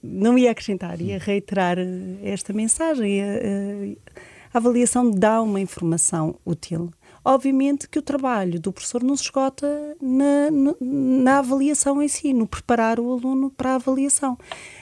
não 0.02 0.38
ia 0.38 0.52
acrescentar, 0.52 1.02
ia 1.02 1.18
reiterar 1.18 1.78
esta 2.24 2.54
mensagem. 2.54 3.22
A, 3.22 3.26
a 4.54 4.58
avaliação 4.58 5.10
dá 5.12 5.42
uma 5.42 5.60
informação 5.60 6.36
útil. 6.46 6.92
Obviamente 7.24 7.88
que 7.88 8.00
o 8.00 8.02
trabalho 8.02 8.60
do 8.60 8.72
professor 8.72 9.04
não 9.04 9.16
se 9.16 9.24
esgota 9.24 9.68
na, 10.02 10.50
na 10.80 11.40
avaliação 11.40 12.02
em 12.02 12.08
si, 12.08 12.34
no 12.34 12.48
preparar 12.48 13.00
o 13.00 13.12
aluno 13.12 13.50
para 13.52 13.72
a 13.72 13.76
avaliação. 13.76 14.38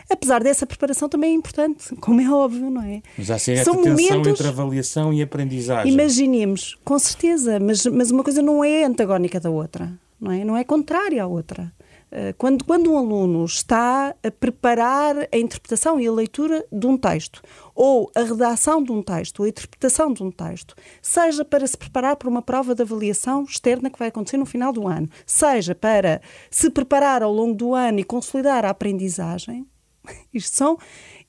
Apesar 0.09 0.43
dessa 0.43 0.65
preparação 0.65 1.09
também 1.09 1.31
é 1.31 1.33
importante, 1.33 1.95
como 1.99 2.21
é 2.21 2.29
óbvio, 2.29 2.69
não 2.69 2.83
é? 2.83 3.01
Mas 3.17 3.31
há 3.31 3.39
certa 3.39 3.65
São 3.65 3.81
tensão 3.81 3.91
momentos... 3.91 4.27
entre 4.27 4.47
avaliação 4.47 5.13
e 5.13 5.21
aprendizagem. 5.21 5.91
Imaginemos, 5.91 6.77
com 6.85 6.97
certeza, 6.99 7.59
mas, 7.59 7.85
mas 7.87 8.11
uma 8.11 8.23
coisa 8.23 8.41
não 8.41 8.63
é 8.63 8.83
antagónica 8.83 9.39
da 9.39 9.49
outra, 9.49 9.91
não 10.19 10.31
é? 10.31 10.45
Não 10.45 10.55
é 10.55 10.63
contrária 10.63 11.23
à 11.23 11.27
outra. 11.27 11.73
Eh, 12.09 12.33
quando, 12.33 12.63
quando 12.63 12.91
um 12.91 12.97
aluno 12.97 13.43
está 13.43 14.15
a 14.23 14.31
preparar 14.31 15.27
a 15.31 15.37
interpretação 15.37 15.99
e 15.99 16.07
a 16.07 16.11
leitura 16.11 16.65
de 16.71 16.87
um 16.87 16.97
texto, 16.97 17.41
ou 17.75 18.09
a 18.15 18.21
redação 18.21 18.81
de 18.81 18.91
um 18.91 19.03
texto, 19.03 19.39
ou 19.39 19.45
a 19.45 19.49
interpretação 19.49 20.13
de 20.13 20.23
um 20.23 20.31
texto, 20.31 20.73
seja 21.01 21.43
para 21.43 21.67
se 21.67 21.77
preparar 21.77 22.15
para 22.15 22.29
uma 22.29 22.41
prova 22.41 22.73
de 22.73 22.81
avaliação 22.81 23.43
externa 23.43 23.89
que 23.89 23.99
vai 23.99 24.07
acontecer 24.07 24.37
no 24.37 24.45
final 24.45 24.71
do 24.71 24.87
ano, 24.87 25.09
seja 25.25 25.75
para 25.75 26.21
se 26.49 26.69
preparar 26.69 27.21
ao 27.21 27.33
longo 27.33 27.53
do 27.53 27.73
ano 27.73 27.99
e 27.99 28.03
consolidar 28.03 28.63
a 28.63 28.69
aprendizagem, 28.69 29.67
isto 30.33 30.55
são, 30.55 30.77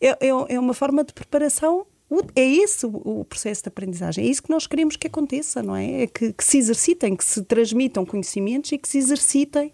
é, 0.01 0.11
é, 0.11 0.29
é 0.29 0.61
uma 0.61 0.75
forma 0.75 1.03
de 1.03 1.13
preparação 1.13 1.87
é 2.35 2.43
esse 2.43 2.87
o, 2.87 3.23
processo 3.23 3.65
de 3.65 3.69
aprendizagem. 3.69 4.25
É 4.25 4.29
isso 4.29 4.43
que 4.43 4.49
nós 4.49 4.67
queremos 4.67 4.97
que 4.97 5.07
aconteça, 5.07 5.63
não 5.63 5.77
é? 5.77 6.05
É 6.05 6.07
que, 6.07 6.33
que 6.33 6.43
se 6.43 6.57
exercitem, 6.57 7.15
que 7.15 7.23
se 7.23 7.43
transmitam 7.43 8.07
conhecimentos 8.07 8.73
e 8.73 8.79
que 8.79 8.89
se 8.89 8.97
exercitem 8.97 9.71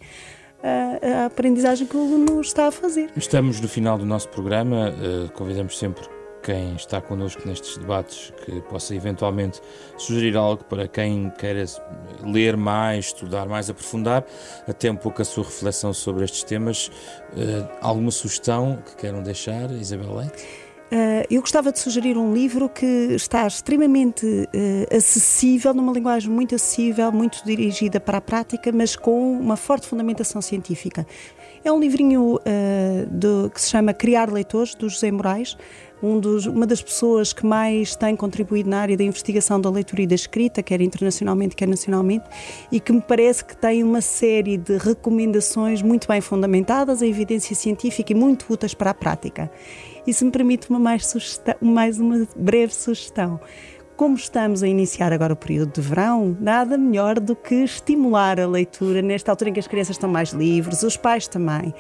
a, 0.64 1.26
aprendizagem 1.26 1.86
que 1.86 1.96
o 1.96 2.00
aluno 2.00 2.40
está 2.40 2.68
a 2.68 2.72
fazer. 2.72 3.10
Estamos 3.16 3.60
no 3.60 3.68
final 3.68 3.98
do 3.98 4.06
nosso 4.06 4.28
programa, 4.30 4.90
uh, 4.90 5.30
convidamos 5.32 5.78
sempre 5.78 6.02
quem 6.42 6.74
está 6.74 7.00
connosco 7.00 7.40
nestes 7.46 7.78
debates 7.78 8.32
que 8.44 8.60
possa 8.62 8.94
eventualmente 8.94 9.62
sugerir 9.96 10.36
algo 10.36 10.62
para 10.64 10.86
quem 10.86 11.30
queira 11.38 11.64
ler 12.22 12.54
mais, 12.54 13.06
estudar 13.06 13.46
mais, 13.46 13.70
aprofundar, 13.70 14.24
até 14.68 14.90
um 14.90 14.96
pouco 14.96 15.22
a 15.22 15.24
sua 15.24 15.44
reflexão 15.44 15.94
sobre 15.94 16.24
estes 16.24 16.42
temas. 16.42 16.88
Uh, 17.32 17.66
alguma 17.80 18.10
sugestão 18.10 18.78
que 18.84 18.96
queiram 18.96 19.22
deixar, 19.22 19.70
Isabel 19.70 20.16
Leite? 20.16 20.63
Uh, 20.94 21.26
eu 21.28 21.40
gostava 21.40 21.72
de 21.72 21.80
sugerir 21.80 22.16
um 22.16 22.32
livro 22.32 22.68
que 22.68 22.86
está 22.86 23.44
extremamente 23.48 24.24
uh, 24.24 24.96
acessível, 24.96 25.74
numa 25.74 25.92
linguagem 25.92 26.30
muito 26.30 26.54
acessível, 26.54 27.10
muito 27.10 27.44
dirigida 27.44 27.98
para 27.98 28.18
a 28.18 28.20
prática, 28.20 28.70
mas 28.70 28.94
com 28.94 29.36
uma 29.36 29.56
forte 29.56 29.88
fundamentação 29.88 30.40
científica. 30.40 31.04
É 31.64 31.72
um 31.72 31.80
livrinho 31.80 32.36
uh, 32.36 32.40
do, 33.10 33.50
que 33.52 33.60
se 33.60 33.70
chama 33.70 33.92
Criar 33.92 34.32
Leitores, 34.32 34.76
do 34.76 34.88
José 34.88 35.10
Moraes, 35.10 35.56
um 36.00 36.20
dos, 36.20 36.46
uma 36.46 36.64
das 36.64 36.80
pessoas 36.80 37.32
que 37.32 37.44
mais 37.44 37.96
tem 37.96 38.14
contribuído 38.14 38.70
na 38.70 38.78
área 38.78 38.96
da 38.96 39.02
investigação 39.02 39.60
da 39.60 39.70
leitura 39.70 40.02
e 40.02 40.06
da 40.06 40.14
escrita, 40.14 40.62
quer 40.62 40.80
internacionalmente, 40.80 41.56
quer 41.56 41.66
nacionalmente, 41.66 42.26
e 42.70 42.78
que 42.78 42.92
me 42.92 43.00
parece 43.00 43.44
que 43.44 43.56
tem 43.56 43.82
uma 43.82 44.00
série 44.00 44.56
de 44.56 44.76
recomendações 44.76 45.82
muito 45.82 46.06
bem 46.06 46.20
fundamentadas, 46.20 47.02
a 47.02 47.06
evidência 47.06 47.56
científica 47.56 48.12
e 48.12 48.14
muito 48.14 48.46
úteis 48.48 48.74
para 48.74 48.90
a 48.90 48.94
prática. 48.94 49.50
E 50.06 50.12
se 50.12 50.24
me 50.24 50.30
permite 50.30 50.68
uma 50.70 50.78
mais, 50.78 51.06
sugestão, 51.06 51.54
mais 51.60 51.98
uma 51.98 52.26
breve 52.36 52.74
sugestão. 52.74 53.40
Como 53.96 54.16
estamos 54.16 54.62
a 54.62 54.66
iniciar 54.66 55.12
agora 55.12 55.34
o 55.34 55.36
período 55.36 55.72
de 55.74 55.80
verão, 55.80 56.36
nada 56.40 56.76
melhor 56.76 57.20
do 57.20 57.36
que 57.36 57.54
estimular 57.54 58.40
a 58.40 58.46
leitura 58.46 59.00
nesta 59.00 59.30
altura 59.30 59.50
em 59.50 59.52
que 59.52 59.60
as 59.60 59.68
crianças 59.68 59.94
estão 59.94 60.10
mais 60.10 60.30
livres, 60.30 60.82
os 60.82 60.96
pais 60.96 61.28
também. 61.28 61.72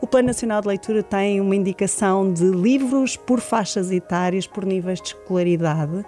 O 0.00 0.06
Plano 0.06 0.28
Nacional 0.28 0.60
de 0.60 0.68
Leitura 0.68 1.02
tem 1.02 1.40
uma 1.40 1.56
indicação 1.56 2.32
de 2.32 2.44
livros 2.44 3.16
por 3.16 3.40
faixas 3.40 3.90
etárias, 3.90 4.46
por 4.46 4.64
níveis 4.64 5.00
de 5.00 5.08
escolaridade 5.08 6.04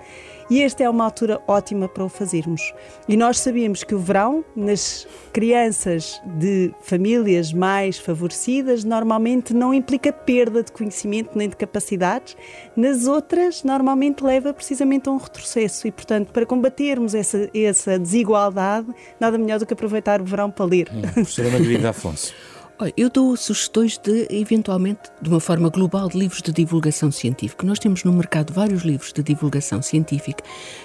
e 0.51 0.63
esta 0.63 0.83
é 0.83 0.89
uma 0.89 1.05
altura 1.05 1.41
ótima 1.47 1.89
para 1.89 2.05
o 2.05 2.09
fazermos. 2.09 2.73
E 3.09 3.17
nós 3.17 3.39
sabemos 3.39 3.85
que 3.85 3.95
o 3.95 3.99
verão, 3.99 4.45
nas 4.57 5.07
crianças 5.33 6.21
de 6.25 6.73
famílias 6.83 7.53
mais 7.53 7.99
favorecidas, 7.99 8.85
normalmente 8.85 9.53
não 9.55 9.75
implica 9.75 10.13
perda 10.13 10.63
de 10.63 10.73
conhecimento 10.73 11.37
nem 11.37 11.49
de 11.49 11.57
capacidades, 11.57 12.37
nas 12.77 13.07
outras, 13.07 13.63
normalmente 13.63 14.25
leva 14.25 14.53
precisamente 14.53 15.09
a 15.09 15.13
um 15.13 15.17
retrocesso. 15.17 15.87
E, 15.87 15.93
portanto, 15.93 16.33
para 16.33 16.47
combatermos 16.47 17.15
essa, 17.15 17.49
essa 17.55 17.99
desigualdade, 17.99 18.89
nada 19.21 19.37
melhor 19.37 19.59
do 19.59 19.67
que 19.67 19.75
aproveitar 19.75 20.21
o 20.21 20.25
verão 20.25 20.51
para 20.51 20.65
ler. 20.65 20.89
Hum, 20.93 21.03
professora 21.03 21.51
Margarida 21.51 21.91
Afonso. 21.91 22.35
Olha, 22.81 22.95
eu 22.97 23.11
dou 23.11 23.37
sugestões 23.37 23.99
de, 23.99 24.29
eventualmente, 24.31 25.11
de 25.21 25.29
uma 25.29 25.41
forma 25.41 25.69
global, 25.69 26.09
de 26.09 26.17
livros 26.17 26.41
de 26.41 26.53
divulgação 26.53 27.11
científica. 27.11 27.67
Nós 27.67 27.81
temos 27.81 28.05
no 28.05 28.13
mercado 28.13 28.53
vários 28.53 28.83
livros 28.83 29.13
de 29.13 29.21
divulgação 29.21 29.83
científica 29.83 30.45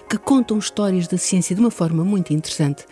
que 0.09 0.17
contam 0.17 0.57
histórias 0.57 1.07
da 1.07 1.19
ciência 1.19 1.55
de 1.55 1.61
uma 1.61 1.69
forma 1.69 2.03
muito 2.03 2.33
interessante 2.33 2.83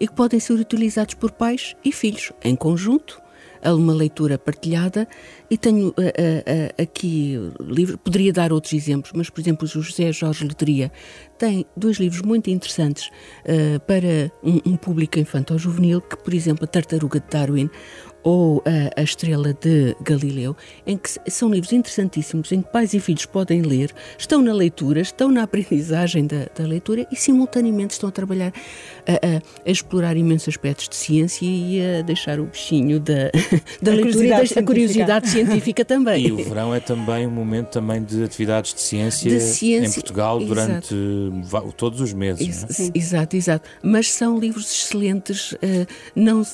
e 0.00 0.08
que 0.08 0.12
podem 0.12 0.40
ser 0.40 0.54
utilizados 0.54 1.14
por 1.14 1.30
pais 1.30 1.76
e 1.84 1.92
filhos 1.92 2.32
em 2.42 2.56
conjunto 2.56 3.22
uma 3.68 3.92
leitura 3.92 4.38
partilhada 4.38 5.06
e 5.50 5.58
tenho 5.58 5.88
uh, 5.88 5.90
uh, 5.90 5.92
uh, 5.92 6.82
aqui 6.82 7.36
livro, 7.60 7.98
poderia 7.98 8.32
dar 8.32 8.52
outros 8.52 8.72
exemplos, 8.72 9.12
mas 9.14 9.28
por 9.28 9.40
exemplo 9.40 9.64
o 9.64 9.68
José 9.68 10.10
Jorge 10.12 10.46
Letria 10.46 10.90
tem 11.38 11.66
dois 11.76 11.98
livros 11.98 12.22
muito 12.22 12.48
interessantes 12.48 13.10
para 13.86 14.30
um, 14.42 14.72
um 14.72 14.76
público 14.76 15.18
infantil-juvenil, 15.18 16.00
que 16.00 16.16
por 16.16 16.34
exemplo 16.34 16.64
a 16.64 16.66
Tartaruga 16.66 17.20
de 17.20 17.26
Darwin 17.28 17.70
ou 18.22 18.62
a, 18.66 19.00
a, 19.00 19.02
Estrela 19.02 19.54
de 19.54 19.96
Galileu, 20.02 20.56
em 20.86 20.96
que 20.96 21.08
são 21.30 21.50
livros 21.50 21.72
interessantíssimos, 21.72 22.52
em 22.52 22.62
que 22.62 22.70
pais 22.70 22.92
e 22.94 23.00
filhos 23.00 23.26
podem 23.26 23.62
ler, 23.62 23.92
estão 24.18 24.42
na 24.42 24.52
leitura, 24.52 25.00
estão 25.00 25.30
na 25.30 25.42
aprendizagem 25.50 26.26
da, 26.26 26.46
da 26.56 26.64
leitura 26.66 27.06
e 27.10 27.16
simultaneamente 27.16 27.94
estão 27.94 28.08
a 28.08 28.12
trabalhar, 28.12 28.52
a, 29.06 29.12
a, 29.12 29.38
a, 29.66 29.70
explorar 29.70 30.16
imensos 30.16 30.48
aspectos 30.48 30.88
de 30.88 30.96
ciência 30.96 31.46
e 31.46 31.80
a 31.98 32.02
deixar 32.02 32.38
o 32.40 32.44
bichinho 32.44 33.00
da, 33.00 33.30
da 33.80 33.92
leitura 33.92 34.44
e 34.44 34.54
da 34.54 34.62
curiosidade 34.62 35.28
científica 35.28 35.84
também. 35.84 36.26
E 36.26 36.32
o 36.32 36.36
verão 36.36 36.74
é 36.74 36.80
também 36.80 37.26
um 37.26 37.30
momento 37.30 37.68
também 37.68 38.02
de 38.02 38.22
atividades 38.22 38.74
de 38.74 38.80
ciência, 38.80 39.30
de 39.30 39.40
ciência 39.40 39.98
em 39.98 40.02
Portugal 40.02 40.38
durante 40.38 40.94
exato. 40.94 41.72
todos 41.72 42.00
os 42.00 42.12
meses. 42.12 42.64
Ex 42.64 42.80
é? 42.80 42.90
Exato, 42.94 43.36
exato. 43.36 43.68
Mas 43.82 44.10
são 44.10 44.38
livros 44.38 44.70
excelentes, 44.70 45.52
uh, 45.52 45.56
não, 46.14 46.42
uh, 46.42 46.46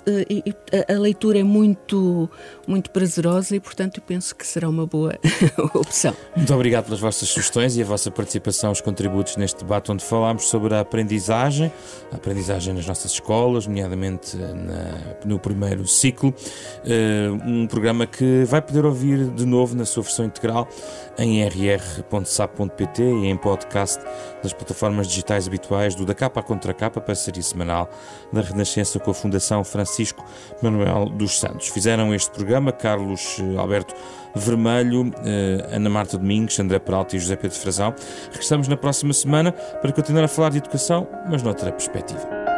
a 0.88 0.98
leitura 0.98 1.38
é 1.38 1.42
muito 1.42 1.55
muito, 1.56 2.30
muito 2.66 2.90
prazerosa 2.90 3.56
e, 3.56 3.60
portanto, 3.60 3.98
eu 3.98 4.02
penso 4.02 4.36
que 4.36 4.46
será 4.46 4.68
uma 4.68 4.86
boa 4.86 5.18
opção. 5.74 6.14
Muito 6.36 6.54
obrigado 6.54 6.84
pelas 6.84 7.00
vossas 7.00 7.28
sugestões 7.28 7.76
e 7.76 7.82
a 7.82 7.84
vossa 7.84 8.10
participação, 8.10 8.72
os 8.72 8.80
contributos 8.80 9.36
neste 9.36 9.62
debate 9.62 9.90
onde 9.90 10.04
falámos 10.04 10.48
sobre 10.48 10.74
a 10.74 10.80
aprendizagem, 10.80 11.72
a 12.12 12.16
aprendizagem 12.16 12.74
nas 12.74 12.86
nossas 12.86 13.12
escolas, 13.12 13.66
nomeadamente 13.66 14.36
na, 14.36 15.16
no 15.24 15.38
primeiro 15.38 15.86
ciclo. 15.86 16.34
Uh, 16.84 17.48
um 17.48 17.66
programa 17.66 18.06
que 18.06 18.44
vai 18.44 18.60
poder 18.60 18.84
ouvir 18.84 19.26
de 19.30 19.46
novo 19.46 19.74
na 19.74 19.86
sua 19.86 20.02
versão 20.02 20.26
integral 20.26 20.68
em 21.18 21.42
rr.sap.pt 21.42 23.02
e 23.02 23.26
em 23.26 23.36
podcast 23.36 24.02
nas 24.42 24.52
plataformas 24.52 25.08
digitais 25.08 25.46
habituais 25.46 25.94
do 25.94 26.04
Da 26.04 26.14
Capa 26.14 26.40
à 26.40 26.42
Contra 26.42 26.74
Capa, 26.74 27.00
parceria 27.00 27.42
semanal 27.42 27.88
da 28.32 28.42
Renascença 28.42 28.98
com 28.98 29.10
a 29.10 29.14
Fundação 29.14 29.64
Francisco 29.64 30.24
Manuel 30.62 31.06
dos 31.06 31.40
Santos. 31.40 31.45
Fizeram 31.60 32.14
este 32.14 32.30
programa 32.30 32.72
Carlos 32.72 33.38
eh, 33.40 33.58
Alberto 33.58 33.94
Vermelho, 34.34 35.12
eh, 35.24 35.66
Ana 35.72 35.88
Marta 35.88 36.18
Domingos, 36.18 36.58
André 36.58 36.78
Peralta 36.78 37.16
e 37.16 37.18
José 37.18 37.36
Pedro 37.36 37.56
Frazão. 37.58 37.94
Regressamos 38.30 38.68
na 38.68 38.76
próxima 38.76 39.12
semana 39.12 39.52
para 39.52 39.92
continuar 39.92 40.24
a 40.24 40.28
falar 40.28 40.50
de 40.50 40.58
educação, 40.58 41.06
mas 41.28 41.42
noutra 41.42 41.72
perspectiva. 41.72 42.55